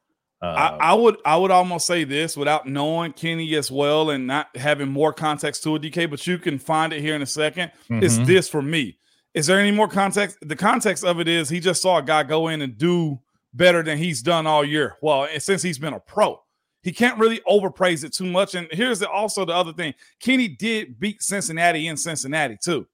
Uh, 0.45 0.77
I, 0.79 0.91
I 0.91 0.93
would 0.93 1.17
I 1.25 1.37
would 1.37 1.51
almost 1.51 1.87
say 1.87 2.03
this 2.03 2.37
without 2.37 2.67
knowing 2.67 3.13
Kenny 3.13 3.55
as 3.55 3.71
well 3.71 4.09
and 4.11 4.27
not 4.27 4.55
having 4.55 4.89
more 4.89 5.13
context 5.13 5.63
to 5.63 5.75
it, 5.75 5.81
DK, 5.81 6.09
but 6.09 6.25
you 6.27 6.37
can 6.37 6.59
find 6.59 6.93
it 6.93 7.01
here 7.01 7.15
in 7.15 7.21
a 7.21 7.25
2nd 7.25 7.71
It's 7.89 8.17
mhm. 8.17 8.25
this 8.25 8.47
for 8.49 8.61
me. 8.61 8.99
Is 9.33 9.47
there 9.47 9.59
any 9.59 9.71
more 9.71 9.87
context? 9.87 10.37
The 10.41 10.55
context 10.55 11.03
of 11.03 11.19
it 11.19 11.27
is 11.27 11.49
he 11.49 11.59
just 11.59 11.81
saw 11.81 11.97
a 11.97 12.03
guy 12.03 12.23
go 12.23 12.47
in 12.47 12.61
and 12.61 12.77
do 12.77 13.19
better 13.53 13.83
than 13.83 13.97
he's 13.97 14.21
done 14.21 14.47
all 14.47 14.63
year. 14.63 14.95
Well, 15.01 15.27
since 15.39 15.61
he's 15.61 15.79
been 15.79 15.93
a 15.93 15.99
pro, 15.99 16.39
he 16.83 16.91
can't 16.91 17.19
really 17.19 17.41
overpraise 17.47 18.03
it 18.03 18.13
too 18.13 18.25
much. 18.25 18.55
And 18.55 18.67
here's 18.71 18.99
the, 18.99 19.09
also 19.09 19.43
the 19.43 19.53
other 19.53 19.73
thing: 19.73 19.93
Kenny 20.19 20.47
did 20.47 20.99
beat 20.99 21.21
Cincinnati 21.21 21.87
in 21.87 21.97
Cincinnati 21.97 22.57
too. 22.63 22.87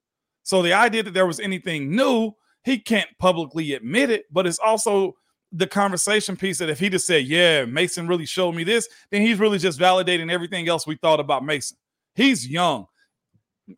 So 0.44 0.62
the 0.62 0.74
idea 0.74 1.04
that 1.04 1.14
there 1.14 1.28
was 1.28 1.40
anything 1.40 1.96
new, 1.96 2.32
he 2.64 2.80
can't 2.80 3.10
publicly 3.20 3.74
admit 3.74 4.10
it. 4.10 4.26
But 4.32 4.48
it's 4.48 4.60
also 4.60 5.16
the 5.52 5.68
conversation 5.68 6.38
piece 6.38 6.58
that 6.60 6.70
if 6.70 6.80
he 6.80 6.90
just 6.90 7.06
said, 7.06 7.26
"Yeah, 7.26 7.66
Mason 7.66 8.08
really 8.08 8.26
showed 8.26 8.54
me 8.54 8.64
this," 8.64 8.88
then 9.12 9.22
he's 9.22 9.40
really 9.40 9.58
just 9.58 9.80
validating 9.80 10.32
everything 10.32 10.68
else 10.68 10.88
we 10.88 10.96
thought 10.96 11.20
about 11.20 11.44
Mason. 11.46 11.78
He's 12.16 12.48
young. 12.48 12.86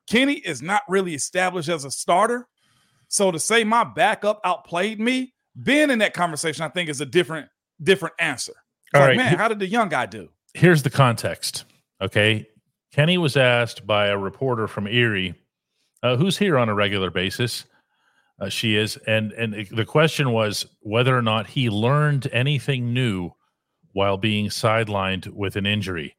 Kenny 0.08 0.36
is 0.36 0.62
not 0.62 0.84
really 0.88 1.14
established 1.14 1.70
as 1.70 1.86
a 1.86 1.92
starter. 1.92 2.48
So 3.08 3.32
to 3.32 3.40
say 3.40 3.64
my 3.64 3.84
backup 3.84 4.40
outplayed 4.44 5.00
me, 5.00 5.34
being 5.62 5.90
in 5.92 6.00
that 6.00 6.14
conversation, 6.14 6.64
I 6.64 6.70
think 6.70 6.90
is 6.90 7.02
a 7.02 7.06
different 7.06 7.48
different 7.82 8.16
answer. 8.20 8.54
It's 8.88 8.96
All 8.96 9.02
like, 9.02 9.10
right, 9.10 9.18
man, 9.18 9.38
how 9.38 9.48
did 9.48 9.60
the 9.60 9.68
young 9.68 9.90
guy 9.90 10.06
do? 10.06 10.30
here's 10.54 10.84
the 10.84 10.90
context. 10.90 11.66
Okay. 12.02 12.48
Kenny 12.92 13.18
was 13.18 13.36
asked 13.36 13.88
by 13.88 14.08
a 14.08 14.18
reporter 14.18 14.68
from 14.68 14.88
Erie, 14.88 15.34
uh, 16.04 16.16
who's 16.16 16.38
here 16.38 16.58
on 16.58 16.70
a 16.70 16.76
regular 16.76 17.10
basis. 17.10 17.66
Uh, 18.44 18.50
she 18.50 18.76
is. 18.76 18.98
And, 19.08 19.32
and 19.34 19.68
the 19.72 19.86
question 19.86 20.32
was 20.32 20.66
whether 20.82 21.18
or 21.18 21.22
not 21.22 21.48
he 21.48 21.70
learned 21.70 22.28
anything 22.34 22.94
new 22.94 23.32
while 23.94 24.18
being 24.18 24.48
sidelined 24.48 25.28
with 25.30 25.56
an 25.56 25.66
injury. 25.66 26.18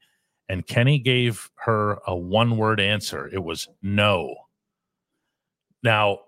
And 0.49 0.67
Kenny 0.67 0.99
gave 0.99 1.51
her 1.57 1.99
a 2.07 2.17
one 2.17 2.57
word 2.57 2.81
answer 2.81 3.29
it 3.31 3.43
was 3.43 3.69
no. 3.83 4.35
Now, 5.83 6.21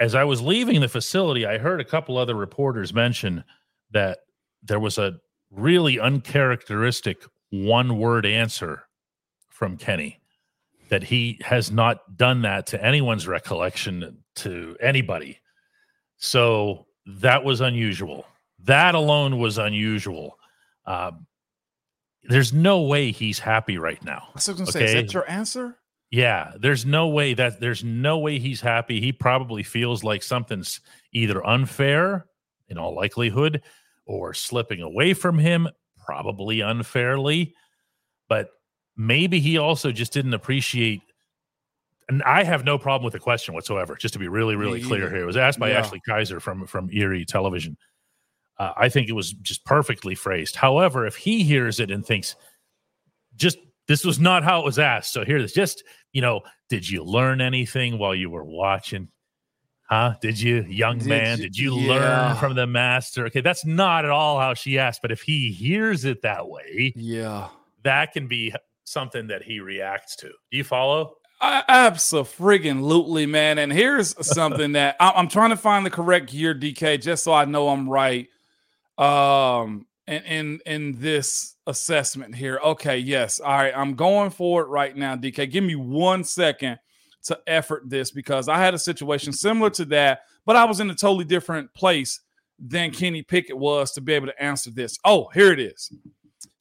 as 0.00 0.16
I 0.16 0.24
was 0.24 0.42
leaving 0.42 0.80
the 0.80 0.88
facility, 0.88 1.46
I 1.46 1.58
heard 1.58 1.80
a 1.80 1.84
couple 1.84 2.18
other 2.18 2.34
reporters 2.34 2.92
mention 2.92 3.44
that 3.92 4.18
there 4.62 4.80
was 4.80 4.98
a 4.98 5.20
really 5.52 6.00
uncharacteristic 6.00 7.22
one 7.50 7.98
word 7.98 8.26
answer 8.26 8.88
from 9.50 9.76
Kenny 9.76 10.20
that 10.88 11.04
he 11.04 11.38
has 11.44 11.70
not 11.70 12.16
done 12.16 12.42
that 12.42 12.66
to 12.66 12.84
anyone's 12.84 13.28
recollection 13.28 14.18
to 14.34 14.76
anybody. 14.80 15.38
So 16.18 16.86
that 17.06 17.44
was 17.44 17.60
unusual. 17.60 18.26
That 18.64 18.94
alone 18.94 19.38
was 19.38 19.58
unusual. 19.58 20.38
Um, 20.86 21.26
there's 22.22 22.52
no 22.52 22.82
way 22.82 23.12
he's 23.12 23.38
happy 23.38 23.78
right 23.78 24.02
now. 24.02 24.28
I 24.28 24.32
was 24.34 24.46
going 24.46 24.66
to 24.66 24.72
say, 24.72 24.84
is 24.84 24.92
that 24.94 25.14
your 25.14 25.28
answer? 25.28 25.76
Yeah, 26.10 26.52
there's 26.58 26.86
no 26.86 27.08
way 27.08 27.34
that 27.34 27.60
there's 27.60 27.82
no 27.82 28.18
way 28.18 28.38
he's 28.38 28.60
happy. 28.60 29.00
He 29.00 29.12
probably 29.12 29.62
feels 29.62 30.04
like 30.04 30.22
something's 30.22 30.80
either 31.12 31.44
unfair 31.44 32.26
in 32.68 32.78
all 32.78 32.94
likelihood 32.94 33.62
or 34.06 34.32
slipping 34.32 34.80
away 34.80 35.12
from 35.12 35.38
him, 35.38 35.68
probably 36.06 36.60
unfairly. 36.60 37.54
But 38.28 38.50
maybe 38.96 39.40
he 39.40 39.58
also 39.58 39.92
just 39.92 40.12
didn't 40.12 40.34
appreciate 40.34 41.02
and 42.08 42.22
I 42.24 42.44
have 42.44 42.64
no 42.64 42.78
problem 42.78 43.04
with 43.04 43.12
the 43.14 43.18
question 43.18 43.54
whatsoever, 43.54 43.96
just 43.96 44.12
to 44.14 44.18
be 44.20 44.28
really, 44.28 44.56
really 44.56 44.80
Me 44.80 44.86
clear 44.86 45.02
either. 45.06 45.14
here. 45.14 45.22
It 45.22 45.26
was 45.26 45.36
asked 45.36 45.58
by 45.58 45.70
Yeah. 45.70 45.78
Ashley 45.78 46.00
Kaiser 46.06 46.40
from 46.40 46.66
from 46.66 46.90
Erie 46.92 47.24
Television. 47.24 47.76
Uh, 48.58 48.72
I 48.76 48.88
think 48.88 49.08
it 49.08 49.12
was 49.14 49.32
just 49.32 49.64
perfectly 49.64 50.14
phrased. 50.14 50.54
However, 50.56 51.06
if 51.06 51.16
he 51.16 51.42
hears 51.42 51.80
it 51.80 51.90
and 51.90 52.06
thinks, 52.06 52.36
just 53.36 53.58
this 53.88 54.04
was 54.04 54.20
not 54.20 54.44
how 54.44 54.60
it 54.60 54.64
was 54.64 54.78
asked. 54.78 55.12
So 55.12 55.24
here 55.24 55.36
it 55.36 55.42
is. 55.42 55.52
Just, 55.52 55.82
you 56.12 56.22
know, 56.22 56.40
did 56.68 56.88
you 56.88 57.02
learn 57.02 57.40
anything 57.40 57.98
while 57.98 58.14
you 58.14 58.30
were 58.30 58.44
watching? 58.44 59.08
Huh? 59.90 60.14
Did 60.22 60.40
you, 60.40 60.62
young 60.62 60.98
Did 60.98 61.08
man? 61.08 61.38
you- 61.38 61.44
Did 61.44 61.58
you 61.58 61.74
yeah. 61.80 61.88
learn 62.28 62.36
from 62.36 62.54
the 62.54 62.66
master? 62.66 63.26
Okay, 63.26 63.40
that's 63.42 63.66
not 63.66 64.04
at 64.04 64.10
all 64.10 64.38
how 64.38 64.54
she 64.54 64.78
asked. 64.78 65.02
But 65.02 65.10
if 65.12 65.20
he 65.20 65.50
hears 65.52 66.04
it 66.06 66.22
that 66.22 66.48
way, 66.48 66.92
Yeah. 66.96 67.48
that 67.82 68.12
can 68.12 68.26
be 68.28 68.54
something 68.84 69.26
that 69.26 69.42
he 69.42 69.58
reacts 69.60 70.16
to. 70.16 70.28
Do 70.28 70.56
you 70.56 70.64
follow? 70.64 71.16
Absolutely, 71.44 73.26
man. 73.26 73.58
And 73.58 73.72
here's 73.72 74.14
something 74.26 74.72
that 74.72 74.96
I'm 75.00 75.28
trying 75.28 75.50
to 75.50 75.56
find 75.56 75.84
the 75.84 75.90
correct 75.90 76.32
year, 76.32 76.54
DK, 76.54 77.00
just 77.00 77.24
so 77.24 77.32
I 77.32 77.44
know 77.44 77.68
I'm 77.68 77.88
right. 77.88 78.28
Um, 78.98 79.86
in 80.06 80.22
in 80.24 80.60
in 80.66 81.00
this 81.00 81.56
assessment 81.66 82.34
here. 82.34 82.60
Okay, 82.64 82.98
yes. 82.98 83.40
All 83.40 83.52
right, 83.52 83.72
I'm 83.76 83.94
going 83.94 84.30
for 84.30 84.62
it 84.62 84.68
right 84.68 84.96
now, 84.96 85.16
DK. 85.16 85.50
Give 85.50 85.64
me 85.64 85.74
one 85.74 86.24
second 86.24 86.78
to 87.24 87.38
effort 87.46 87.88
this 87.88 88.10
because 88.10 88.48
I 88.48 88.58
had 88.58 88.74
a 88.74 88.78
situation 88.78 89.32
similar 89.32 89.70
to 89.70 89.84
that, 89.86 90.20
but 90.44 90.56
I 90.56 90.64
was 90.64 90.80
in 90.80 90.90
a 90.90 90.94
totally 90.94 91.24
different 91.24 91.72
place 91.74 92.20
than 92.58 92.90
Kenny 92.90 93.22
Pickett 93.22 93.56
was 93.56 93.92
to 93.92 94.00
be 94.00 94.12
able 94.12 94.26
to 94.26 94.42
answer 94.42 94.70
this. 94.70 94.98
Oh, 95.04 95.28
here 95.34 95.52
it 95.52 95.58
is. 95.58 95.92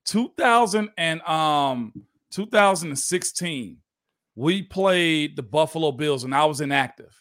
2000 0.06 0.90
and 0.98 1.22
um 1.22 1.94
2016 2.32 3.78
we 4.36 4.62
played 4.64 5.36
the 5.36 5.44
Buffalo 5.44 5.92
Bills 5.92 6.24
and 6.24 6.34
I 6.34 6.46
was 6.46 6.62
inactive. 6.62 7.14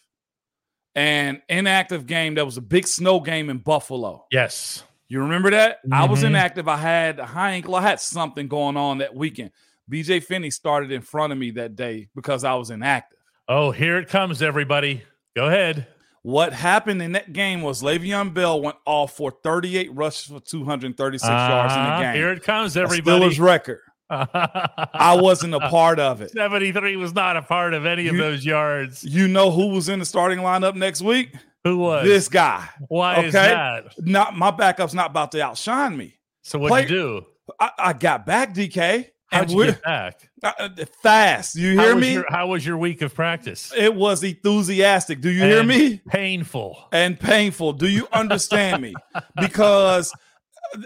And 0.95 1.41
inactive 1.49 2.07
game, 2.07 2.35
that 2.35 2.45
was 2.45 2.57
a 2.57 2.61
big 2.63 2.87
snow 2.87 3.21
game 3.21 3.49
in 3.49 3.59
Buffalo. 3.59 4.27
Yes. 4.31 4.85
You 5.09 5.21
remember 5.21 5.51
that? 5.51 5.79
I 5.91 6.07
was 6.07 6.23
Mhm. 6.23 6.29
inactive. 6.29 6.69
I 6.69 6.77
had 6.77 7.19
a 7.19 7.27
high 7.27 7.53
ankle. 7.53 7.75
I 7.75 7.83
had 7.83 8.01
something 8.01 8.49
going 8.49 8.77
on 8.77 8.99
that 8.99 9.15
weekend. 9.15 9.51
BJ 9.89 10.21
Finney 10.21 10.51
started 10.51 10.91
in 10.93 11.03
front 11.03 11.33
of 11.33 11.39
me 11.39 11.51
that 11.53 11.77
day 11.77 12.09
because 12.15 12.45
I 12.45 12.55
was 12.55 12.71
inactive. 12.71 13.19
Oh, 13.49 13.71
here 13.73 13.99
it 13.99 14.09
comes, 14.09 14.43
everybody. 14.43 15.03
Go 15.35 15.47
ahead. 15.47 15.87
What 16.23 16.53
happened 16.53 17.03
in 17.03 17.13
that 17.13 17.33
game 17.33 17.63
was 17.63 17.83
Le'Veon 17.83 18.33
Bell 18.33 18.61
went 18.63 18.77
off 18.87 19.17
for 19.17 19.33
38 19.43 19.93
rushes 19.93 20.27
for 20.27 20.41
236 20.41 21.29
yards 21.29 21.75
in 21.75 21.81
Uh-huh. 21.81 21.97
the 21.99 22.03
game. 22.05 22.15
Here 22.15 22.33
it 22.33 22.43
comes, 22.45 22.77
everybody. 22.77 23.25
Steelers 23.25 23.41
record. 23.41 23.81
I 24.11 25.17
wasn't 25.21 25.55
a 25.55 25.61
part 25.61 25.99
of 25.99 26.21
it. 26.21 26.31
73 26.31 26.97
was 26.97 27.15
not 27.15 27.37
a 27.37 27.43
part 27.43 27.75
of 27.75 27.87
any 27.87 28.09
of 28.09 28.17
those 28.17 28.45
yards. 28.45 29.05
You 29.05 29.29
know 29.29 29.51
who 29.51 29.69
was 29.69 29.89
in 29.89 29.99
the 29.99 30.05
starting 30.05 30.39
lineup 30.39 30.75
next 30.75 31.03
week? 31.03 31.35
Who 31.65 31.79
was? 31.79 32.07
This 32.07 32.29
guy. 32.29 32.69
Why 32.89 33.23
is 33.25 33.35
okay. 33.35 33.49
that? 33.55 33.85
Not 33.99 34.37
my 34.37 34.51
backup's 34.51 34.95
not 34.95 35.11
about 35.11 35.33
to 35.33 35.43
outshine 35.43 35.97
me. 35.97 36.19
So 36.43 36.59
what 36.59 36.69
Play- 36.69 36.83
you 36.83 36.89
do? 36.89 37.27
I, 37.61 37.71
I 37.79 37.93
got 37.93 38.25
back, 38.27 38.55
DK, 38.55 39.07
How'd 39.33 39.51
you 39.51 39.65
get 39.67 39.83
back? 39.83 40.31
uh, 40.43 40.53
uh, 40.59 40.69
fast. 41.03 41.57
You 41.57 41.77
How 41.77 41.85
hear 41.85 41.95
was 41.95 42.03
me? 42.03 42.13
Your, 42.13 42.27
how 42.29 42.47
was 42.49 42.67
your 42.67 42.77
week 42.77 43.01
of 43.03 43.15
practice? 43.15 43.73
it 43.77 43.95
was 43.95 44.23
enthusiastic. 44.23 45.21
Do 45.21 45.31
you 45.31 45.43
hear 45.43 45.63
me? 45.65 46.03
Painful. 46.09 46.89
And 46.93 47.19
painful. 47.19 47.73
Do 47.73 47.89
you 47.89 48.07
understand 48.13 48.83
me? 48.83 48.95
Because 49.41 50.13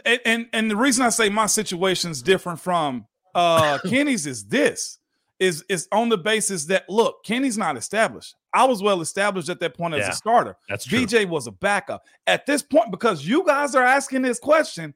and, 0.05 0.21
and 0.25 0.47
and 0.53 0.71
the 0.71 0.77
reason 0.77 1.05
I 1.05 1.11
say 1.11 1.29
my 1.29 1.47
situation 1.47 2.11
is 2.11 2.23
different 2.23 2.61
from 2.61 3.07
uh 3.35 3.79
Kenny's 3.87 4.27
is 4.27 4.47
this 4.47 4.99
is 5.39 5.65
is 5.69 5.89
on 5.93 6.09
the 6.09 6.19
basis 6.19 6.65
that 6.67 6.89
look, 6.89 7.25
Kenny's 7.25 7.59
not 7.59 7.77
established. 7.77 8.35
I 8.53 8.65
was 8.65 8.83
well 8.83 9.01
established 9.03 9.49
at 9.51 9.61
that 9.61 9.77
point 9.77 9.95
as 9.95 10.09
a 10.09 10.13
starter. 10.13 10.57
That's 10.69 10.87
true. 10.87 11.01
BJ 11.01 11.29
was 11.29 11.47
a 11.47 11.53
backup. 11.53 12.05
At 12.27 12.47
this 12.47 12.63
point, 12.63 12.91
because 12.91 13.27
you 13.27 13.45
guys 13.45 13.75
are 13.75 13.83
asking 13.83 14.23
this 14.23 14.39
question, 14.39 14.95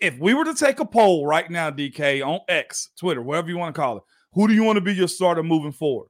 if 0.00 0.18
we 0.18 0.32
were 0.32 0.44
to 0.44 0.54
take 0.54 0.80
a 0.80 0.86
poll 0.86 1.26
right 1.26 1.50
now, 1.50 1.70
DK, 1.70 2.26
on 2.26 2.40
X, 2.48 2.90
Twitter, 2.98 3.20
whatever 3.20 3.50
you 3.50 3.58
want 3.58 3.74
to 3.74 3.80
call 3.80 3.98
it, 3.98 4.02
who 4.32 4.48
do 4.48 4.54
you 4.54 4.62
want 4.62 4.76
to 4.76 4.80
be 4.80 4.94
your 4.94 5.08
starter 5.08 5.42
moving 5.42 5.72
forward? 5.72 6.08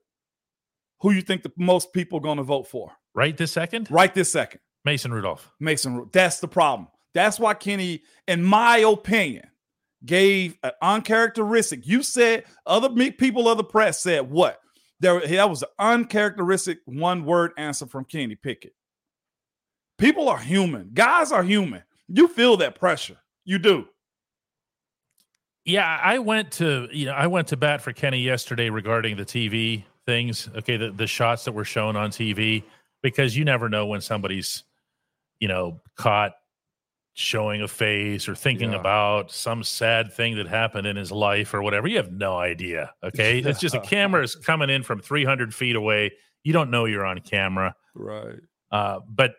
Who 1.00 1.12
you 1.12 1.22
think 1.22 1.42
the 1.42 1.52
most 1.56 1.92
people 1.92 2.18
are 2.18 2.22
going 2.22 2.36
to 2.36 2.44
vote 2.44 2.68
for? 2.68 2.92
Right 3.14 3.36
this 3.36 3.52
second? 3.52 3.90
Right 3.90 4.14
this 4.14 4.30
second. 4.30 4.60
Mason 4.84 5.12
Rudolph. 5.12 5.50
Mason 5.58 6.08
That's 6.12 6.40
the 6.40 6.48
problem. 6.48 6.88
That's 7.14 7.38
why 7.38 7.54
Kenny, 7.54 8.02
in 8.28 8.42
my 8.42 8.78
opinion, 8.78 9.48
gave 10.04 10.56
an 10.62 10.72
uncharacteristic. 10.80 11.86
You 11.86 12.02
said 12.02 12.44
other 12.66 12.88
people 13.12 13.48
of 13.48 13.56
the 13.56 13.64
press 13.64 14.02
said 14.02 14.30
what? 14.30 14.60
There, 15.00 15.26
that 15.26 15.50
was 15.50 15.62
an 15.62 15.68
uncharacteristic 15.78 16.78
one 16.84 17.24
word 17.24 17.52
answer 17.56 17.86
from 17.86 18.04
Kenny 18.04 18.34
Pickett. 18.34 18.74
People 19.98 20.28
are 20.28 20.38
human. 20.38 20.90
Guys 20.92 21.32
are 21.32 21.42
human. 21.42 21.82
You 22.08 22.28
feel 22.28 22.56
that 22.58 22.74
pressure. 22.74 23.16
You 23.44 23.58
do. 23.58 23.86
Yeah, 25.64 26.00
I 26.02 26.18
went 26.18 26.52
to 26.52 26.88
you 26.90 27.06
know 27.06 27.12
I 27.12 27.26
went 27.26 27.48
to 27.48 27.56
bat 27.56 27.82
for 27.82 27.92
Kenny 27.92 28.20
yesterday 28.20 28.70
regarding 28.70 29.16
the 29.16 29.24
TV 29.24 29.84
things. 30.06 30.48
Okay, 30.56 30.76
the, 30.76 30.90
the 30.90 31.06
shots 31.06 31.44
that 31.44 31.52
were 31.52 31.64
shown 31.64 31.96
on 31.96 32.10
TV 32.10 32.64
because 33.02 33.36
you 33.36 33.44
never 33.44 33.68
know 33.68 33.86
when 33.86 34.00
somebody's 34.00 34.64
you 35.40 35.48
know, 35.48 35.80
caught 35.96 36.34
showing 37.20 37.60
a 37.62 37.68
face 37.68 38.28
or 38.28 38.34
thinking 38.34 38.72
Yeah. 38.72 38.80
about 38.80 39.30
some 39.30 39.62
sad 39.62 40.12
thing 40.12 40.36
that 40.36 40.46
happened 40.48 40.86
in 40.86 40.96
his 40.96 41.12
life 41.12 41.52
or 41.52 41.62
whatever. 41.62 41.86
You 41.86 41.98
have 41.98 42.10
no 42.12 42.36
idea. 42.38 42.92
Okay. 43.04 43.38
It's 43.46 43.60
just 43.60 43.74
a 43.74 43.80
camera 43.80 44.22
is 44.22 44.34
coming 44.34 44.70
in 44.70 44.82
from 44.82 45.00
300 45.00 45.54
feet 45.54 45.76
away. 45.76 46.12
You 46.44 46.52
don't 46.52 46.70
know 46.70 46.86
you're 46.86 47.04
on 47.04 47.18
camera. 47.20 47.74
Right. 47.94 48.38
Uh, 48.72 49.00
but 49.08 49.34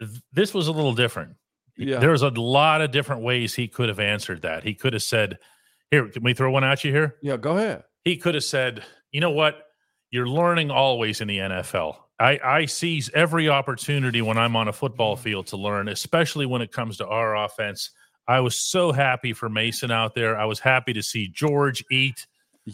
th- 0.00 0.22
this 0.32 0.54
was 0.54 0.68
a 0.68 0.72
little 0.72 0.94
different. 0.94 1.36
Yeah. 1.76 1.98
There 1.98 2.10
was 2.10 2.22
a 2.22 2.30
lot 2.30 2.80
of 2.80 2.90
different 2.90 3.22
ways 3.22 3.54
he 3.54 3.68
could 3.68 3.88
have 3.88 4.00
answered 4.00 4.42
that. 4.42 4.62
He 4.64 4.74
could 4.74 4.92
have 4.94 5.02
said, 5.02 5.38
Here, 5.90 6.08
can 6.08 6.22
we 6.22 6.32
throw 6.34 6.50
one 6.50 6.64
at 6.64 6.82
you 6.84 6.92
here? 6.92 7.16
Yeah. 7.22 7.36
Go 7.36 7.56
ahead. 7.58 7.84
He 8.04 8.16
could 8.16 8.34
have 8.34 8.44
said, 8.44 8.82
You 9.10 9.20
know 9.20 9.30
what? 9.30 9.62
You're 10.10 10.28
learning 10.28 10.70
always 10.70 11.20
in 11.20 11.28
the 11.28 11.38
NFL. 11.38 11.96
I, 12.18 12.38
I 12.44 12.66
seize 12.66 13.10
every 13.14 13.48
opportunity 13.48 14.22
when 14.22 14.38
I'm 14.38 14.54
on 14.54 14.68
a 14.68 14.72
football 14.72 15.16
field 15.16 15.48
to 15.48 15.56
learn, 15.56 15.88
especially 15.88 16.46
when 16.46 16.62
it 16.62 16.70
comes 16.70 16.98
to 16.98 17.06
our 17.06 17.36
offense. 17.36 17.90
I 18.28 18.40
was 18.40 18.56
so 18.56 18.92
happy 18.92 19.32
for 19.32 19.48
Mason 19.48 19.90
out 19.90 20.14
there. 20.14 20.38
I 20.38 20.44
was 20.44 20.60
happy 20.60 20.92
to 20.92 21.02
see 21.02 21.28
George 21.28 21.84
eat. 21.90 22.26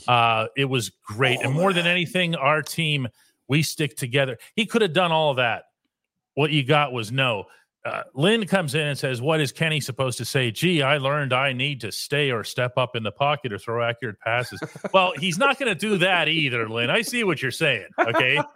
Uh, 0.07 0.49
it 0.57 0.66
was 0.66 0.91
great. 1.07 1.41
and 1.43 1.55
more 1.55 1.72
than 1.72 1.86
anything, 1.86 2.34
our 2.34 2.61
team, 2.62 3.09
we 3.49 3.62
stick 3.62 3.97
together. 3.97 4.36
He 4.55 4.66
could 4.66 4.82
have 4.82 4.93
done 4.93 5.12
all 5.12 5.30
of 5.30 5.39
that. 5.39 5.64
What 6.34 6.53
you 6.53 6.62
got 6.62 6.93
was 6.93 7.11
no. 7.11 7.47
Uh, 7.84 8.02
Lynn 8.14 8.46
comes 8.46 8.74
in 8.74 8.86
and 8.86 8.98
says, 8.98 9.22
What 9.22 9.40
is 9.40 9.52
Kenny 9.52 9.80
supposed 9.80 10.18
to 10.18 10.24
say? 10.24 10.50
Gee, 10.50 10.82
I 10.82 10.98
learned 10.98 11.32
I 11.32 11.52
need 11.52 11.80
to 11.82 11.92
stay 11.92 12.30
or 12.30 12.44
step 12.44 12.76
up 12.76 12.96
in 12.96 13.02
the 13.02 13.12
pocket 13.12 13.52
or 13.52 13.58
throw 13.58 13.82
accurate 13.82 14.18
passes. 14.20 14.60
well, 14.92 15.12
he's 15.18 15.38
not 15.38 15.58
going 15.58 15.72
to 15.72 15.78
do 15.78 15.96
that 15.98 16.28
either, 16.28 16.68
Lynn. 16.68 16.90
I 16.90 17.02
see 17.02 17.24
what 17.24 17.40
you're 17.40 17.50
saying. 17.50 17.86
Okay. 17.98 18.40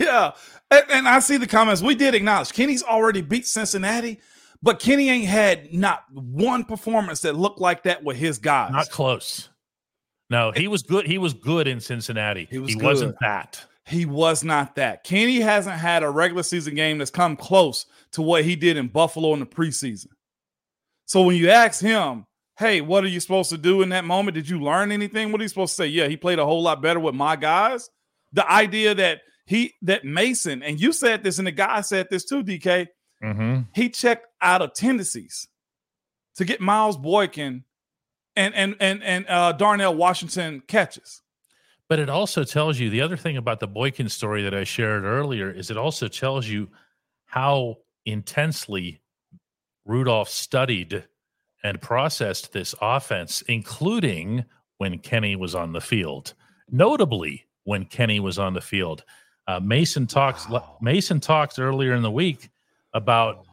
Yeah. 0.00 0.32
And, 0.70 0.84
and 0.90 1.08
I 1.08 1.20
see 1.20 1.36
the 1.36 1.46
comments. 1.46 1.80
We 1.80 1.94
did 1.94 2.14
acknowledge 2.14 2.52
Kenny's 2.52 2.82
already 2.82 3.20
beat 3.20 3.46
Cincinnati, 3.46 4.18
but 4.60 4.80
Kenny 4.80 5.08
ain't 5.08 5.26
had 5.26 5.72
not 5.72 6.04
one 6.12 6.64
performance 6.64 7.20
that 7.20 7.36
looked 7.36 7.60
like 7.60 7.84
that 7.84 8.02
with 8.02 8.16
his 8.16 8.38
guys. 8.38 8.72
not 8.72 8.90
close. 8.90 9.48
No, 10.30 10.50
he 10.50 10.66
was 10.66 10.82
good. 10.82 11.06
He 11.06 11.18
was 11.18 11.34
good 11.34 11.68
in 11.68 11.78
Cincinnati. 11.78 12.48
He 12.50 12.58
was 12.58 12.72
he 12.72 12.76
wasn't 12.82 13.16
that. 13.20 13.64
He 13.86 14.04
was 14.04 14.42
not 14.44 14.74
that. 14.76 15.04
Kenny 15.04 15.40
hasn't 15.40 15.76
had 15.76 16.02
a 16.02 16.10
regular 16.10 16.42
season 16.42 16.74
game 16.74 16.98
that's 16.98 17.10
come 17.10 17.36
close 17.36 17.86
to 18.12 18.22
what 18.22 18.44
he 18.44 18.56
did 18.56 18.76
in 18.76 18.88
Buffalo 18.88 19.32
in 19.32 19.40
the 19.40 19.46
preseason. 19.46 20.08
So 21.04 21.22
when 21.22 21.36
you 21.36 21.50
ask 21.50 21.80
him, 21.80 22.26
hey, 22.58 22.80
what 22.80 23.04
are 23.04 23.08
you 23.08 23.20
supposed 23.20 23.50
to 23.50 23.58
do 23.58 23.82
in 23.82 23.90
that 23.90 24.04
moment? 24.04 24.34
Did 24.34 24.48
you 24.48 24.60
learn 24.60 24.90
anything? 24.90 25.30
What 25.30 25.40
are 25.40 25.44
you 25.44 25.48
supposed 25.48 25.76
to 25.76 25.82
say? 25.82 25.86
Yeah, 25.86 26.08
he 26.08 26.16
played 26.16 26.38
a 26.40 26.44
whole 26.44 26.62
lot 26.62 26.82
better 26.82 26.98
with 26.98 27.14
my 27.14 27.36
guys. 27.36 27.88
The 28.32 28.50
idea 28.50 28.94
that 28.94 29.20
he 29.46 29.74
that 29.82 30.04
Mason, 30.04 30.62
and 30.64 30.80
you 30.80 30.92
said 30.92 31.22
this, 31.22 31.38
and 31.38 31.46
the 31.46 31.52
guy 31.52 31.80
said 31.82 32.08
this 32.10 32.24
too, 32.24 32.42
DK, 32.42 32.88
Mm-hmm. 33.24 33.62
he 33.74 33.88
checked 33.88 34.26
out 34.42 34.60
of 34.60 34.74
tendencies 34.74 35.48
to 36.34 36.44
get 36.44 36.60
Miles 36.60 36.98
Boykin 36.98 37.64
and 38.36 38.54
and 38.54 38.76
and 38.78 39.02
and 39.02 39.26
uh, 39.26 39.52
Darnell 39.52 39.94
Washington 39.94 40.60
catches. 40.68 41.22
But 41.88 41.98
it 41.98 42.08
also 42.10 42.42
tells 42.44 42.78
you 42.78 42.90
the 42.90 43.00
other 43.00 43.16
thing 43.16 43.36
about 43.36 43.60
the 43.60 43.68
Boykin 43.68 44.08
story 44.08 44.42
that 44.42 44.54
I 44.54 44.64
shared 44.64 45.04
earlier 45.04 45.50
is 45.50 45.70
it 45.70 45.76
also 45.76 46.08
tells 46.08 46.46
you 46.46 46.68
how 47.26 47.76
intensely 48.06 49.00
Rudolph 49.84 50.28
studied 50.28 51.04
and 51.62 51.80
processed 51.80 52.52
this 52.52 52.74
offense, 52.80 53.42
including 53.42 54.44
when 54.78 54.98
Kenny 54.98 55.36
was 55.36 55.54
on 55.54 55.72
the 55.72 55.80
field. 55.80 56.34
Notably, 56.70 57.46
when 57.64 57.84
Kenny 57.84 58.20
was 58.20 58.38
on 58.38 58.52
the 58.52 58.60
field, 58.60 59.04
uh, 59.46 59.60
Mason 59.60 60.06
talks. 60.06 60.48
Wow. 60.48 60.76
Mason 60.80 61.20
talked 61.20 61.58
earlier 61.58 61.94
in 61.94 62.02
the 62.02 62.10
week 62.10 62.50
about 62.94 63.46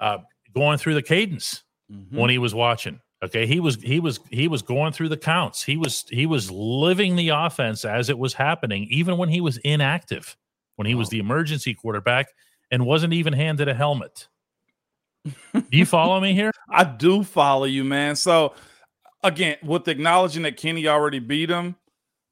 uh, 0.00 0.18
going 0.54 0.78
through 0.78 0.94
the 0.94 1.02
cadence 1.02 1.64
Mm-hmm. 1.92 2.16
when 2.16 2.30
he 2.30 2.38
was 2.38 2.54
watching. 2.54 2.98
Okay, 3.24 3.46
he 3.46 3.58
was 3.58 3.76
he 3.76 4.00
was 4.00 4.20
he 4.30 4.48
was 4.48 4.60
going 4.60 4.92
through 4.92 5.08
the 5.08 5.16
counts. 5.16 5.62
He 5.62 5.78
was 5.78 6.04
he 6.10 6.26
was 6.26 6.50
living 6.50 7.16
the 7.16 7.30
offense 7.30 7.86
as 7.86 8.10
it 8.10 8.18
was 8.18 8.34
happening, 8.34 8.86
even 8.90 9.16
when 9.16 9.30
he 9.30 9.40
was 9.40 9.56
inactive, 9.58 10.36
when 10.76 10.86
he 10.86 10.94
was 10.94 11.08
the 11.08 11.20
emergency 11.20 11.72
quarterback 11.72 12.28
and 12.70 12.84
wasn't 12.84 13.14
even 13.14 13.32
handed 13.32 13.66
a 13.66 13.72
helmet. 13.72 14.28
Do 15.54 15.64
you 15.70 15.86
follow 15.86 16.20
me 16.20 16.34
here? 16.34 16.52
I 16.68 16.84
do 16.84 17.24
follow 17.24 17.64
you, 17.64 17.82
man. 17.82 18.14
So 18.14 18.52
again, 19.22 19.56
with 19.62 19.88
acknowledging 19.88 20.42
that 20.42 20.58
Kenny 20.58 20.86
already 20.86 21.18
beat 21.18 21.48
him, 21.48 21.76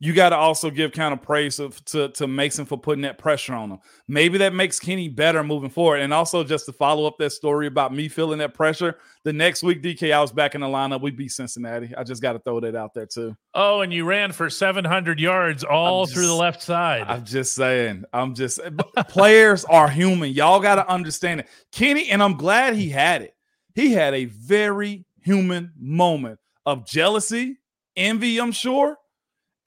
you 0.02 0.12
got 0.12 0.30
to 0.30 0.36
also 0.36 0.68
give 0.68 0.90
kind 0.90 1.14
of 1.14 1.22
praise 1.22 1.60
of, 1.60 1.82
to, 1.84 2.08
to 2.08 2.26
Mason 2.26 2.64
for 2.64 2.76
putting 2.76 3.02
that 3.02 3.18
pressure 3.18 3.54
on 3.54 3.70
him. 3.70 3.78
Maybe 4.08 4.36
that 4.38 4.52
makes 4.52 4.80
Kenny 4.80 5.08
better 5.08 5.44
moving 5.44 5.70
forward. 5.70 6.00
And 6.00 6.12
also 6.12 6.42
just 6.42 6.66
to 6.66 6.72
follow 6.72 7.06
up 7.06 7.18
that 7.18 7.30
story 7.30 7.68
about 7.68 7.94
me 7.94 8.08
feeling 8.08 8.40
that 8.40 8.52
pressure, 8.52 8.98
the 9.22 9.32
next 9.32 9.62
week, 9.62 9.80
DK, 9.80 10.12
I 10.12 10.20
was 10.20 10.32
back 10.32 10.56
in 10.56 10.60
the 10.60 10.66
lineup. 10.66 11.02
We 11.02 11.12
beat 11.12 11.30
Cincinnati. 11.30 11.94
I 11.96 12.02
just 12.02 12.20
got 12.20 12.32
to 12.32 12.40
throw 12.40 12.58
that 12.58 12.74
out 12.74 12.94
there 12.94 13.06
too. 13.06 13.36
Oh, 13.54 13.82
and 13.82 13.92
you 13.92 14.04
ran 14.04 14.32
for 14.32 14.50
700 14.50 15.20
yards 15.20 15.62
all 15.62 16.02
I'm 16.02 16.08
through 16.08 16.26
the 16.26 16.34
left 16.34 16.64
side. 16.64 17.04
I'm 17.06 17.24
just 17.24 17.54
saying. 17.54 18.02
I'm 18.12 18.34
just 18.34 18.58
players 19.08 19.64
are 19.66 19.88
human. 19.88 20.32
Y'all 20.32 20.58
got 20.58 20.74
to 20.74 20.88
understand 20.90 21.38
it. 21.38 21.48
Kenny, 21.70 22.10
and 22.10 22.20
I'm 22.20 22.36
glad 22.36 22.74
he 22.74 22.88
had 22.88 23.22
it. 23.22 23.36
He 23.76 23.92
had 23.92 24.14
a 24.14 24.24
very 24.24 25.04
human 25.20 25.70
moment 25.78 26.40
of 26.66 26.88
jealousy, 26.88 27.58
envy, 27.94 28.40
I'm 28.40 28.50
sure, 28.50 28.98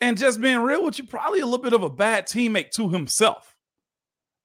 and 0.01 0.17
just 0.17 0.41
being 0.41 0.59
real 0.59 0.83
with 0.83 0.99
you, 0.99 1.05
probably 1.05 1.39
a 1.39 1.45
little 1.45 1.63
bit 1.63 1.73
of 1.73 1.83
a 1.83 1.89
bad 1.89 2.27
teammate 2.27 2.71
to 2.71 2.89
himself. 2.89 3.55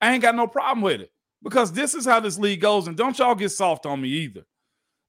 I 0.00 0.12
ain't 0.12 0.22
got 0.22 0.36
no 0.36 0.46
problem 0.46 0.82
with 0.82 1.00
it 1.00 1.10
because 1.42 1.72
this 1.72 1.94
is 1.94 2.06
how 2.06 2.20
this 2.20 2.38
league 2.38 2.60
goes. 2.60 2.86
And 2.86 2.96
don't 2.96 3.18
y'all 3.18 3.34
get 3.34 3.50
soft 3.50 3.86
on 3.86 4.00
me 4.00 4.08
either. 4.08 4.46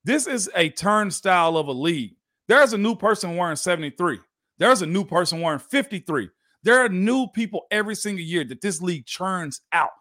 This 0.03 0.27
is 0.27 0.49
a 0.55 0.69
turnstile 0.69 1.57
of 1.57 1.67
a 1.67 1.71
league. 1.71 2.15
There's 2.47 2.73
a 2.73 2.77
new 2.77 2.95
person 2.95 3.37
wearing 3.37 3.55
73. 3.55 4.19
There's 4.57 4.81
a 4.81 4.87
new 4.87 5.05
person 5.05 5.41
wearing 5.41 5.59
53. 5.59 6.29
There 6.63 6.83
are 6.83 6.89
new 6.89 7.27
people 7.27 7.65
every 7.71 7.95
single 7.95 8.23
year 8.23 8.43
that 8.43 8.61
this 8.61 8.81
league 8.81 9.05
churns 9.05 9.61
out. 9.71 9.91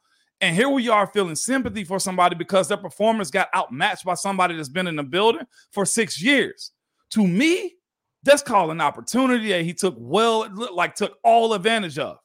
And 0.40 0.56
here 0.56 0.70
we 0.70 0.88
are 0.88 1.06
feeling 1.06 1.36
sympathy 1.36 1.84
for 1.84 1.98
somebody 1.98 2.34
because 2.34 2.68
their 2.68 2.78
performance 2.78 3.30
got 3.30 3.48
outmatched 3.54 4.04
by 4.04 4.14
somebody 4.14 4.56
that's 4.56 4.70
been 4.70 4.86
in 4.86 4.96
the 4.96 5.02
building 5.02 5.46
for 5.72 5.84
six 5.84 6.20
years. 6.20 6.72
To 7.10 7.26
me, 7.26 7.74
that's 8.22 8.42
called 8.42 8.70
an 8.70 8.80
opportunity 8.80 9.48
that 9.50 9.62
he 9.62 9.72
took 9.72 9.94
well, 9.98 10.48
like 10.72 10.94
took 10.94 11.18
all 11.24 11.54
advantage 11.54 11.98
of. 11.98 12.18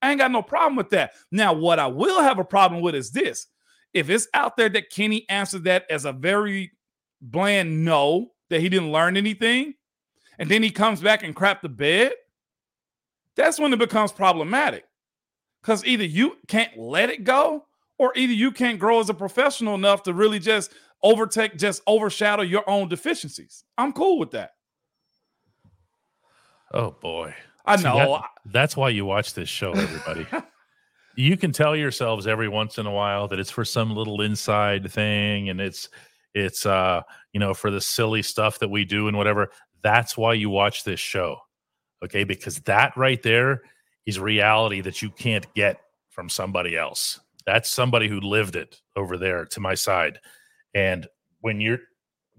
I 0.00 0.10
ain't 0.10 0.20
got 0.20 0.30
no 0.30 0.42
problem 0.42 0.76
with 0.76 0.90
that. 0.90 1.12
Now, 1.30 1.52
what 1.52 1.78
I 1.78 1.86
will 1.86 2.22
have 2.22 2.38
a 2.38 2.44
problem 2.44 2.80
with 2.80 2.94
is 2.94 3.10
this. 3.10 3.46
If 3.92 4.10
it's 4.10 4.28
out 4.34 4.56
there 4.56 4.68
that 4.68 4.90
Kenny 4.90 5.26
answered 5.28 5.64
that 5.64 5.84
as 5.90 6.04
a 6.04 6.12
very 6.12 6.72
bland 7.20 7.84
no, 7.84 8.32
that 8.50 8.60
he 8.60 8.68
didn't 8.68 8.92
learn 8.92 9.16
anything, 9.16 9.74
and 10.38 10.48
then 10.48 10.62
he 10.62 10.70
comes 10.70 11.00
back 11.00 11.24
and 11.24 11.34
crap 11.34 11.62
the 11.62 11.68
bed, 11.68 12.12
that's 13.34 13.58
when 13.58 13.72
it 13.72 13.78
becomes 13.78 14.12
problematic. 14.12 14.84
Because 15.60 15.84
either 15.84 16.04
you 16.04 16.36
can't 16.46 16.76
let 16.78 17.10
it 17.10 17.24
go, 17.24 17.64
or 17.98 18.12
either 18.16 18.32
you 18.32 18.52
can't 18.52 18.78
grow 18.78 19.00
as 19.00 19.10
a 19.10 19.14
professional 19.14 19.74
enough 19.74 20.04
to 20.04 20.14
really 20.14 20.38
just 20.38 20.72
overtake, 21.02 21.56
just 21.56 21.82
overshadow 21.86 22.42
your 22.42 22.68
own 22.70 22.88
deficiencies. 22.88 23.64
I'm 23.76 23.92
cool 23.92 24.18
with 24.18 24.30
that. 24.32 24.52
Oh 26.72 26.92
boy. 27.00 27.34
I 27.66 27.76
See, 27.76 27.84
know. 27.84 27.96
that- 27.96 28.24
that's 28.46 28.76
why 28.76 28.88
you 28.90 29.04
watch 29.04 29.34
this 29.34 29.48
show, 29.48 29.72
everybody. 29.72 30.26
you 31.16 31.36
can 31.36 31.52
tell 31.52 31.74
yourselves 31.74 32.26
every 32.26 32.48
once 32.48 32.78
in 32.78 32.86
a 32.86 32.90
while 32.90 33.26
that 33.28 33.40
it's 33.40 33.50
for 33.50 33.64
some 33.64 33.94
little 33.94 34.22
inside 34.22 34.90
thing 34.90 35.48
and 35.48 35.60
it's 35.60 35.88
it's 36.34 36.64
uh 36.64 37.02
you 37.32 37.40
know 37.40 37.52
for 37.52 37.72
the 37.72 37.80
silly 37.80 38.22
stuff 38.22 38.60
that 38.60 38.68
we 38.68 38.84
do 38.84 39.08
and 39.08 39.16
whatever 39.16 39.50
that's 39.82 40.16
why 40.16 40.32
you 40.32 40.48
watch 40.48 40.84
this 40.84 41.00
show 41.00 41.36
okay 42.04 42.22
because 42.22 42.60
that 42.60 42.96
right 42.96 43.22
there 43.24 43.62
is 44.06 44.20
reality 44.20 44.80
that 44.80 45.02
you 45.02 45.10
can't 45.10 45.52
get 45.54 45.80
from 46.10 46.28
somebody 46.28 46.76
else 46.76 47.18
that's 47.44 47.68
somebody 47.70 48.06
who 48.08 48.20
lived 48.20 48.54
it 48.54 48.80
over 48.94 49.16
there 49.18 49.44
to 49.44 49.58
my 49.58 49.74
side 49.74 50.20
and 50.74 51.08
when 51.40 51.60
you're 51.60 51.80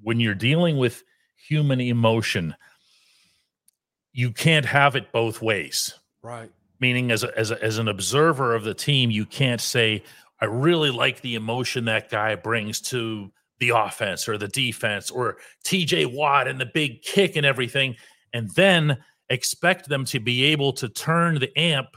when 0.02 0.22
you're 0.22 0.34
dealing 0.36 0.78
with 0.78 1.04
human 1.36 1.82
emotion 1.82 2.56
you 4.20 4.32
can't 4.32 4.66
have 4.66 4.98
it 4.98 5.14
both 5.14 5.42
ways 5.42 5.94
right. 6.24 6.52
meaning 6.82 7.10
as 7.10 7.24
a, 7.24 7.40
as 7.40 7.52
a, 7.52 7.64
as 7.64 7.78
an 7.78 7.88
observer 7.88 8.54
of 8.54 8.66
the 8.66 8.74
team, 8.74 9.10
you 9.10 9.26
can't 9.26 9.62
say 9.62 10.04
I 10.42 10.46
really 10.46 10.92
like 10.92 11.22
the 11.22 11.36
emotion 11.36 11.86
that 11.86 12.10
guy 12.10 12.36
brings 12.36 12.82
to 12.82 13.32
the 13.60 13.70
offense 13.70 14.28
or 14.28 14.38
the 14.38 14.50
defense 14.50 15.10
or 15.10 15.38
TJ 15.64 16.14
Watt 16.14 16.50
and 16.50 16.60
the 16.60 16.66
big 16.66 17.02
kick 17.02 17.38
and 17.38 17.46
everything, 17.46 17.96
and 18.34 18.50
then 18.56 18.98
expect 19.30 19.88
them 19.88 20.04
to 20.06 20.20
be 20.20 20.44
able 20.46 20.74
to 20.74 20.90
turn 20.90 21.36
the 21.36 21.58
amp 21.58 21.90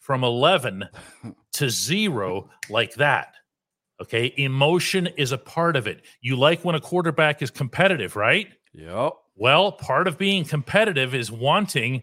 from 0.00 0.22
11 0.22 0.86
to 1.52 1.70
zero 1.70 2.50
like 2.68 2.92
that. 2.94 3.32
Okay. 4.02 4.34
Emotion 4.36 5.06
is 5.16 5.32
a 5.32 5.38
part 5.38 5.76
of 5.76 5.86
it. 5.86 6.04
You 6.20 6.36
like 6.36 6.62
when 6.62 6.74
a 6.74 6.80
quarterback 6.80 7.40
is 7.40 7.50
competitive, 7.50 8.16
right? 8.16 8.48
Yep. 8.74 9.12
Well, 9.36 9.72
part 9.72 10.06
of 10.06 10.18
being 10.18 10.44
competitive 10.44 11.14
is 11.14 11.30
wanting 11.30 12.02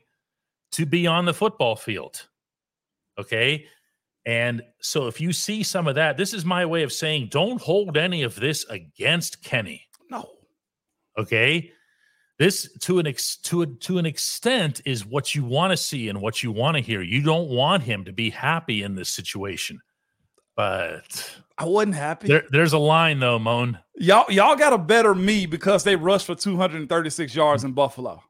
to 0.72 0.86
be 0.86 1.08
on 1.08 1.26
the 1.26 1.34
football 1.34 1.76
field. 1.76 2.28
Okay. 3.18 3.66
And 4.26 4.62
so 4.82 5.08
if 5.08 5.22
you 5.22 5.32
see 5.32 5.64
some 5.64 5.88
of 5.88 5.96
that, 5.96 6.18
this 6.18 6.34
is 6.34 6.44
my 6.44 6.66
way 6.66 6.84
of 6.84 6.92
saying 6.92 7.30
don't 7.32 7.62
hold 7.62 7.96
any 7.96 8.24
of 8.24 8.36
this 8.36 8.66
against 8.66 9.44
Kenny. 9.44 9.84
No. 10.10 10.30
Okay. 11.18 11.72
This 12.38 12.72
to 12.80 13.00
an 13.00 13.08
ex, 13.08 13.38
to 13.38 13.64
a, 13.64 13.66
to 13.66 13.98
an 13.98 14.06
extent 14.06 14.82
is 14.86 15.06
what 15.06 15.34
you 15.34 15.44
want 15.44 15.72
to 15.72 15.78
see 15.78 16.10
and 16.10 16.22
what 16.22 16.44
you 16.44 16.52
want 16.52 16.76
to 16.76 16.84
hear. 16.84 17.02
You 17.02 17.24
don't 17.24 17.50
want 17.50 17.84
him 17.84 18.04
to 18.06 18.12
be 18.12 18.30
happy 18.30 18.84
in 18.84 18.96
this 18.96 19.10
situation. 19.10 19.80
But 20.58 21.40
I 21.60 21.66
wasn't 21.66 21.96
happy. 21.96 22.28
there, 22.28 22.44
there's 22.50 22.74
a 22.74 22.80
line 22.80 23.20
though, 23.20 23.40
Moan. 23.40 23.78
Y'all, 23.96 24.30
y'all 24.30 24.56
got 24.56 24.74
a 24.74 24.78
better 24.78 25.16
me 25.16 25.46
because 25.46 25.84
they 25.84 25.96
rushed 25.96 26.26
for 26.26 26.36
236 26.36 27.34
yards 27.34 27.64
in 27.64 27.72
Buffalo. 27.72 28.22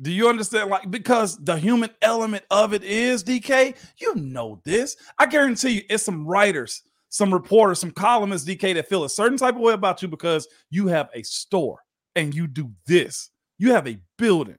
Do 0.00 0.12
you 0.12 0.28
understand? 0.28 0.68
Like, 0.68 0.90
because 0.90 1.42
the 1.42 1.56
human 1.56 1.90
element 2.02 2.44
of 2.50 2.74
it 2.74 2.84
is 2.84 3.24
DK, 3.24 3.74
you 3.98 4.14
know 4.16 4.60
this. 4.64 4.96
I 5.18 5.26
guarantee 5.26 5.70
you, 5.70 5.82
it's 5.88 6.02
some 6.02 6.26
writers, 6.26 6.82
some 7.08 7.32
reporters, 7.32 7.78
some 7.78 7.90
columnists, 7.90 8.48
DK, 8.48 8.74
that 8.74 8.88
feel 8.88 9.04
a 9.04 9.10
certain 9.10 9.38
type 9.38 9.54
of 9.54 9.60
way 9.60 9.72
about 9.72 10.02
you 10.02 10.08
because 10.08 10.46
you 10.70 10.88
have 10.88 11.08
a 11.14 11.22
store 11.22 11.78
and 12.16 12.34
you 12.34 12.46
do 12.46 12.70
this. 12.86 13.30
You 13.58 13.72
have 13.72 13.88
a 13.88 13.98
building. 14.18 14.56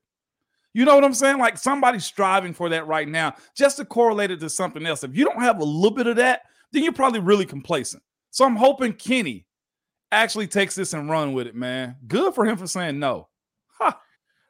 You 0.74 0.86
know 0.86 0.95
what 0.95 1.03
I'm 1.03 1.14
saying? 1.14 1.38
Like 1.38 1.57
somebody's 1.57 2.05
striving 2.05 2.53
for 2.53 2.70
that 2.70 2.88
right 2.88 3.07
now, 3.07 3.36
just 3.55 3.78
to 3.78 3.86
correlate 3.86 4.32
it 4.32 4.39
to 4.39 4.49
something 4.49 4.86
else. 4.86 5.03
If 5.03 5.16
you 5.16 5.26
don't 5.26 5.41
have 5.41 5.59
a 5.59 5.66
little 5.66 5.95
bit 5.95 6.07
of 6.07 6.16
that, 6.16 6.43
then 6.74 6.84
you're 6.84 6.91
probably 6.91 7.21
really 7.21 7.45
complacent. 7.45 8.03
So 8.32 8.45
I'm 8.45 8.55
hoping 8.55 8.93
Kenny 8.93 9.45
actually 10.11 10.47
takes 10.47 10.76
this 10.76 10.93
and 10.93 11.09
run 11.09 11.34
with 11.34 11.47
it, 11.47 11.55
man. 11.55 11.95
Good 12.07 12.34
for 12.34 12.45
him 12.45 12.57
for 12.57 12.67
saying 12.67 12.99
no. 12.99 13.30
Ha. 13.80 13.99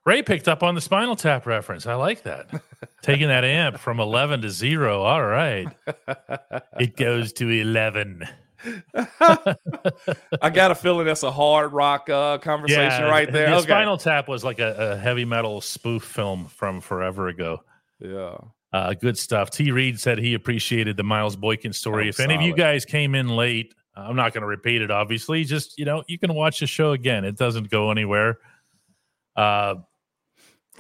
Ray 0.06 0.22
picked 0.24 0.48
up 0.48 0.64
on 0.64 0.76
the 0.76 0.82
Spinal 0.82 1.16
Tap 1.16 1.46
reference. 1.46 1.86
I 1.86 1.96
like 1.96 2.24
that. 2.24 2.50
Taking 3.02 3.28
that 3.28 3.46
amp 3.46 3.78
from 3.78 4.00
11 4.00 4.42
to 4.42 4.50
0. 4.50 5.02
All 5.02 5.24
right. 5.24 5.68
It 6.80 6.96
goes 6.98 7.34
to 7.34 7.50
11. 7.50 8.28
I 10.42 10.50
got 10.50 10.72
a 10.72 10.76
feeling 10.76 11.06
that's 11.06 11.24
a 11.24 11.32
hard 11.32 11.74
rock 11.74 12.10
uh, 12.10 12.38
conversation 12.38 13.04
right 13.04 13.32
there. 13.32 13.50
The 13.50 13.56
okay. 13.58 13.64
Spinal 13.64 13.98
Tap 13.98 14.30
was 14.30 14.44
like 14.44 14.60
a, 14.60 14.94
a 14.94 14.98
heavy 14.98 15.26
metal 15.26 15.60
spoof 15.60 16.04
film 16.04 16.48
from 16.48 16.80
forever 16.80 17.28
ago. 17.28 17.64
yeah. 18.00 18.38
Uh, 18.74 18.94
good 18.96 19.18
stuff. 19.18 19.52
T. 19.52 19.72
Reed 19.72 20.00
said 20.00 20.18
he 20.18 20.34
appreciated 20.34 20.98
the 20.98 21.04
Miles 21.04 21.36
Boykin 21.36 21.72
story. 21.74 22.08
Oh, 22.08 22.10
if 22.10 22.20
any 22.20 22.34
of 22.34 22.42
you 22.42 22.56
guys 22.56 22.86
came 22.86 23.14
in 23.14 23.30
late, 23.30 23.76
I'm 23.96 24.16
not 24.16 24.34
going 24.34 24.42
to 24.42 24.48
repeat 24.48 24.82
it, 24.82 24.90
obviously. 24.90 25.44
Just, 25.44 25.78
you 25.78 25.86
know, 25.86 26.04
you 26.08 26.18
can 26.18 26.34
watch 26.34 26.60
the 26.60 26.66
show 26.66 26.94
again. 26.94 27.24
It 27.24 27.38
doesn't 27.38 27.70
go 27.70 27.92
anywhere. 27.92 28.40
Uh, 29.36 29.76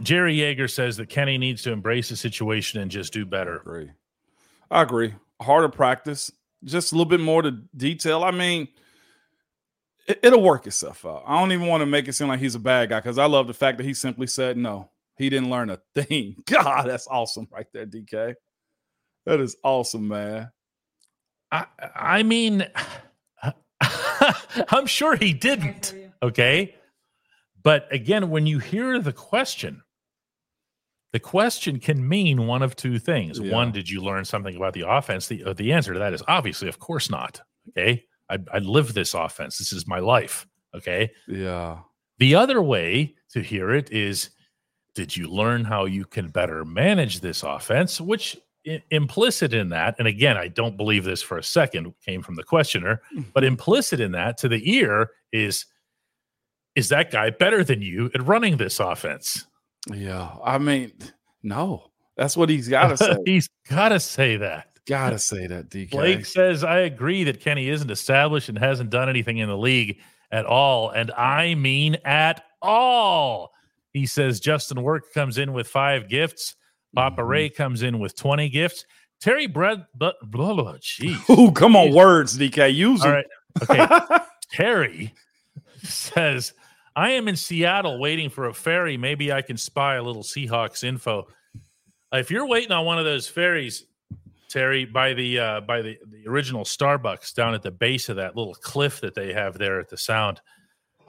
Jerry 0.01 0.37
Yeager 0.37 0.69
says 0.69 0.97
that 0.97 1.09
Kenny 1.09 1.37
needs 1.37 1.61
to 1.63 1.71
embrace 1.71 2.09
the 2.09 2.15
situation 2.15 2.81
and 2.81 2.89
just 2.89 3.13
do 3.13 3.25
better. 3.25 3.57
agree. 3.57 3.91
I 4.71 4.81
agree. 4.81 5.13
Harder 5.39 5.69
practice, 5.69 6.31
just 6.63 6.91
a 6.91 6.95
little 6.95 7.09
bit 7.09 7.19
more 7.19 7.43
to 7.43 7.51
detail. 7.77 8.23
I 8.23 8.31
mean, 8.31 8.67
it, 10.07 10.19
it'll 10.23 10.41
work 10.41 10.65
itself 10.65 11.05
out. 11.05 11.23
I 11.27 11.39
don't 11.39 11.51
even 11.51 11.67
want 11.67 11.81
to 11.81 11.85
make 11.85 12.07
it 12.07 12.13
seem 12.13 12.27
like 12.27 12.39
he's 12.39 12.55
a 12.55 12.59
bad 12.59 12.89
guy 12.89 12.99
because 12.99 13.19
I 13.19 13.25
love 13.25 13.45
the 13.45 13.53
fact 13.53 13.77
that 13.77 13.83
he 13.83 13.93
simply 13.93 14.25
said 14.25 14.57
no. 14.57 14.89
He 15.18 15.30
didn't 15.30 15.49
learn 15.49 15.70
a 15.70 15.80
thing. 15.95 16.36
God, 16.45 16.88
that's 16.88 17.07
awesome 17.07 17.47
right 17.51 17.68
there, 17.74 17.86
DK. 17.86 18.36
That 19.26 19.39
is 19.39 19.55
awesome, 19.64 20.07
man. 20.07 20.51
I, 21.51 21.66
I 21.95 22.24
mean, 22.24 22.66
I'm 24.70 24.86
sure 24.86 25.16
he 25.16 25.34
didn't. 25.34 25.93
Okay. 26.22 26.76
But 27.61 27.88
again, 27.91 28.30
when 28.30 28.45
you 28.45 28.59
hear 28.59 28.99
the 28.99 29.14
question, 29.14 29.84
the 31.14 31.20
question 31.20 31.80
can 31.80 32.05
mean 32.05 32.47
one 32.47 32.64
of 32.64 32.76
two 32.76 32.97
things. 32.99 33.39
Yeah. 33.39 33.53
One, 33.53 33.72
did 33.72 33.89
you 33.89 34.01
learn 34.01 34.26
something 34.26 34.55
about 34.55 34.74
the 34.74 34.89
offense? 34.89 35.28
The, 35.28 35.43
uh, 35.43 35.53
the 35.53 35.72
answer 35.72 35.93
to 35.93 35.99
that 35.99 36.14
is 36.14 36.24
obviously, 36.28 36.68
of 36.68 36.80
course 36.80 37.09
not. 37.09 37.39
Okay. 37.70 38.03
I, 38.30 38.39
I 38.51 38.57
live 38.57 38.93
this 38.93 39.14
offense. 39.14 39.57
This 39.57 39.72
is 39.72 39.88
my 39.88 39.99
life. 39.99 40.47
Okay. 40.76 41.11
Yeah. 41.28 41.80
The 42.18 42.36
other 42.36 42.61
way 42.61 43.16
to 43.32 43.41
hear 43.41 43.72
it 43.72 43.91
is 43.91 44.32
did 44.95 45.15
you 45.15 45.27
learn 45.27 45.63
how 45.63 45.85
you 45.85 46.05
can 46.05 46.29
better 46.29 46.63
manage 46.65 47.19
this 47.21 47.43
offense? 47.43 47.99
Which 47.99 48.37
i- 48.67 48.81
implicit 48.91 49.53
in 49.53 49.69
that, 49.69 49.95
and 49.99 50.07
again, 50.07 50.37
I 50.37 50.47
don't 50.47 50.77
believe 50.77 51.03
this 51.03 51.21
for 51.21 51.37
a 51.37 51.43
second, 51.43 51.93
came 52.05 52.21
from 52.21 52.35
the 52.35 52.43
questioner, 52.43 53.01
hmm. 53.11 53.21
but 53.33 53.43
implicit 53.43 53.99
in 53.99 54.11
that 54.13 54.37
to 54.39 54.47
the 54.47 54.61
ear 54.71 55.11
is 55.31 55.65
is 56.75 56.89
that 56.89 57.11
guy 57.11 57.29
better 57.29 57.63
than 57.63 57.81
you 57.81 58.09
at 58.15 58.25
running 58.25 58.57
this 58.57 58.79
offense? 58.79 59.45
Yeah. 59.91 60.35
I 60.43 60.57
mean, 60.57 60.91
no. 61.43 61.91
That's 62.17 62.35
what 62.35 62.49
he's 62.49 62.67
got 62.67 62.87
to 62.87 62.97
say. 62.97 63.17
He's 63.25 63.49
got 63.69 63.89
to 63.89 63.99
say 63.99 64.37
that. 64.37 64.67
Gotta 64.85 65.17
say 65.17 65.47
that, 65.47 65.69
DK. 65.69 65.91
Blake 65.91 66.25
says, 66.25 66.63
I 66.63 66.79
agree 66.79 67.23
that 67.23 67.39
Kenny 67.39 67.69
isn't 67.69 67.89
established 67.89 68.49
and 68.49 68.57
hasn't 68.57 68.89
done 68.89 69.07
anything 69.07 69.37
in 69.37 69.47
the 69.47 69.57
league 69.57 69.99
at 70.29 70.45
all. 70.45 70.89
And 70.89 71.09
I 71.11 71.55
mean 71.55 71.95
at 72.03 72.43
all. 72.61 73.53
He 73.93 74.05
says 74.05 74.39
Justin 74.39 74.81
Work 74.81 75.13
comes 75.13 75.37
in 75.37 75.53
with 75.53 75.67
five 75.67 76.09
gifts. 76.09 76.55
Papa 76.95 77.21
Mhm. 77.21 77.27
Ray 77.27 77.49
comes 77.49 77.81
in 77.83 77.99
with 77.99 78.15
20 78.15 78.49
gifts. 78.49 78.85
Terry 79.21 79.47
Bread, 79.47 79.85
but 79.95 80.15
blah, 80.23 80.53
blah, 80.53 80.73
jeez. 80.77 81.17
Ooh, 81.29 81.51
come 81.51 81.75
on, 81.75 81.93
words, 81.93 82.37
DK. 82.37 82.69
Use 82.73 83.01
All 83.01 83.07
them. 83.11 83.23
right. 83.69 83.69
Okay. 83.69 84.23
Terry 84.51 85.13
says, 85.83 86.53
I 86.95 87.11
am 87.11 87.27
in 87.27 87.35
Seattle 87.35 87.99
waiting 87.99 88.29
for 88.29 88.47
a 88.47 88.53
ferry. 88.53 88.97
Maybe 88.97 89.31
I 89.31 89.41
can 89.41 89.57
spy 89.57 89.95
a 89.95 90.03
little 90.03 90.23
Seahawks 90.23 90.83
info. 90.83 91.27
If 92.11 92.29
you're 92.29 92.45
waiting 92.47 92.71
on 92.71 92.85
one 92.85 92.99
of 92.99 93.05
those 93.05 93.27
ferries, 93.27 93.85
Terry, 94.49 94.85
by 94.85 95.13
the 95.15 95.39
uh, 95.39 95.61
by 95.61 95.81
the, 95.81 95.97
the 96.11 96.27
original 96.29 96.63
Starbucks 96.63 97.33
down 97.33 97.55
at 97.55 97.63
the 97.63 97.71
base 97.71 98.09
of 98.09 98.17
that 98.17 98.35
little 98.35 98.53
cliff 98.53 99.01
that 99.01 99.15
they 99.15 99.33
have 99.33 99.57
there 99.57 99.79
at 99.79 99.89
the 99.89 99.97
Sound, 99.97 100.41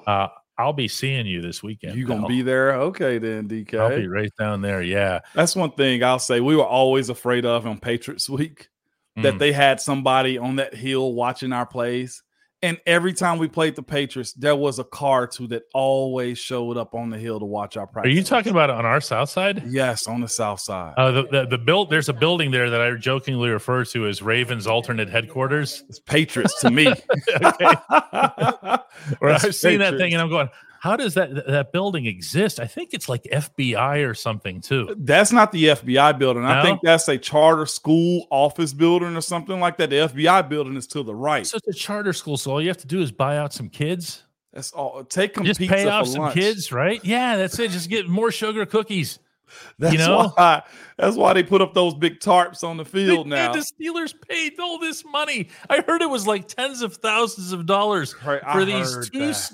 uh, 0.07 0.28
I'll 0.59 0.73
be 0.73 0.89
seeing 0.89 1.27
you 1.27 1.41
this 1.41 1.63
weekend. 1.63 1.97
you 1.97 2.07
gonna 2.07 2.21
pal. 2.21 2.29
be 2.29 2.43
there? 2.43 2.73
Okay, 2.75 3.19
then, 3.19 3.49
DK. 3.49 3.79
I'll 3.79 3.97
be 3.97 4.09
right 4.09 4.31
down 4.39 4.61
there. 4.63 4.83
Yeah. 4.83 5.21
That's 5.35 5.55
one 5.57 5.71
thing 5.73 6.03
I'll 6.03 6.19
say 6.19 6.41
we 6.41 6.57
were 6.57 6.67
always 6.67 7.09
afraid 7.09 7.45
of 7.47 7.67
on 7.67 7.79
Patriots 7.79 8.29
Week 8.29 8.69
that 9.17 9.35
Mm. 9.35 9.39
they 9.39 9.53
had 9.53 9.81
somebody 9.81 10.39
on 10.39 10.57
that 10.57 10.75
hill 10.75 11.13
watching 11.15 11.53
our 11.53 11.65
plays. 11.67 12.24
And 12.65 12.81
every 12.87 13.12
time 13.12 13.37
we 13.37 13.47
played 13.47 13.77
the 13.77 13.83
Patriots, 13.83 14.33
there 14.33 14.57
was 14.57 14.79
a 14.79 14.85
car 14.85 15.27
too 15.27 15.47
that 15.49 15.65
always 15.75 16.39
showed 16.39 16.79
up 16.79 16.95
on 16.95 17.11
the 17.11 17.19
hill 17.19 17.39
to 17.39 17.45
watch 17.45 17.77
our 17.77 17.87
practice. 17.87 18.11
Are 18.11 18.15
you 18.15 18.23
talking 18.23 18.53
about 18.53 18.71
it 18.71 18.77
on 18.77 18.87
our 18.87 19.03
south 19.03 19.29
side? 19.29 19.62
Yes, 19.67 20.07
on 20.09 20.23
the 20.23 20.29
south 20.29 20.61
side. 20.61 20.95
Uh, 20.97 21.11
the, 21.11 21.27
the 21.31 21.47
the 21.47 21.59
build 21.59 21.91
there's 21.91 22.09
a 22.09 22.15
building 22.15 22.51
there 22.51 22.71
that 22.71 22.81
I 22.81 22.95
jokingly 22.95 23.51
refer 23.51 23.85
to 23.85 24.07
as 24.07 24.23
Ravens 24.23 24.67
alternate 24.67 25.11
headquarters. 25.11 25.85
it's 25.91 25.99
Patriots 25.99 26.59
to 26.62 26.71
me. 26.71 26.89
okay. 27.43 27.75
Where 29.19 29.35
I've 29.35 29.55
seen 29.55 29.81
that 29.81 29.99
thing 29.99 30.15
and 30.15 30.23
I'm 30.23 30.31
going, 30.31 30.49
how 30.85 30.97
does 30.97 31.14
that 31.14 31.47
that 31.47 31.72
building 31.72 32.05
exist? 32.05 32.61
I 32.61 32.66
think 32.66 32.93
it's 32.93 33.09
like 33.09 33.22
FBI 33.22 34.07
or 34.07 34.12
something 34.12 34.61
too. 34.61 34.95
That's 34.99 35.32
not 35.32 35.51
the 35.51 35.68
FBI 35.68 36.18
building. 36.18 36.45
I 36.45 36.62
think 36.62 36.80
that's 36.82 37.09
a 37.09 37.16
charter 37.16 37.64
school 37.64 38.26
office 38.28 38.74
building 38.74 39.16
or 39.16 39.22
something 39.22 39.59
like 39.61 39.78
that. 39.78 39.89
The 39.89 39.97
FBI 39.97 40.47
building 40.47 40.76
is 40.76 40.87
to 40.89 41.03
the 41.03 41.14
right. 41.14 41.47
So 41.47 41.57
it's 41.57 41.68
a 41.68 41.72
charter 41.72 42.12
school, 42.12 42.37
so 42.37 42.51
all 42.51 42.61
you 42.61 42.68
have 42.68 42.76
to 42.76 42.87
do 42.87 43.01
is 43.01 43.11
buy 43.11 43.39
out 43.39 43.55
some 43.55 43.70
kids. 43.70 44.24
That's 44.53 44.72
all. 44.72 45.03
Take 45.05 45.32
them 45.32 45.47
Just 45.47 45.59
pay 45.59 45.89
off 45.89 46.07
some 46.07 46.20
lunch. 46.20 46.35
kids, 46.35 46.70
right? 46.70 47.03
Yeah, 47.03 47.39
that's 47.39 47.59
it. 47.59 47.70
Just 47.70 47.89
get 47.89 48.07
more 48.07 48.30
sugar 48.30 48.66
cookies. 48.66 49.20
That's 49.78 49.97
know? 49.97 50.32
why. 50.35 50.62
That's 50.99 51.16
why 51.16 51.32
they 51.32 51.45
put 51.45 51.62
up 51.62 51.74
those 51.74 51.95
big 51.95 52.18
tarps 52.18 52.64
on 52.64 52.76
the 52.76 52.85
field 52.85 53.20
and 53.20 53.30
now. 53.30 53.53
the 53.53 53.61
Steelers 53.61 54.12
paid 54.28 54.59
all 54.59 54.78
this 54.78 55.05
money. 55.05 55.49
I 55.70 55.80
heard 55.87 56.03
it 56.03 56.11
was 56.11 56.26
like 56.26 56.49
tens 56.49 56.82
of 56.82 56.97
thousands 56.97 57.53
of 57.53 57.66
dollars 57.66 58.16
Right, 58.24 58.43
I 58.45 58.53
for 58.53 58.64
these 58.64 59.11
two, 59.11 59.18
that. 59.20 59.51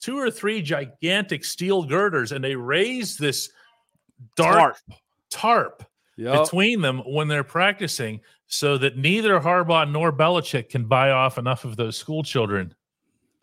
S- 0.00 0.04
two 0.04 0.18
or 0.18 0.30
three 0.30 0.62
gigantic 0.62 1.44
steel 1.44 1.84
girders, 1.84 2.32
and 2.32 2.42
they 2.42 2.54
raise 2.56 3.16
this 3.16 3.50
dark 4.36 4.76
tarp, 5.30 5.84
Yep. 6.16 6.42
between 6.44 6.80
them 6.82 6.98
when 7.06 7.28
they're 7.28 7.44
practicing, 7.44 8.20
so 8.46 8.76
that 8.78 8.96
neither 8.96 9.40
Harbaugh 9.40 9.90
nor 9.90 10.12
Belichick 10.12 10.68
can 10.70 10.84
buy 10.86 11.10
off 11.10 11.38
enough 11.38 11.64
of 11.64 11.76
those 11.76 11.96
school 11.96 12.22
children. 12.22 12.74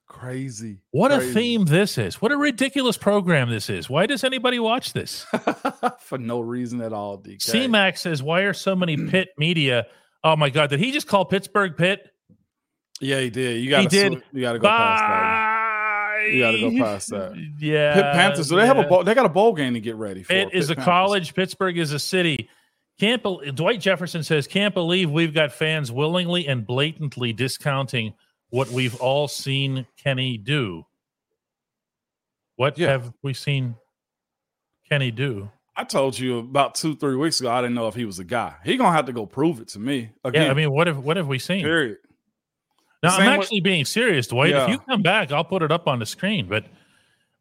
Crazy. 0.05 0.79
What 0.91 1.11
a 1.11 1.19
theme 1.19 1.65
this 1.65 1.97
is! 1.97 2.21
What 2.21 2.31
a 2.31 2.37
ridiculous 2.37 2.97
program 2.97 3.49
this 3.49 3.69
is! 3.69 3.89
Why 3.89 4.05
does 4.05 4.23
anybody 4.23 4.57
watch 4.57 4.93
this? 4.93 5.25
for 5.99 6.17
no 6.17 6.39
reason 6.39 6.81
at 6.81 6.93
all. 6.93 7.17
DK. 7.17 7.41
C-Mac 7.41 7.97
says, 7.97 8.23
"Why 8.23 8.41
are 8.41 8.53
so 8.53 8.75
many 8.75 8.95
Pitt 9.09 9.29
media?" 9.37 9.85
Oh 10.23 10.35
my 10.35 10.49
God! 10.49 10.69
Did 10.69 10.79
he 10.79 10.91
just 10.91 11.07
call 11.07 11.25
Pittsburgh 11.25 11.75
Pitt? 11.75 12.09
Yeah, 13.01 13.19
he 13.19 13.29
did. 13.29 13.61
You 13.61 13.69
got 13.69 13.81
to. 13.83 13.89
did. 13.89 14.23
You 14.31 14.41
got 14.41 14.53
to 14.53 14.59
go 14.59 14.67
past 14.67 15.01
that. 15.01 15.07
You 16.25 16.39
gotta 16.39 16.59
go 16.59 16.71
past 16.83 17.09
that. 17.11 17.35
Yeah. 17.59 17.93
Pitt 17.93 18.03
Panthers. 18.13 18.49
So 18.49 18.55
they 18.55 18.65
have 18.65 18.77
a 18.77 18.81
yeah. 18.81 18.87
bowl, 18.87 19.03
they 19.03 19.13
got 19.13 19.25
a 19.25 19.29
bowl 19.29 19.53
game 19.53 19.73
to 19.73 19.79
get 19.79 19.95
ready 19.95 20.23
for. 20.23 20.33
Pitt 20.33 20.49
is 20.53 20.69
a 20.69 20.75
Panthers. 20.75 20.85
college. 20.85 21.33
Pittsburgh 21.35 21.77
is 21.77 21.91
a 21.93 21.99
city. 21.99 22.49
Can't 22.99 23.21
bel 23.21 23.41
Dwight 23.53 23.79
Jefferson 23.79 24.23
says, 24.23 24.47
"Can't 24.47 24.73
believe 24.73 25.11
we've 25.11 25.33
got 25.33 25.51
fans 25.51 25.91
willingly 25.91 26.47
and 26.47 26.65
blatantly 26.65 27.31
discounting 27.33 28.13
what 28.49 28.69
we've 28.69 28.95
all 28.99 29.27
seen 29.27 29.85
Kenny 30.03 30.37
do." 30.37 30.83
What 32.55 32.77
Yeah. 32.77 32.89
have 32.89 33.13
we 33.21 33.33
seen 33.33 33.75
Kenny 34.89 35.11
do? 35.11 35.51
I 35.75 35.83
told 35.83 36.17
you 36.17 36.39
about 36.39 36.73
two, 36.73 36.95
three 36.95 37.15
weeks 37.15 37.39
ago. 37.39 37.51
I 37.51 37.61
didn't 37.61 37.75
know 37.75 37.87
if 37.87 37.93
he 37.93 38.05
was 38.05 38.17
a 38.17 38.23
guy. 38.23 38.55
He 38.65 38.77
gonna 38.77 38.95
have 38.95 39.05
to 39.05 39.13
go 39.13 39.27
prove 39.27 39.59
it 39.61 39.67
to 39.69 39.79
me. 39.79 40.09
Again, 40.23 40.45
Yeah, 40.45 40.51
I 40.51 40.53
mean, 40.55 40.71
what 40.71 40.87
have 40.87 40.97
what 40.97 41.17
have 41.17 41.27
we 41.27 41.37
seen? 41.37 41.63
period. 41.63 41.97
Now, 43.03 43.11
Same 43.11 43.21
I'm 43.21 43.37
with- 43.37 43.45
actually 43.45 43.61
being 43.61 43.85
serious, 43.85 44.27
Dwight. 44.27 44.51
If 44.53 44.69
you 44.69 44.79
come 44.79 45.01
back, 45.01 45.31
I'll 45.31 45.43
put 45.43 45.61
it 45.61 45.71
up 45.71 45.87
on 45.87 45.99
the 45.99 46.05
screen. 46.05 46.47
But 46.47 46.65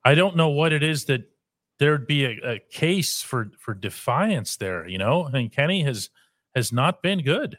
I 0.04 0.14
don't 0.14 0.36
know 0.36 0.48
what 0.48 0.72
it 0.72 0.82
is 0.82 1.06
that 1.06 1.30
there'd 1.78 2.06
be 2.06 2.24
a, 2.24 2.52
a 2.54 2.58
case 2.70 3.22
for 3.22 3.50
for 3.58 3.74
defiance 3.74 4.56
there. 4.56 4.86
You 4.86 4.98
know, 4.98 5.26
I 5.26 5.30
mean, 5.30 5.50
Kenny 5.50 5.82
has 5.82 6.10
has 6.54 6.72
not 6.72 7.02
been 7.02 7.22
good. 7.22 7.58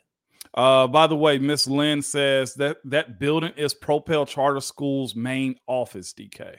Uh, 0.53 0.87
by 0.87 1.05
the 1.07 1.15
way, 1.15 1.37
Miss 1.37 1.67
Lynn 1.67 2.01
says 2.01 2.55
that 2.55 2.77
that 2.85 3.19
building 3.19 3.53
is 3.57 3.73
Propel 3.73 4.25
Charter 4.25 4.61
School's 4.61 5.15
main 5.15 5.55
office. 5.67 6.13
DK. 6.13 6.57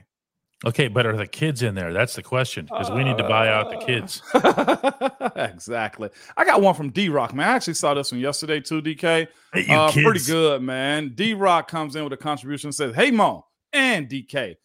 Okay, 0.67 0.89
but 0.89 1.07
are 1.07 1.17
the 1.17 1.27
kids 1.27 1.63
in 1.63 1.77
there? 1.77 1.93
That's 1.93 2.17
the 2.17 2.23
question 2.23 2.65
because 2.67 2.91
we 2.91 3.05
need 3.05 3.17
to 3.19 3.29
buy 3.29 3.49
out 3.49 3.71
the 3.71 3.77
kids. 3.77 4.23
exactly. 5.37 6.11
I 6.37 6.45
got 6.45 6.61
one 6.61 6.75
from 6.75 6.91
D 6.91 7.09
Rock, 7.09 7.33
man. 7.33 7.49
I 7.49 7.53
actually 7.53 7.75
saw 7.75 7.95
this 7.95 8.11
one 8.11 8.21
yesterday 8.21 8.61
too, 8.61 8.83
DK. 8.83 9.29
Hey, 9.53 9.67
Uh, 9.69 9.93
pretty 9.93 10.25
good, 10.27 10.61
man. 10.63 11.13
D 11.15 11.35
Rock 11.35 11.69
comes 11.71 11.95
in 11.95 12.03
with 12.03 12.13
a 12.13 12.17
contribution 12.17 12.69
and 12.69 12.75
says, 12.75 12.95
Hey, 12.95 13.13
Mo 13.13 13.47
and 13.73 14.09
DK. 14.09 14.57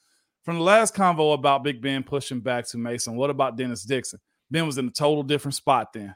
From 0.44 0.56
the 0.56 0.64
last 0.64 0.96
convo 0.96 1.34
about 1.36 1.64
Big 1.64 1.80
Ben 1.82 2.04
pushing 2.04 2.40
back 2.40 2.68
to 2.70 2.78
Mason, 2.78 3.16
what 3.16 3.30
about 3.30 3.56
Dennis 3.56 3.84
Dixon? 3.84 4.20
Ben 4.50 4.66
was 4.66 4.78
in 4.80 4.88
a 4.88 4.92
total 4.92 5.24
different 5.24 5.56
spot 5.56 5.94
then. 5.94 6.16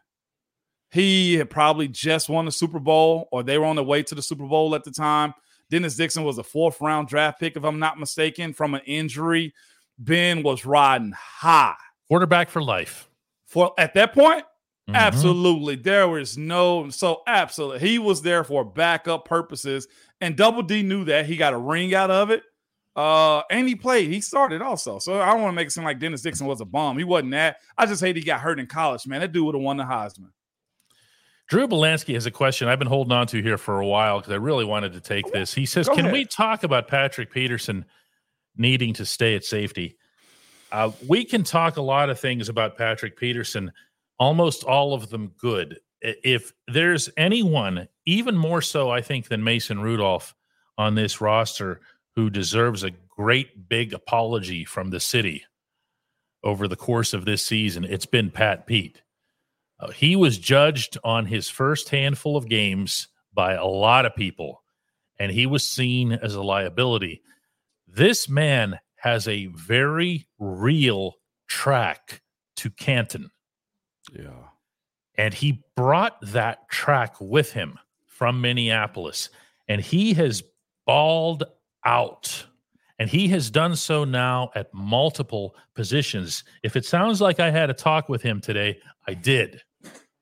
He 0.91 1.35
had 1.35 1.49
probably 1.49 1.87
just 1.87 2.29
won 2.29 2.45
the 2.45 2.51
Super 2.51 2.79
Bowl, 2.79 3.27
or 3.31 3.43
they 3.43 3.57
were 3.57 3.65
on 3.65 3.75
the 3.75 3.83
way 3.83 4.03
to 4.03 4.15
the 4.15 4.21
Super 4.21 4.45
Bowl 4.47 4.73
at 4.73 4.83
the 4.83 4.91
time. 4.91 5.33
Dennis 5.69 5.95
Dixon 5.95 6.23
was 6.23 6.37
a 6.37 6.43
fourth 6.43 6.79
round 6.81 7.07
draft 7.07 7.39
pick, 7.39 7.55
if 7.57 7.63
I'm 7.63 7.79
not 7.79 7.99
mistaken, 7.99 8.53
from 8.53 8.73
an 8.73 8.81
injury. 8.85 9.53
Ben 9.99 10.43
was 10.43 10.65
riding 10.65 11.13
high. 11.15 11.75
Quarterback 12.07 12.49
for 12.49 12.61
life. 12.61 13.09
For 13.45 13.73
at 13.77 13.93
that 13.95 14.13
point, 14.13 14.43
Mhm. 14.89 14.95
Absolutely. 14.95 15.75
There 15.75 16.07
was 16.07 16.37
no, 16.37 16.89
so 16.89 17.21
absolutely. 17.27 17.79
He 17.89 17.99
was 17.99 18.21
there 18.21 18.45
for 18.45 18.63
backup 18.63 19.25
purposes. 19.25 19.85
And 20.21 20.37
Double 20.37 20.61
D 20.63 20.81
knew 20.81 21.03
that. 21.05 21.25
He 21.25 21.35
got 21.35 21.51
a 21.53 21.57
ring 21.57 21.93
out 21.93 22.09
of 22.09 22.29
it. 22.29 22.41
Uh, 22.95 23.41
and 23.51 23.67
he 23.67 23.75
played. 23.75 24.09
He 24.09 24.21
started 24.21 24.61
also. 24.61 24.97
So 24.97 25.19
I 25.21 25.25
don't 25.33 25.41
want 25.41 25.51
to 25.51 25.55
make 25.55 25.67
it 25.67 25.71
seem 25.71 25.83
like 25.83 25.99
Dennis 25.99 26.21
Dixon 26.21 26.47
was 26.47 26.61
a 26.61 26.65
bomb. 26.65 26.97
He 26.97 27.03
wasn't 27.03 27.31
that. 27.31 27.57
I 27.77 27.85
just 27.85 28.01
hate 28.01 28.15
he 28.15 28.23
got 28.23 28.39
hurt 28.39 28.61
in 28.61 28.65
college, 28.65 29.05
man. 29.05 29.19
That 29.19 29.33
dude 29.33 29.45
would 29.45 29.55
have 29.55 29.61
won 29.61 29.75
the 29.75 29.83
Heisman. 29.83 30.29
Drew 31.47 31.67
Belansky 31.67 32.13
has 32.13 32.25
a 32.25 32.31
question 32.31 32.67
I've 32.67 32.79
been 32.79 32.89
holding 32.89 33.13
on 33.13 33.27
to 33.27 33.41
here 33.41 33.57
for 33.57 33.79
a 33.79 33.87
while 33.87 34.19
because 34.19 34.33
I 34.33 34.37
really 34.37 34.65
wanted 34.65 34.93
to 34.93 34.99
take 34.99 35.31
this. 35.31 35.53
He 35.53 35.65
says, 35.65 35.87
Go 35.87 35.95
Can 35.95 36.05
ahead. 36.05 36.13
we 36.13 36.25
talk 36.25 36.63
about 36.63 36.87
Patrick 36.87 37.31
Peterson 37.31 37.85
needing 38.57 38.93
to 38.95 39.05
stay 39.05 39.35
at 39.35 39.45
safety? 39.45 39.97
Uh, 40.71 40.91
we 41.07 41.23
can 41.23 41.43
talk 41.43 41.77
a 41.77 41.81
lot 41.81 42.09
of 42.09 42.19
things 42.19 42.49
about 42.49 42.77
Patrick 42.77 43.17
Peterson, 43.17 43.71
almost 44.19 44.65
all 44.65 44.93
of 44.93 45.09
them 45.09 45.31
good. 45.37 45.79
If 46.01 46.51
there's 46.67 47.09
anyone, 47.15 47.87
even 48.05 48.35
more 48.35 48.61
so, 48.61 48.89
I 48.89 49.01
think, 49.01 49.29
than 49.29 49.43
Mason 49.43 49.79
Rudolph 49.79 50.35
on 50.77 50.95
this 50.95 51.21
roster 51.21 51.79
who 52.15 52.29
deserves 52.29 52.83
a 52.83 52.91
great 53.09 53.69
big 53.69 53.93
apology 53.93 54.65
from 54.65 54.89
the 54.89 54.99
city 54.99 55.45
over 56.43 56.67
the 56.67 56.75
course 56.75 57.13
of 57.13 57.25
this 57.25 57.45
season, 57.45 57.85
it's 57.85 58.05
been 58.05 58.29
Pat 58.29 58.67
Pete. 58.67 59.01
Uh, 59.79 59.91
he 59.91 60.15
was 60.15 60.37
judged 60.37 60.97
on 61.03 61.25
his 61.25 61.49
first 61.49 61.89
handful 61.89 62.35
of 62.35 62.49
games 62.49 63.07
by 63.33 63.53
a 63.53 63.65
lot 63.65 64.05
of 64.05 64.15
people, 64.15 64.63
and 65.19 65.31
he 65.31 65.45
was 65.45 65.69
seen 65.69 66.11
as 66.11 66.33
a 66.35 66.41
liability. 66.41 67.21
This 67.87 68.27
man 68.27 68.79
has 68.95 69.27
a 69.27 69.45
very 69.47 70.27
real 70.39 71.15
track 71.47 72.21
to 72.57 72.69
Canton, 72.71 73.29
Yeah. 74.11 74.49
and 75.15 75.33
he 75.33 75.63
brought 75.75 76.19
that 76.21 76.67
track 76.69 77.15
with 77.21 77.51
him 77.53 77.77
from 78.07 78.41
Minneapolis, 78.41 79.29
and 79.67 79.79
he 79.79 80.13
has 80.15 80.43
balled 80.85 81.43
out. 81.85 82.45
And 82.99 83.07
he 83.07 83.27
has 83.27 83.51
done 83.51 83.75
so 83.75 84.05
now 84.05 84.49
at 84.55 84.73
multiple 84.73 85.55
positions. 85.75 86.43
If 86.63 86.75
it 86.75 86.83
sounds 86.83 87.21
like 87.21 87.39
I 87.39 87.51
had 87.51 87.69
a 87.69 87.73
talk 87.75 88.09
with 88.09 88.23
him 88.23 88.41
today, 88.41 88.79
I 89.07 89.13
did. 89.13 89.61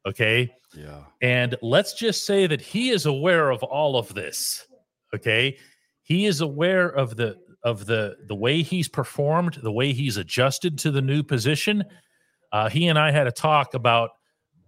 Okay. 0.05 0.53
Yeah. 0.77 1.03
And 1.21 1.55
let's 1.61 1.93
just 1.93 2.25
say 2.25 2.47
that 2.47 2.61
he 2.61 2.89
is 2.89 3.05
aware 3.05 3.49
of 3.49 3.63
all 3.63 3.97
of 3.97 4.13
this. 4.13 4.67
Okay. 5.13 5.57
He 6.03 6.25
is 6.25 6.41
aware 6.41 6.87
of 6.87 7.15
the 7.15 7.37
of 7.63 7.85
the 7.87 8.15
the 8.27 8.35
way 8.35 8.61
he's 8.61 8.87
performed, 8.87 9.59
the 9.63 9.71
way 9.71 9.93
he's 9.93 10.17
adjusted 10.17 10.77
to 10.79 10.91
the 10.91 11.01
new 11.01 11.23
position. 11.23 11.83
Uh, 12.51 12.69
he 12.69 12.87
and 12.87 12.99
I 12.99 13.11
had 13.11 13.25
a 13.25 13.31
talk 13.31 13.73
about 13.73 14.11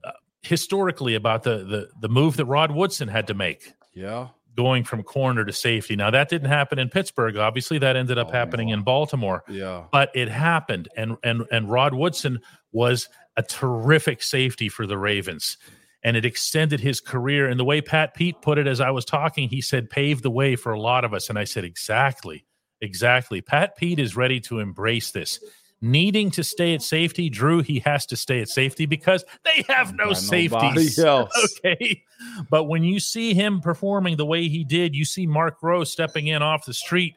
uh, 0.03 0.11
historically 0.41 1.13
about 1.15 1.43
the 1.43 1.57
the 1.59 1.89
the 2.01 2.09
move 2.09 2.37
that 2.37 2.45
Rod 2.45 2.71
Woodson 2.71 3.07
had 3.07 3.27
to 3.27 3.33
make 3.35 3.71
Yeah. 3.93 4.29
going 4.55 4.83
from 4.83 5.03
corner 5.03 5.45
to 5.45 5.53
safety. 5.53 5.95
Now 5.95 6.09
that 6.09 6.29
didn't 6.29 6.49
happen 6.49 6.79
in 6.79 6.89
Pittsburgh. 6.89 7.37
Obviously, 7.37 7.77
that 7.79 7.95
ended 7.95 8.17
up 8.17 8.31
happening 8.31 8.69
in 8.69 8.81
Baltimore 8.81 9.43
Yeah. 9.47 9.83
but 9.91 10.09
it 10.15 10.29
happened 10.29 10.87
and 10.97 11.17
and 11.23 11.43
and 11.51 11.69
Rod 11.69 11.93
Woodson 11.93 12.39
was 12.71 13.07
a 13.37 13.43
terrific 13.43 14.21
safety 14.21 14.67
for 14.67 14.85
the 14.85 14.97
Ravens 14.97 15.57
and 16.03 16.15
it 16.15 16.25
extended 16.25 16.79
his 16.79 16.99
career. 16.99 17.47
And 17.47 17.59
the 17.59 17.65
way 17.65 17.81
Pat 17.81 18.13
Pete 18.13 18.41
put 18.41 18.57
it 18.57 18.67
as 18.67 18.81
I 18.81 18.91
was 18.91 19.05
talking 19.05 19.49
he 19.49 19.61
said 19.61 19.89
paved 19.89 20.23
the 20.23 20.31
way 20.31 20.55
for 20.55 20.73
a 20.73 20.79
lot 20.79 21.05
of 21.05 21.13
us. 21.13 21.29
And 21.29 21.37
I 21.37 21.43
said 21.43 21.63
exactly 21.63 22.45
exactly. 22.81 23.41
Pat 23.41 23.75
Pete 23.75 23.99
is 23.99 24.15
ready 24.15 24.39
to 24.41 24.59
embrace 24.59 25.11
this. 25.11 25.39
Needing 25.79 26.31
to 26.31 26.43
stay 26.43 26.73
at 26.73 26.81
safety 26.81 27.29
Drew 27.29 27.61
he 27.61 27.79
has 27.79 28.05
to 28.07 28.17
stay 28.17 28.41
at 28.41 28.49
safety 28.49 28.85
because 28.85 29.23
they 29.43 29.63
have 29.67 29.95
no 29.95 30.13
safeties. 30.13 30.97
okay. 30.99 32.03
But 32.49 32.65
when 32.65 32.83
you 32.83 32.99
see 32.99 33.35
him 33.35 33.61
performing 33.61 34.17
the 34.17 34.25
way 34.25 34.47
he 34.47 34.63
did 34.63 34.95
you 34.95 35.05
see 35.05 35.27
Eric 35.27 35.61
Rowe 35.61 35.83
stepping 35.83 36.27
in 36.27 36.41
off 36.41 36.65
the 36.65 36.73
street 36.73 37.15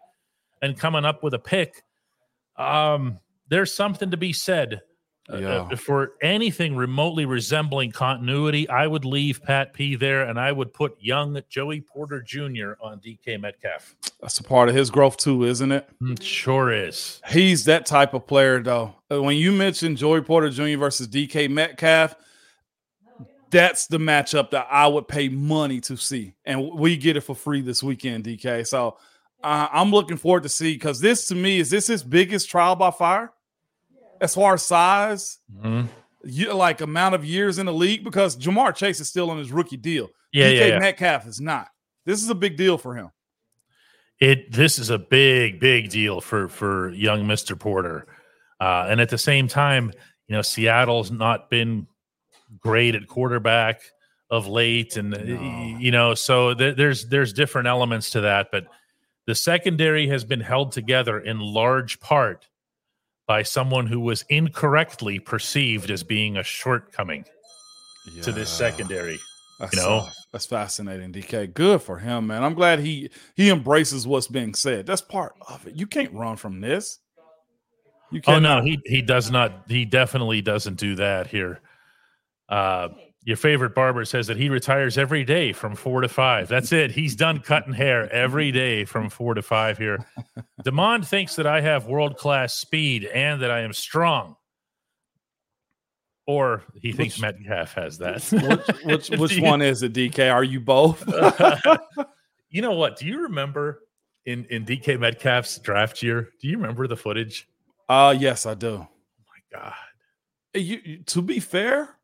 and 0.61 0.79
coming 0.79 1.05
up 1.05 1.23
with 1.23 1.35
a 1.35 1.39
pick. 1.39 1.85
Um, 2.57 3.18
there's 3.49 3.75
something 3.75 4.11
to 4.11 4.16
be 4.16 4.33
said. 4.33 4.83
Uh, 5.33 5.37
Yeah. 5.39 5.49
uh, 5.70 5.76
for 5.76 6.12
anything 6.22 6.74
remotely 6.76 7.24
resembling 7.24 7.93
continuity, 7.93 8.68
I 8.68 8.87
would 8.87 9.05
leave 9.05 9.43
Pat 9.43 9.72
P 9.72 9.95
there 9.97 10.22
and 10.28 10.39
I 10.39 10.53
would 10.53 10.72
put 10.74 10.97
young 11.01 11.41
Joey 11.49 11.81
Porter 11.81 12.20
Jr. 12.22 12.72
on 12.81 12.99
DK 13.01 13.39
Metcalf. 13.41 13.95
That's 14.20 14.39
a 14.39 14.43
part 14.45 14.68
of 14.68 14.74
his 14.74 14.91
growth 14.91 15.16
too, 15.16 15.45
isn't 15.45 15.72
it? 15.72 15.89
Mm, 16.03 16.22
Sure 16.22 16.72
is. 16.72 17.20
He's 17.28 17.64
that 17.66 17.87
type 17.87 18.14
of 18.14 18.26
player, 18.26 18.62
though. 18.62 18.95
Uh, 19.11 19.22
When 19.22 19.37
you 19.37 19.53
mentioned 19.53 19.97
Joey 19.99 20.20
Porter 20.22 20.51
Jr. 20.51 20.78
versus 20.78 21.07
DK 21.09 21.49
Metcalf, 21.49 22.14
that's 23.51 23.87
the 23.89 23.99
matchup 23.99 24.51
that 24.51 24.68
I 24.70 24.87
would 24.87 25.09
pay 25.09 25.28
money 25.28 25.81
to 25.83 25.97
see, 25.97 26.35
and 26.45 26.70
we 26.72 26.97
get 26.97 27.16
it 27.16 27.22
for 27.22 27.35
free 27.35 27.61
this 27.62 27.83
weekend, 27.83 28.24
DK. 28.24 28.64
So 28.66 28.97
uh, 29.43 29.66
I'm 29.72 29.91
looking 29.91 30.16
forward 30.16 30.45
to 30.45 30.49
see 30.49 30.74
because 30.74 31.01
this, 31.01 31.26
to 31.28 31.35
me, 31.35 31.59
is 31.59 31.68
this 31.70 31.89
his 31.89 32.05
biggest 32.05 32.49
trial 32.49 32.76
by 32.76 32.91
fire 32.93 33.33
as 34.21 34.35
far 34.35 34.55
as 34.55 34.62
size, 34.64 35.39
Mhm. 35.62 35.89
you, 36.25 36.53
like 36.53 36.81
amount 36.81 37.14
of 37.14 37.25
years 37.25 37.59
in 37.59 37.66
the 37.66 37.73
league? 37.73 38.05
Because 38.05 38.37
Ja'Marr 38.37 38.75
Chase 38.75 39.01
is 39.01 39.09
still 39.09 39.31
on 39.31 39.39
his 39.39 39.51
rookie 39.53 39.77
deal. 39.77 40.09
Yeah, 40.33 40.49
DK 40.51 40.59
yeah, 40.59 40.66
yeah. 40.66 40.79
Metcalf 40.79 41.27
is 41.27 41.41
not. 41.41 41.68
This 42.07 42.23
is 42.23 42.29
a 42.31 42.35
big 42.35 42.57
deal 42.57 42.79
for 42.79 42.95
him. 42.95 43.11
It 44.21 44.53
this 44.53 44.79
is 44.79 44.91
a 44.91 44.99
big, 44.99 45.61
big 45.61 45.89
deal 45.91 46.21
for 46.21 46.49
for 46.49 46.91
young 46.91 47.27
Mister 47.27 47.57
Porter, 47.57 48.07
uh, 48.61 48.87
and 48.89 49.01
at 49.01 49.09
the 49.09 49.16
same 49.18 49.49
time, 49.49 49.93
you 50.29 50.37
know, 50.37 50.43
Seattle's 50.43 51.11
not 51.11 51.49
been 51.49 51.87
great 52.59 52.95
at 52.95 53.07
quarterback 53.07 53.81
of 54.29 54.47
late, 54.47 54.97
and 54.99 55.11
No. 55.11 55.79
you 55.81 55.91
know, 55.91 56.14
so 56.14 56.53
th- 56.53 56.77
there's 56.77 57.07
there's 57.09 57.33
different 57.33 57.66
elements 57.66 58.11
to 58.11 58.21
that, 58.21 58.49
but 58.53 58.66
the 59.27 59.35
secondary 59.35 60.07
has 60.09 60.23
been 60.25 60.41
held 60.41 60.73
together 60.73 61.18
in 61.18 61.41
large 61.41 61.99
part 62.01 62.47
by 63.31 63.45
someone 63.45 63.87
who 63.87 64.01
was 64.01 64.24
incorrectly 64.28 65.20
perceived 65.20 65.89
as 65.93 66.03
being 66.03 66.37
a 66.39 66.43
shortcoming 66.43 67.24
to 68.22 68.33
this 68.33 68.51
secondary. 68.51 69.20
That's, 69.61 69.72
you 69.72 69.78
know? 69.83 69.99
uh, 69.99 70.11
that's 70.33 70.47
fascinating, 70.47 71.12
DK. 71.12 71.55
Good 71.55 71.81
for 71.81 71.97
him, 71.97 72.26
man. 72.26 72.43
I'm 72.43 72.55
glad 72.55 72.81
he 72.81 73.09
he 73.37 73.51
embraces 73.51 74.05
what's 74.05 74.26
being 74.26 74.53
said. 74.53 74.85
That's 74.85 75.01
part 75.01 75.35
of 75.49 75.64
it. 75.68 75.76
You 75.76 75.87
can't 75.87 76.12
run 76.12 76.35
from 76.35 76.61
this. 76.61 76.99
You 78.11 78.18
Oh 78.26 78.33
can't. 78.33 78.43
no, 78.43 78.62
he 78.62 78.81
he 78.85 79.01
does 79.01 79.31
not. 79.31 79.62
He 79.68 79.85
definitely 79.85 80.43
doesn't 80.43 80.74
do 80.81 80.97
that 80.97 81.28
here. 81.28 81.61
Uh, 82.49 82.89
your 83.23 83.37
favorite 83.37 83.75
barber 83.75 84.05
says 84.05 84.27
that 84.29 84.37
he 84.39 84.49
retires 84.49 84.97
every 84.97 85.25
day 85.25 85.53
from 85.53 85.75
four 85.77 86.01
to 86.01 86.09
five. 86.09 86.49
That's 86.49 86.73
it. 86.73 86.91
He's 86.91 87.14
done 87.14 87.41
cutting 87.41 87.75
hair 87.75 88.11
every 88.12 88.51
day 88.51 88.85
from 88.87 89.11
four 89.11 89.35
to 89.35 89.43
five 89.43 89.77
here. 89.77 90.07
Demond 90.64 91.07
thinks 91.07 91.37
that 91.37 91.47
I 91.47 91.61
have 91.61 91.87
world 91.87 92.16
class 92.16 92.55
speed 92.55 93.05
and 93.05 93.43
that 93.43 93.51
I 93.51 93.61
am 93.61 93.73
strong. 93.75 94.37
Or 96.27 96.62
he 96.81 96.93
thinks 96.93 97.16
Which- 97.16 97.23
Metcalf 97.23 97.75
has 97.75 97.99
that. 97.99 98.23
which 98.85 98.85
which, 98.85 99.11
which 99.18 99.33
you- 99.37 99.43
one 99.43 99.62
is 99.62 99.83
it, 99.83 99.93
DK? 99.93 100.33
Are 100.33 100.45
you 100.45 100.61
both? 100.61 101.05
you 102.51 102.62
know 102.62 102.73
what? 102.73 102.97
Do 102.99 103.07
you 103.07 103.23
remember 103.25 103.81
in 104.27 104.45
in 104.47 104.64
DK 104.64 104.99
Metcalf's 104.99 105.59
draft 105.59 106.03
year? 106.03 106.31
Do 106.41 106.49
you 106.49 106.57
remember 106.57 106.87
the 106.87 106.97
footage? 106.97 107.49
uh 107.89 108.14
yes, 108.16 108.47
I 108.47 108.55
do. 108.55 108.79
my 108.79 109.59
God. 109.59 109.75
You, 110.55 110.81
you- 110.85 111.03
to 111.05 111.23
be 111.23 111.41
fair, 111.41 111.97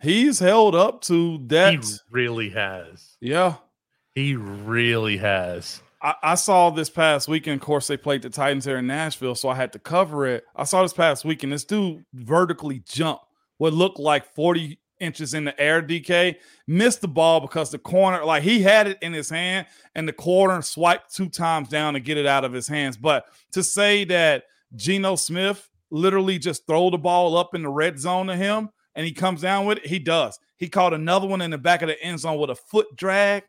he's 0.00 0.38
held 0.38 0.74
up 0.74 1.02
to 1.02 1.38
that. 1.46 1.72
He 1.74 1.80
really 2.10 2.50
has. 2.50 3.16
yeah. 3.20 3.56
He 4.14 4.34
really 4.34 5.18
has. 5.18 5.80
I, 6.02 6.14
I 6.22 6.34
saw 6.34 6.70
this 6.70 6.90
past 6.90 7.28
weekend. 7.28 7.60
Of 7.60 7.66
course, 7.66 7.86
they 7.86 7.96
played 7.96 8.22
the 8.22 8.30
Titans 8.30 8.64
here 8.64 8.78
in 8.78 8.86
Nashville, 8.86 9.34
so 9.34 9.48
I 9.48 9.54
had 9.54 9.72
to 9.74 9.78
cover 9.78 10.26
it. 10.26 10.44
I 10.56 10.64
saw 10.64 10.82
this 10.82 10.92
past 10.92 11.24
weekend. 11.24 11.52
This 11.52 11.64
dude 11.64 12.04
vertically 12.12 12.82
jumped 12.86 13.24
what 13.58 13.72
looked 13.72 13.98
like 13.98 14.34
40 14.34 14.78
inches 14.98 15.34
in 15.34 15.44
the 15.44 15.58
air. 15.60 15.82
DK 15.82 16.36
missed 16.66 17.00
the 17.00 17.08
ball 17.08 17.40
because 17.40 17.70
the 17.70 17.78
corner, 17.78 18.24
like 18.24 18.42
he 18.42 18.62
had 18.62 18.86
it 18.86 18.98
in 19.00 19.12
his 19.12 19.30
hand, 19.30 19.66
and 19.94 20.08
the 20.08 20.12
corner 20.12 20.60
swiped 20.62 21.14
two 21.14 21.28
times 21.28 21.68
down 21.68 21.94
to 21.94 22.00
get 22.00 22.18
it 22.18 22.26
out 22.26 22.44
of 22.44 22.52
his 22.52 22.66
hands. 22.66 22.96
But 22.96 23.26
to 23.52 23.62
say 23.62 24.04
that 24.06 24.44
Geno 24.74 25.16
Smith 25.16 25.68
literally 25.90 26.38
just 26.38 26.66
throw 26.66 26.90
the 26.90 26.98
ball 26.98 27.36
up 27.36 27.54
in 27.54 27.62
the 27.62 27.68
red 27.68 27.98
zone 27.98 28.26
to 28.28 28.36
him 28.36 28.70
and 28.94 29.06
he 29.06 29.12
comes 29.12 29.40
down 29.40 29.66
with 29.66 29.78
it, 29.78 29.86
he 29.86 29.98
does. 29.98 30.38
He 30.56 30.68
caught 30.68 30.92
another 30.92 31.26
one 31.26 31.40
in 31.40 31.50
the 31.50 31.58
back 31.58 31.82
of 31.82 31.88
the 31.88 32.00
end 32.02 32.20
zone 32.20 32.38
with 32.38 32.50
a 32.50 32.54
foot 32.54 32.86
drag 32.96 33.44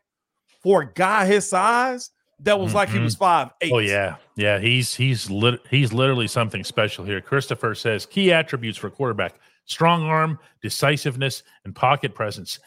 for 0.62 0.82
a 0.82 0.92
guy 0.92 1.26
his 1.26 1.48
size. 1.48 2.10
That 2.40 2.58
was 2.58 2.74
like 2.74 2.88
he 2.88 2.98
was 2.98 3.14
mm-hmm. 3.14 3.22
five 3.24 3.48
oh, 3.50 3.56
eight. 3.60 3.72
Oh 3.72 3.78
yeah, 3.78 4.16
yeah. 4.34 4.58
He's 4.58 4.94
he's 4.94 5.30
lit, 5.30 5.60
he's 5.70 5.92
literally 5.92 6.26
something 6.26 6.64
special 6.64 7.04
here. 7.04 7.20
Christopher 7.20 7.74
says 7.74 8.04
key 8.04 8.32
attributes 8.32 8.76
for 8.76 8.90
quarterback: 8.90 9.34
strong 9.66 10.02
arm, 10.02 10.38
decisiveness, 10.60 11.44
and 11.64 11.74
pocket 11.74 12.14
presence. 12.16 12.58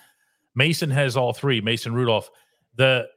Mason 0.55 0.89
has 0.91 1.17
all 1.17 1.34
three. 1.34 1.59
Mason 1.59 1.93
Rudolph. 1.93 2.30
The 2.78 3.07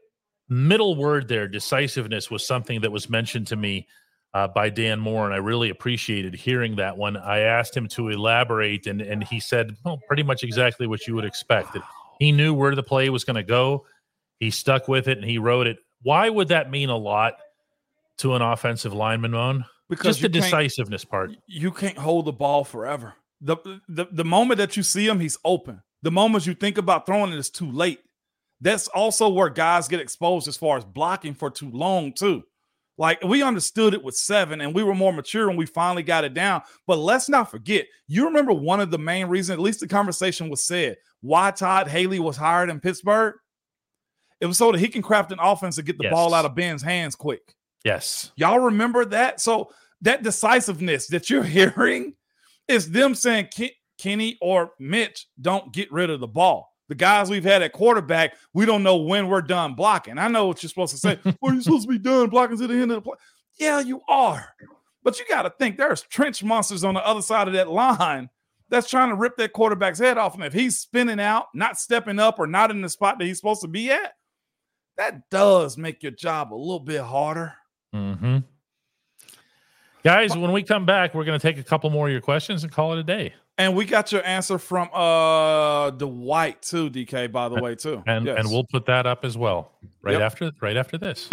middle 0.49 0.97
word 0.97 1.29
there, 1.29 1.47
decisiveness, 1.47 2.31
was 2.31 2.45
something 2.45 2.81
that 2.81 2.91
was 2.91 3.09
mentioned 3.09 3.47
to 3.49 3.57
me 3.57 3.87
uh, 4.35 4.49
by 4.49 4.69
Dan 4.69 5.01
Moore, 5.01 5.25
and 5.25 5.35
I 5.35 5.39
really 5.39 5.71
appreciated 5.71 6.35
hearing 6.35 6.77
that 6.77 6.97
one. 6.97 7.17
I 7.17 7.41
asked 7.41 7.77
him 7.77 7.89
to 7.89 8.09
elaborate, 8.09 8.87
and 8.87 9.01
and 9.01 9.25
he 9.25 9.41
said, 9.41 9.77
well, 9.85 9.99
pretty 10.07 10.23
much 10.23 10.45
exactly 10.45 10.87
what 10.87 11.07
you 11.07 11.15
would 11.15 11.25
expect. 11.25 11.77
He 12.19 12.33
knew 12.33 12.53
where 12.53 12.75
the 12.75 12.83
play 12.83 13.11
was 13.11 13.25
going 13.25 13.37
to 13.37 13.43
go. 13.43 13.87
He 14.41 14.51
stuck 14.51 14.89
with 14.89 15.09
it 15.09 15.19
and 15.19 15.27
he 15.27 15.39
wrote 15.39 15.67
it. 15.67 15.79
Why 16.03 16.29
would 16.29 16.49
that 16.49 16.71
mean 16.71 16.91
a 16.91 16.97
lot 16.97 17.35
to 18.19 18.35
an 18.35 18.43
offensive 18.43 18.93
lineman, 18.93 19.33
Moan? 19.33 19.65
because 19.89 20.19
Just 20.19 20.23
the 20.23 20.29
decisiveness 20.29 21.05
part. 21.05 21.33
you 21.47 21.71
can't 21.71 21.97
hold 21.97 22.27
the 22.27 22.33
ball 22.33 22.65
forever. 22.65 23.15
The, 23.41 23.57
the 23.89 24.07
the 24.11 24.25
moment 24.25 24.59
that 24.59 24.77
you 24.77 24.83
see 24.83 25.07
him, 25.07 25.21
he's 25.21 25.39
open. 25.45 25.83
The 26.03 26.11
moment 26.11 26.47
you 26.47 26.55
think 26.55 26.79
about 26.79 27.07
throwing 27.07 27.33
it, 27.33 27.37
it 27.37 27.39
is 27.39 27.51
too 27.51 27.71
late. 27.71 28.01
That's 28.61 28.89
also 28.89 29.29
where 29.29 29.49
guys 29.49 29.87
get 29.89 30.01
exposed 30.01 30.49
as 30.49 30.57
far 30.57 30.77
as 30.77 30.85
blocking 30.85 31.35
for 31.35 31.51
too 31.51 31.71
long, 31.71 32.13
too. 32.13 32.43
Like 32.99 33.23
we 33.23 33.43
understood 33.43 33.95
it 33.95 34.03
with 34.03 34.17
seven, 34.17 34.61
and 34.61 34.75
we 34.75 34.83
were 34.83 34.95
more 34.95 35.13
mature 35.13 35.49
and 35.49 35.57
we 35.57 35.67
finally 35.67 36.03
got 36.03 36.25
it 36.25 36.35
down. 36.35 36.63
But 36.87 36.99
let's 36.99 37.29
not 37.29 37.51
forget, 37.51 37.87
you 38.09 38.25
remember 38.27 38.53
one 38.53 38.81
of 38.81 38.91
the 38.91 38.99
main 38.99 39.29
reasons, 39.29 39.55
at 39.59 39.63
least 39.63 39.81
the 39.81 39.87
conversation 39.89 40.51
was 40.51 40.65
said, 40.67 40.97
why 41.21 41.53
Todd 41.53 41.87
Haley 41.89 42.19
was 42.19 42.37
hired 42.37 42.71
in 42.71 42.81
Pittsburgh. 42.81 43.35
It 44.41 44.47
was 44.47 44.59
so 44.59 44.71
that 44.73 44.79
he 44.79 44.89
can 44.89 45.03
craft 45.03 45.33
an 45.33 45.39
offense 45.41 45.77
to 45.77 45.83
get 45.83 45.97
the 45.99 46.05
Yes. 46.05 46.13
ball 46.13 46.35
out 46.35 46.45
of 46.45 46.55
Ben's 46.55 46.83
hands 46.83 47.15
quick. 47.17 47.55
Yes. 47.85 48.33
Y'all 48.37 48.59
remember 48.61 49.05
that? 49.07 49.41
So 49.41 49.71
that 50.03 50.23
decisiveness 50.23 51.07
that 51.09 51.31
you're 51.31 51.43
hearing 51.59 52.15
is 52.67 52.91
them 52.91 53.15
saying 53.15 53.49
Kenny 53.99 54.39
or 54.41 54.73
Mitch 54.79 55.27
don't 55.41 55.73
get 55.73 55.91
rid 55.93 56.11
of 56.11 56.21
the 56.21 56.27
ball. 56.29 56.73
The 56.89 56.95
guys 56.95 57.29
we've 57.29 57.45
had 57.45 57.63
at 57.63 57.73
quarterback, 57.73 58.35
we 58.55 58.65
don't 58.65 58.83
know 58.83 58.97
when 58.97 59.29
we're 59.29 59.43
done 59.43 59.75
blocking. 59.75 60.19
I 60.19 60.29
know 60.29 60.47
what 60.47 60.63
you're 60.63 60.69
supposed 60.69 60.95
to 60.95 60.99
say. 60.99 61.19
well, 61.41 61.53
you're 61.53 61.63
supposed 61.63 61.87
to 61.87 61.93
be 61.93 61.99
done 61.99 62.31
blocking 62.31 62.57
to 62.59 62.67
the 62.67 62.75
end 62.75 62.91
of 62.91 62.97
the 62.97 63.01
play. 63.03 63.17
Yeah, 63.59 63.81
you 63.81 64.01
are. 64.09 64.49
But 65.03 65.19
you 65.19 65.27
got 65.29 65.43
to 65.43 65.51
think 65.51 65.77
there's 65.77 66.03
trench 66.03 66.43
monsters 66.43 66.85
on 66.85 66.95
the 66.95 67.07
other 67.07 67.23
side 67.23 67.47
of 67.47 67.55
that 67.55 67.69
line 67.69 68.31
that's 68.69 68.89
trying 68.89 69.11
to 69.11 69.15
rip 69.15 69.37
that 69.37 69.53
quarterback's 69.53 69.99
head 69.99 70.19
off. 70.19 70.35
And 70.35 70.45
if 70.45 70.53
he's 70.53 70.79
spinning 70.79 71.21
out, 71.21 71.47
not 71.55 71.79
stepping 71.79 72.19
up, 72.19 72.39
or 72.39 72.47
not 72.47 72.71
in 72.71 72.81
the 72.81 72.89
spot 72.89 73.19
that 73.19 73.25
he's 73.25 73.39
supposed 73.39 73.63
to 73.63 73.69
be 73.69 73.91
at, 73.91 74.15
that 74.97 75.31
does 75.31 75.79
make 75.79 76.03
your 76.03 76.13
job 76.13 76.53
a 76.53 76.57
little 76.57 76.81
bit 76.81 77.03
harder. 77.03 77.55
hmm 77.93 78.39
Guys, 80.05 80.37
when 80.37 80.53
we 80.53 80.63
come 80.63 80.87
back, 80.87 81.13
we're 81.13 81.25
going 81.25 81.39
to 81.39 81.43
take 81.47 81.59
a 81.59 81.63
couple 81.63 81.91
more 81.91 82.07
of 82.07 82.13
your 82.13 82.21
questions 82.21 82.63
and 82.63 82.73
call 82.73 82.93
it 82.93 82.99
a 82.99 83.03
day. 83.03 83.35
And 83.61 83.75
we 83.75 83.85
got 83.87 84.13
your 84.13 84.25
answer 84.25 84.57
from 84.59 84.89
uh 84.93 85.91
Dwight 85.91 86.63
too, 86.63 86.89
DK, 86.91 87.31
by 87.33 87.49
the 87.49 87.61
way, 87.61 87.75
too. 87.75 88.03
And 88.07 88.27
Yes. 88.27 88.39
and 88.39 88.49
we'll 88.51 88.65
put 88.71 88.87
that 88.87 89.05
up 89.07 89.25
as 89.25 89.37
well 89.37 89.73
right 90.01 90.13
Yep. 90.13 90.23
after 90.23 90.51
right 90.61 90.77
after 90.77 90.97
this. 90.97 91.29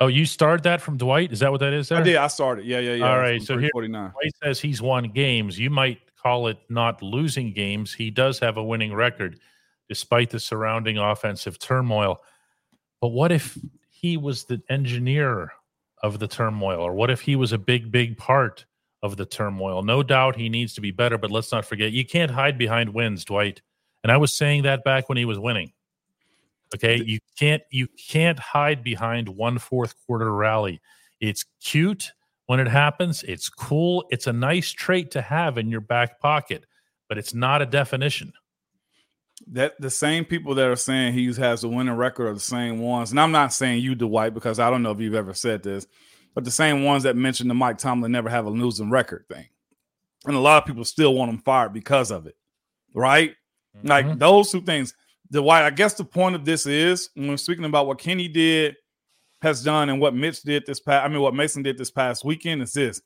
Oh, 0.00 0.08
you 0.08 0.26
started 0.26 0.64
that 0.64 0.80
from 0.80 0.96
Dwight? 0.98 1.32
Is 1.32 1.40
that 1.40 1.50
what 1.52 1.60
that 1.60 1.72
is 1.72 1.88
there? 1.88 1.98
I 1.98 2.02
did. 2.02 2.16
I 2.16 2.26
started. 2.26 2.64
Yeah, 2.66 2.80
yeah, 2.80 2.94
yeah. 2.94 3.08
All 3.10 3.18
right, 3.18 3.40
so 3.40 3.56
here- 3.56 3.70
Dwight 3.72 4.12
says 4.42 4.60
he's 4.60 4.82
won 4.82 5.04
games. 5.10 5.58
You 5.58 5.70
might 5.70 6.00
call 6.20 6.48
it 6.48 6.58
not 6.68 7.00
losing 7.02 7.52
games. 7.52 7.94
He 7.94 8.10
does 8.10 8.38
have 8.40 8.56
a 8.56 8.62
winning 8.64 8.92
record 8.92 9.38
despite 9.88 10.30
the 10.30 10.40
surrounding 10.40 10.98
offensive 10.98 11.58
turmoil. 11.58 12.20
But 13.00 13.08
what 13.08 13.32
if 13.32 13.58
he 13.90 14.16
was 14.16 14.44
the 14.44 14.62
engineer 14.68 15.52
of 16.02 16.18
the 16.18 16.28
turmoil? 16.28 16.80
Or 16.80 16.94
what 16.94 17.10
if 17.10 17.20
he 17.20 17.36
was 17.36 17.52
a 17.52 17.58
big, 17.58 17.90
big 17.90 18.16
part 18.16 18.64
of 19.02 19.16
the 19.16 19.26
turmoil? 19.26 19.82
No 19.82 20.02
doubt 20.02 20.36
he 20.36 20.48
needs 20.48 20.74
to 20.74 20.80
be 20.80 20.90
better, 20.90 21.18
but 21.18 21.30
let's 21.30 21.52
not 21.52 21.64
forget 21.64 21.92
you 21.92 22.04
can't 22.04 22.30
hide 22.30 22.58
behind 22.58 22.94
wins, 22.94 23.24
Dwight. 23.24 23.60
And 24.02 24.12
I 24.12 24.16
was 24.16 24.36
saying 24.36 24.62
that 24.64 24.84
back 24.84 25.08
when 25.08 25.18
he 25.18 25.24
was 25.24 25.38
winning. 25.38 25.72
Okay, 26.74 27.02
you 27.04 27.20
can't 27.38 27.62
you 27.70 27.86
can't 28.08 28.38
hide 28.38 28.82
behind 28.82 29.28
one 29.28 29.58
fourth 29.58 29.94
quarter 30.06 30.32
rally. 30.32 30.80
It's 31.20 31.44
cute 31.62 32.12
when 32.46 32.58
it 32.58 32.66
happens. 32.66 33.22
It's 33.22 33.48
cool. 33.48 34.04
It's 34.10 34.26
a 34.26 34.32
nice 34.32 34.70
trait 34.70 35.10
to 35.12 35.22
have 35.22 35.56
in 35.56 35.70
your 35.70 35.80
back 35.80 36.20
pocket, 36.20 36.66
but 37.08 37.16
it's 37.16 37.32
not 37.32 37.62
a 37.62 37.66
definition. 37.66 38.32
That 39.48 39.74
the 39.78 39.90
same 39.90 40.24
people 40.24 40.54
that 40.54 40.68
are 40.68 40.76
saying 40.76 41.12
he 41.12 41.32
has 41.34 41.64
a 41.64 41.68
winning 41.68 41.94
record 41.94 42.28
are 42.28 42.34
the 42.34 42.40
same 42.40 42.78
ones. 42.80 43.10
And 43.10 43.20
I'm 43.20 43.32
not 43.32 43.52
saying 43.52 43.82
you, 43.82 43.94
Dwight, 43.94 44.32
because 44.32 44.58
I 44.58 44.70
don't 44.70 44.82
know 44.82 44.90
if 44.90 45.00
you've 45.00 45.14
ever 45.14 45.34
said 45.34 45.62
this, 45.62 45.86
but 46.34 46.44
the 46.44 46.50
same 46.50 46.84
ones 46.84 47.02
that 47.02 47.16
mentioned 47.16 47.50
the 47.50 47.54
Mike 47.54 47.78
Tomlin 47.78 48.10
never 48.10 48.30
have 48.30 48.46
a 48.46 48.50
losing 48.50 48.90
record 48.90 49.26
thing. 49.28 49.46
And 50.24 50.34
a 50.34 50.40
lot 50.40 50.62
of 50.62 50.66
people 50.66 50.84
still 50.84 51.14
want 51.14 51.30
him 51.30 51.38
fired 51.38 51.74
because 51.74 52.10
of 52.10 52.26
it. 52.26 52.36
Right? 52.94 53.34
Like 53.82 54.06
Mhm. 54.06 54.18
those 54.18 54.50
two 54.50 54.62
things. 54.62 54.94
Why 55.30 55.64
I 55.64 55.70
guess 55.70 55.94
the 55.94 56.04
point 56.04 56.36
of 56.36 56.44
this 56.44 56.64
is 56.64 57.10
when 57.14 57.28
we're 57.28 57.36
speaking 57.36 57.64
about 57.64 57.86
what 57.86 57.98
Kenny 57.98 58.28
did, 58.28 58.76
has 59.42 59.62
done, 59.64 59.90
and 59.90 60.00
what 60.00 60.14
Mitch 60.14 60.42
did 60.42 60.64
this 60.64 60.80
past. 60.80 61.04
I 61.04 61.08
mean, 61.08 61.20
what 61.20 61.34
Mason 61.34 61.62
did 61.62 61.76
this 61.76 61.90
past 61.90 62.24
weekend 62.24 62.62
is 62.62 62.72
this: 62.72 63.02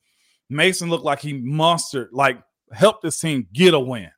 Mason 0.50 0.90
looked 0.90 1.04
like 1.04 1.20
he 1.20 1.32
mustered, 1.32 2.10
like 2.12 2.40
helped 2.70 3.02
this 3.02 3.18
team 3.18 3.48
get 3.52 3.72
a 3.74 3.80
win, 3.80 4.10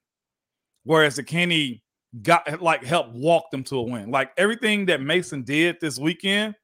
whereas 0.83 1.17
the 1.17 1.23
Kenny 1.23 1.83
got 2.23 2.61
like 2.61 2.85
helped 2.85 3.15
walk 3.15 3.51
them 3.51 3.65
to 3.65 3.77
a 3.77 3.83
win. 3.83 4.11
Like 4.11 4.33
everything 4.37 4.87
that 4.87 5.01
Mason 5.01 5.43
did 5.43 5.77
this 5.81 5.99
weekend 5.99 6.55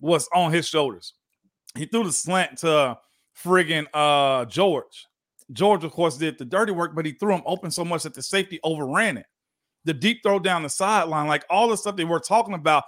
was 0.00 0.28
on 0.34 0.52
his 0.52 0.68
shoulders. 0.68 1.14
He 1.76 1.86
threw 1.86 2.04
the 2.04 2.12
slant 2.12 2.58
to 2.58 2.98
friggin' 3.42 3.86
uh 3.94 4.44
George. 4.46 5.06
George, 5.52 5.84
of 5.84 5.92
course, 5.92 6.16
did 6.16 6.38
the 6.38 6.44
dirty 6.44 6.72
work, 6.72 6.94
but 6.94 7.04
he 7.04 7.12
threw 7.12 7.34
him 7.34 7.42
open 7.46 7.70
so 7.70 7.84
much 7.84 8.02
that 8.04 8.14
the 8.14 8.22
safety 8.22 8.60
overran 8.62 9.18
it. 9.18 9.26
The 9.84 9.94
deep 9.94 10.22
throw 10.22 10.38
down 10.38 10.62
the 10.62 10.70
sideline, 10.70 11.26
like 11.26 11.44
all 11.50 11.68
the 11.68 11.76
stuff 11.76 11.96
that 11.96 12.08
we're 12.08 12.18
talking 12.18 12.54
about. 12.54 12.84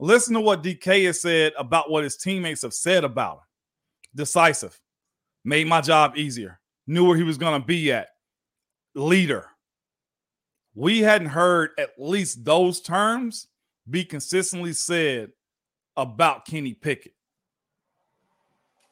Listen 0.00 0.34
to 0.34 0.40
what 0.40 0.62
DK 0.62 1.06
has 1.06 1.20
said 1.20 1.52
about 1.58 1.90
what 1.90 2.04
his 2.04 2.16
teammates 2.16 2.62
have 2.62 2.72
said 2.72 3.02
about 3.02 3.38
him. 3.38 3.42
Decisive, 4.14 4.78
made 5.44 5.66
my 5.66 5.80
job 5.80 6.16
easier, 6.16 6.60
knew 6.86 7.04
where 7.04 7.16
he 7.16 7.24
was 7.24 7.36
going 7.36 7.60
to 7.60 7.66
be 7.66 7.90
at, 7.90 8.08
leader. 8.94 9.46
We 10.78 11.00
hadn't 11.00 11.30
heard 11.30 11.70
at 11.76 11.94
least 11.98 12.44
those 12.44 12.80
terms 12.80 13.48
be 13.90 14.04
consistently 14.04 14.72
said 14.72 15.32
about 15.96 16.44
Kenny 16.44 16.72
Pickett. 16.72 17.14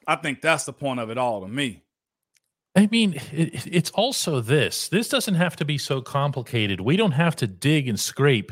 I 0.05 0.17
think 0.17 0.41
that's 0.41 0.65
the 0.65 0.73
point 0.73 0.99
of 0.99 1.09
it 1.09 1.17
all 1.17 1.39
to 1.39 1.47
me. 1.47 1.83
I 2.75 2.89
mean, 2.91 3.13
it, 3.31 3.65
it's 3.65 3.89
also 3.91 4.41
this. 4.41 4.89
This 4.89 5.07
doesn't 5.07 5.35
have 5.35 5.55
to 5.55 5.65
be 5.65 5.77
so 5.77 6.01
complicated. 6.01 6.81
We 6.81 6.97
don't 6.97 7.13
have 7.13 7.37
to 7.37 7.47
dig 7.47 7.87
and 7.87 7.97
scrape 7.97 8.51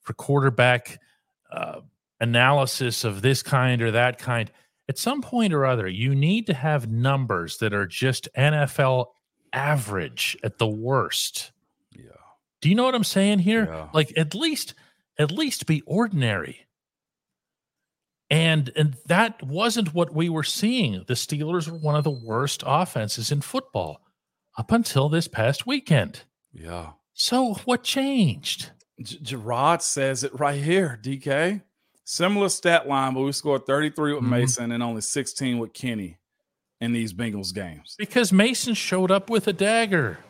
for 0.00 0.14
quarterback 0.14 0.98
uh, 1.52 1.80
analysis 2.20 3.04
of 3.04 3.20
this 3.20 3.42
kind 3.42 3.82
or 3.82 3.90
that 3.90 4.18
kind. 4.18 4.50
At 4.88 4.96
some 4.96 5.20
point 5.20 5.52
or 5.52 5.66
other, 5.66 5.86
you 5.86 6.14
need 6.14 6.46
to 6.46 6.54
have 6.54 6.90
numbers 6.90 7.58
that 7.58 7.74
are 7.74 7.86
just 7.86 8.26
NFL 8.34 9.08
average 9.52 10.34
at 10.42 10.56
the 10.56 10.66
worst. 10.66 11.50
Do 12.64 12.70
you 12.70 12.74
know 12.74 12.84
what 12.84 12.94
I'm 12.94 13.04
saying 13.04 13.40
here? 13.40 13.66
Yeah. 13.66 13.88
Like 13.92 14.14
at 14.16 14.34
least, 14.34 14.72
at 15.18 15.30
least 15.30 15.66
be 15.66 15.82
ordinary. 15.82 16.60
And 18.30 18.72
and 18.74 18.96
that 19.04 19.42
wasn't 19.42 19.92
what 19.92 20.14
we 20.14 20.30
were 20.30 20.42
seeing. 20.44 21.04
The 21.06 21.12
Steelers 21.12 21.68
were 21.68 21.76
one 21.76 21.94
of 21.94 22.04
the 22.04 22.10
worst 22.10 22.62
offenses 22.64 23.30
in 23.30 23.42
football 23.42 24.00
up 24.56 24.72
until 24.72 25.10
this 25.10 25.28
past 25.28 25.66
weekend. 25.66 26.22
Yeah. 26.54 26.92
So 27.12 27.52
what 27.66 27.82
changed? 27.84 28.70
G- 28.98 29.18
Gerard 29.20 29.82
says 29.82 30.24
it 30.24 30.32
right 30.40 30.62
here, 30.62 30.98
DK. 31.02 31.60
Similar 32.04 32.48
stat 32.48 32.88
line, 32.88 33.12
but 33.12 33.20
we 33.24 33.32
scored 33.32 33.66
33 33.66 34.14
with 34.14 34.24
Mhm. 34.24 34.28
Mason 34.30 34.72
and 34.72 34.82
only 34.82 35.02
16 35.02 35.58
with 35.58 35.74
Kenny 35.74 36.16
in 36.80 36.92
these 36.94 37.12
Bengals 37.12 37.52
games. 37.54 37.94
Because 37.98 38.32
Mason 38.32 38.72
showed 38.72 39.10
up 39.10 39.28
with 39.28 39.46
a 39.48 39.52
dagger. 39.52 40.20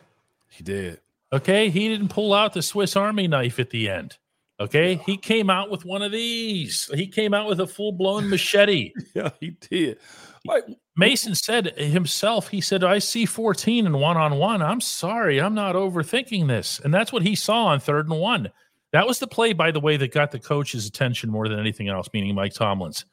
He 0.50 0.64
did. 0.64 1.00
Okay. 1.34 1.68
He 1.68 1.88
didn't 1.88 2.08
pull 2.08 2.32
out 2.32 2.52
the 2.52 2.62
Swiss 2.62 2.96
Army 2.96 3.26
knife 3.28 3.58
at 3.58 3.70
the 3.70 3.90
end. 3.90 4.16
Okay. 4.60 4.96
He 5.04 5.16
came 5.16 5.50
out 5.50 5.70
with 5.70 5.84
one 5.84 6.02
of 6.02 6.12
these. 6.12 6.88
He 6.94 7.08
came 7.08 7.34
out 7.34 7.48
with 7.48 7.60
a 7.60 7.66
full 7.66 7.92
blown 7.92 8.28
machete. 8.30 8.92
Yeah, 9.14 9.30
he 9.40 9.50
did. 9.50 9.98
Like, 10.44 10.64
Mason 10.96 11.34
said 11.34 11.78
himself, 11.78 12.48
he 12.48 12.60
said, 12.60 12.84
I 12.84 12.98
see 12.98 13.26
14 13.26 13.86
and 13.86 14.00
one 14.00 14.16
on 14.16 14.38
one. 14.38 14.62
I'm 14.62 14.80
sorry. 14.80 15.40
I'm 15.40 15.54
not 15.54 15.74
overthinking 15.74 16.46
this. 16.48 16.80
And 16.80 16.92
that's 16.92 17.12
what 17.12 17.22
he 17.22 17.34
saw 17.34 17.66
on 17.66 17.80
third 17.80 18.08
and 18.08 18.20
one. 18.20 18.50
That 18.92 19.06
was 19.06 19.18
the 19.18 19.26
play, 19.26 19.52
by 19.52 19.72
the 19.72 19.80
way, 19.80 19.96
that 19.96 20.12
got 20.12 20.30
the 20.30 20.38
coach's 20.38 20.86
attention 20.86 21.30
more 21.30 21.48
than 21.48 21.58
anything 21.58 21.88
else, 21.88 22.08
meaning 22.12 22.34
Mike 22.34 22.54
Tomlin's. 22.54 23.04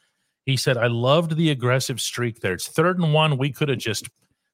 He 0.45 0.57
said, 0.57 0.77
I 0.77 0.87
loved 0.87 1.35
the 1.35 1.49
aggressive 1.49 2.01
streak 2.01 2.39
there. 2.39 2.53
It's 2.53 2.67
third 2.67 2.99
and 2.99 3.13
one. 3.13 3.37
We 3.37 3.51
could 3.51 3.69
have 3.69 3.79
just 3.79 4.09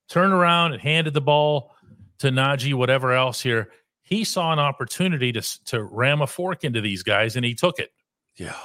turned 0.08 0.34
around 0.34 0.74
and 0.74 0.82
handed 0.82 1.14
the 1.14 1.22
ball 1.22 1.76
to 2.20 2.30
Najee, 2.30 2.74
whatever 2.74 3.14
else 3.14 3.42
here. 3.42 3.70
He 4.02 4.24
saw 4.24 4.54
an 4.54 4.60
opportunity 4.60 5.32
to, 5.34 5.64
to 5.66 5.84
ram 5.84 6.22
a 6.22 6.28
fork 6.28 6.64
into 6.64 6.82
these 6.82 7.04
guys, 7.04 7.36
and 7.36 7.46
he 7.46 7.54
took 7.54 7.80
it. 7.80 7.92
yeah. 8.36 8.56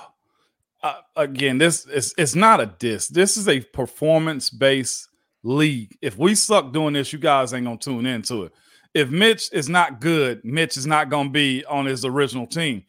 Uh, 0.83 0.95
again, 1.15 1.59
this 1.59 1.87
is 1.87 2.13
it's 2.19 2.35
not 2.35 2.61
a 2.61 2.67
diss. 2.67 3.07
This 3.07 3.37
is 3.37 3.47
a 3.49 3.61
performance 3.61 4.51
based 4.51 5.09
league. 5.45 5.97
If 6.03 6.19
we 6.19 6.35
suck 6.35 6.73
doing 6.73 6.95
this, 6.95 7.13
you 7.13 7.21
guys 7.21 7.55
ain't 7.55 7.67
gonna 7.67 7.77
tune 7.79 8.05
into 8.05 8.45
it. 8.45 8.53
If 8.93 9.09
Mitch 9.09 9.49
is 9.53 9.69
not 9.69 10.01
good, 10.01 10.45
Mitch 10.45 10.77
is 10.77 10.87
not 10.87 11.09
gonna 11.09 11.31
be 11.31 11.65
on 11.67 11.87
his 11.87 12.05
original 12.05 12.49
team. 12.49 12.83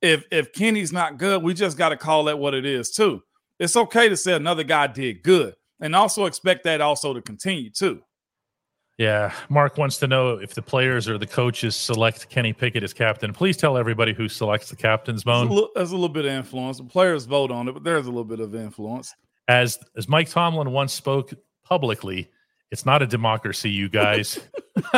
If 0.00 0.24
if 0.30 0.54
Kenny's 0.54 0.92
not 0.92 1.18
good, 1.18 1.42
we 1.42 1.52
just 1.52 1.76
got 1.76 1.90
to 1.90 1.98
call 1.98 2.24
that 2.24 2.38
what 2.38 2.54
it 2.54 2.64
is 2.64 2.90
too. 2.90 3.22
It's 3.58 3.76
okay 3.76 4.08
to 4.08 4.16
say 4.16 4.32
another 4.32 4.64
guy 4.64 4.86
did 4.86 5.22
good, 5.22 5.54
and 5.80 5.94
also 5.94 6.24
expect 6.24 6.64
that 6.64 6.80
also 6.80 7.12
to 7.12 7.20
continue 7.20 7.68
too. 7.68 8.02
Yeah, 8.96 9.34
Mark 9.48 9.76
wants 9.76 9.96
to 9.98 10.06
know 10.06 10.36
if 10.36 10.54
the 10.54 10.62
players 10.62 11.08
or 11.08 11.18
the 11.18 11.26
coaches 11.26 11.74
select 11.74 12.28
Kenny 12.30 12.52
Pickett 12.52 12.84
as 12.84 12.92
captain. 12.92 13.32
Please 13.32 13.56
tell 13.56 13.76
everybody 13.76 14.12
who 14.12 14.28
selects 14.28 14.70
the 14.70 14.76
captain's 14.76 15.24
There's 15.24 15.40
a, 15.40 15.44
bone. 15.46 15.48
little, 15.48 15.70
there's 15.74 15.90
a 15.90 15.94
little 15.96 16.08
bit 16.08 16.26
of 16.26 16.30
influence. 16.30 16.78
The 16.78 16.84
players 16.84 17.24
vote 17.24 17.50
on 17.50 17.66
it, 17.66 17.72
but 17.72 17.82
there's 17.82 18.06
a 18.06 18.10
little 18.10 18.24
bit 18.24 18.38
of 18.38 18.54
influence. 18.54 19.12
As 19.48 19.78
as 19.96 20.08
Mike 20.08 20.30
Tomlin 20.30 20.70
once 20.70 20.92
spoke 20.92 21.34
publicly, 21.64 22.30
it's 22.70 22.86
not 22.86 23.02
a 23.02 23.06
democracy, 23.06 23.68
you 23.68 23.88
guys. 23.88 24.38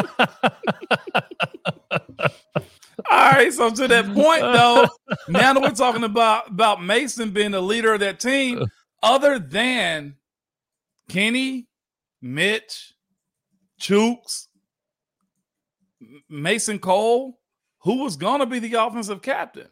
All 3.11 3.31
right, 3.33 3.53
so 3.53 3.71
to 3.71 3.89
that 3.89 4.05
point 4.15 4.43
though, 4.43 4.89
now 5.29 5.53
that 5.53 5.63
we're 5.63 5.71
talking 5.71 6.05
about 6.05 6.49
about 6.51 6.83
Mason 6.83 7.31
being 7.31 7.51
the 7.51 7.61
leader 7.63 7.95
of 7.95 8.01
that 8.01 8.21
team, 8.21 8.63
uh. 8.63 8.67
other 9.03 9.39
than 9.39 10.17
Kenny, 11.09 11.67
Mitch, 12.21 12.95
Chooks, 13.81 14.47
Mason 16.29 16.79
Cole, 16.79 17.39
who 17.81 18.03
was 18.03 18.17
going 18.17 18.41
to 18.41 18.47
be 18.47 18.59
the 18.59 18.75
offensive 18.75 19.23
captain? 19.23 19.69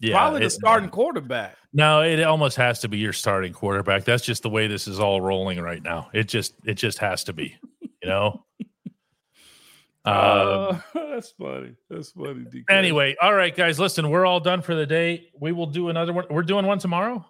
yeah, 0.00 0.12
Probably 0.14 0.40
the 0.40 0.46
it- 0.46 0.50
starting 0.50 0.90
quarterback. 0.90 1.56
No, 1.72 2.02
it 2.02 2.22
almost 2.22 2.56
has 2.56 2.80
to 2.80 2.88
be 2.88 2.98
your 2.98 3.12
starting 3.12 3.52
quarterback. 3.52 4.04
That's 4.04 4.24
just 4.24 4.42
the 4.44 4.50
way 4.50 4.66
this 4.68 4.86
is 4.86 5.00
all 5.00 5.20
rolling 5.20 5.60
right 5.60 5.82
now. 5.82 6.08
It 6.12 6.28
just 6.28 6.54
it 6.64 6.74
just 6.74 6.98
has 6.98 7.24
to 7.24 7.32
be, 7.32 7.56
you 7.80 8.08
know. 8.08 8.44
Um, 10.06 10.12
Uh, 10.14 10.78
that's 10.94 11.30
funny. 11.30 11.74
That's 11.88 12.10
funny. 12.10 12.44
DK. 12.44 12.64
anyway, 12.68 13.16
all 13.22 13.32
right, 13.32 13.56
guys, 13.56 13.80
listen, 13.80 14.10
we're 14.10 14.26
all 14.26 14.38
done 14.38 14.60
for 14.60 14.74
the 14.74 14.84
day. 14.84 15.30
We 15.40 15.52
will 15.52 15.64
do 15.64 15.88
another 15.88 16.12
one. 16.12 16.26
We're 16.28 16.42
doing 16.42 16.66
one 16.66 16.78
tomorrow. 16.78 17.24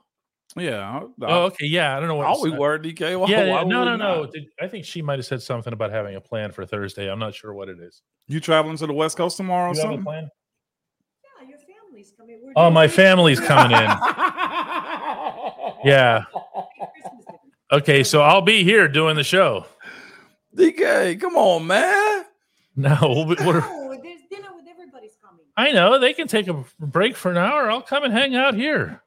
Yeah. 0.56 1.00
Oh, 1.22 1.42
okay, 1.44 1.66
yeah. 1.66 1.96
I 1.96 2.00
don't 2.00 2.08
know 2.08 2.14
what. 2.16 2.26
All 2.26 2.42
we 2.42 2.50
were 2.50 2.78
DK. 2.78 3.18
Why- 3.18 3.28
yeah, 3.28 3.50
why 3.50 3.64
no, 3.64 3.84
no, 3.84 3.96
no. 3.96 4.26
Did, 4.26 4.46
I 4.60 4.68
think 4.68 4.84
she 4.84 5.02
might 5.02 5.18
have 5.18 5.26
said 5.26 5.42
something 5.42 5.72
about 5.72 5.90
having 5.90 6.16
a 6.16 6.20
plan 6.20 6.52
for 6.52 6.64
Thursday. 6.64 7.10
I'm 7.10 7.18
not 7.18 7.34
sure 7.34 7.52
what 7.54 7.68
it 7.68 7.78
is. 7.80 8.02
You 8.28 8.40
traveling 8.40 8.76
to 8.78 8.86
the 8.86 8.92
West 8.92 9.16
Coast 9.16 9.36
tomorrow 9.36 9.72
or 9.72 9.74
You 9.74 9.80
have 9.82 9.98
a 9.98 10.02
plan? 10.02 10.28
Yeah, 11.42 11.48
your 11.48 11.58
family's 11.58 12.12
coming. 12.16 12.40
We're 12.42 12.52
Oh, 12.56 12.70
my 12.70 12.88
family's 12.88 13.40
coming 13.40 13.76
in. 13.76 13.90
Yeah. 15.84 16.24
Okay, 17.72 18.04
so 18.04 18.20
I'll 18.22 18.42
be 18.42 18.62
here 18.62 18.86
doing 18.86 19.16
the 19.16 19.24
show. 19.24 19.66
DK, 20.56 21.20
come 21.20 21.34
on, 21.36 21.66
man. 21.66 22.24
No, 22.76 22.96
we'll 23.02 23.24
be, 23.26 23.34
we're, 23.44 23.60
No, 23.60 23.90
there's 24.02 24.20
dinner 24.30 24.48
with 24.54 24.66
everybody's 24.68 25.16
coming. 25.24 25.44
I 25.56 25.70
know 25.72 25.98
they 25.98 26.12
can 26.12 26.26
take 26.28 26.46
a 26.48 26.64
break 26.80 27.16
for 27.16 27.30
an 27.30 27.36
hour. 27.36 27.70
I'll 27.70 27.80
come 27.82 28.02
and 28.04 28.12
hang 28.12 28.34
out 28.36 28.54
here. 28.54 29.00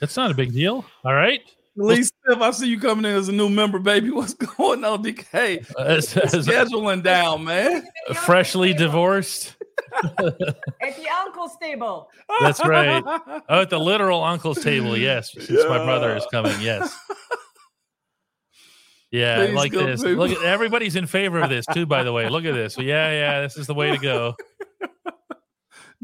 It's 0.00 0.16
not 0.16 0.30
a 0.30 0.34
big 0.34 0.52
deal. 0.52 0.84
All 1.04 1.14
right. 1.14 1.40
Lee 1.76 2.02
Steph, 2.02 2.40
I 2.40 2.50
see 2.50 2.68
you 2.68 2.80
coming 2.80 3.04
in 3.04 3.16
as 3.16 3.28
a 3.28 3.32
new 3.32 3.48
member, 3.48 3.78
baby. 3.78 4.10
What's 4.12 4.34
going 4.34 4.84
on, 4.84 5.02
DK? 5.04 5.64
As, 5.78 6.16
as 6.16 6.32
Scheduling 6.46 7.02
down, 7.04 7.44
man. 7.44 7.84
freshly 8.14 8.74
divorced. 8.74 9.54
At 10.02 10.16
the 10.16 11.08
uncle's 11.24 11.56
table. 11.60 12.10
That's 12.40 12.64
right. 12.64 13.02
Oh, 13.48 13.60
at 13.62 13.70
the 13.70 13.78
literal 13.78 14.22
uncle's 14.22 14.62
table. 14.62 14.96
Yes, 14.96 15.32
since 15.32 15.64
my 15.68 15.84
brother 15.84 16.14
is 16.16 16.26
coming. 16.30 16.60
Yes. 16.60 16.94
Yeah, 19.10 19.40
I 19.40 19.46
Please 19.46 19.54
like 19.54 19.72
this. 19.72 20.02
people. 20.02 20.28
Look, 20.28 20.36
at, 20.36 20.44
everybody's 20.44 20.96
in 20.96 21.06
favor 21.06 21.40
of 21.40 21.48
this 21.48 21.64
too. 21.72 21.86
By 21.86 22.02
the 22.02 22.12
way, 22.12 22.28
look 22.28 22.44
at 22.44 22.54
this. 22.54 22.76
Yeah, 22.76 23.10
yeah, 23.10 23.40
this 23.40 23.56
is 23.56 23.66
the 23.66 23.74
way 23.74 23.90
to 23.90 23.98
go. 23.98 24.34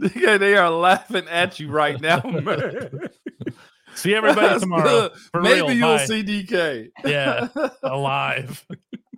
DK, 0.01 0.39
they 0.39 0.57
are 0.57 0.71
laughing 0.71 1.27
at 1.29 1.61
you 1.61 1.69
right 1.71 2.01
now, 2.01 2.21
man. 2.25 2.91
See 3.97 4.15
everybody 4.15 4.61
tomorrow. 4.61 5.11
Maybe 5.35 5.55
real. 5.61 5.73
you'll 5.73 5.97
Bye. 5.97 6.07
see 6.07 6.23
DK. 6.25 6.91
Yeah, 7.05 7.49
alive. 7.83 8.65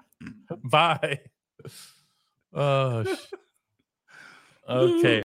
Bye. 0.65 1.21
Oh, 2.53 3.05
sh- 3.05 3.09
okay. 4.69 5.15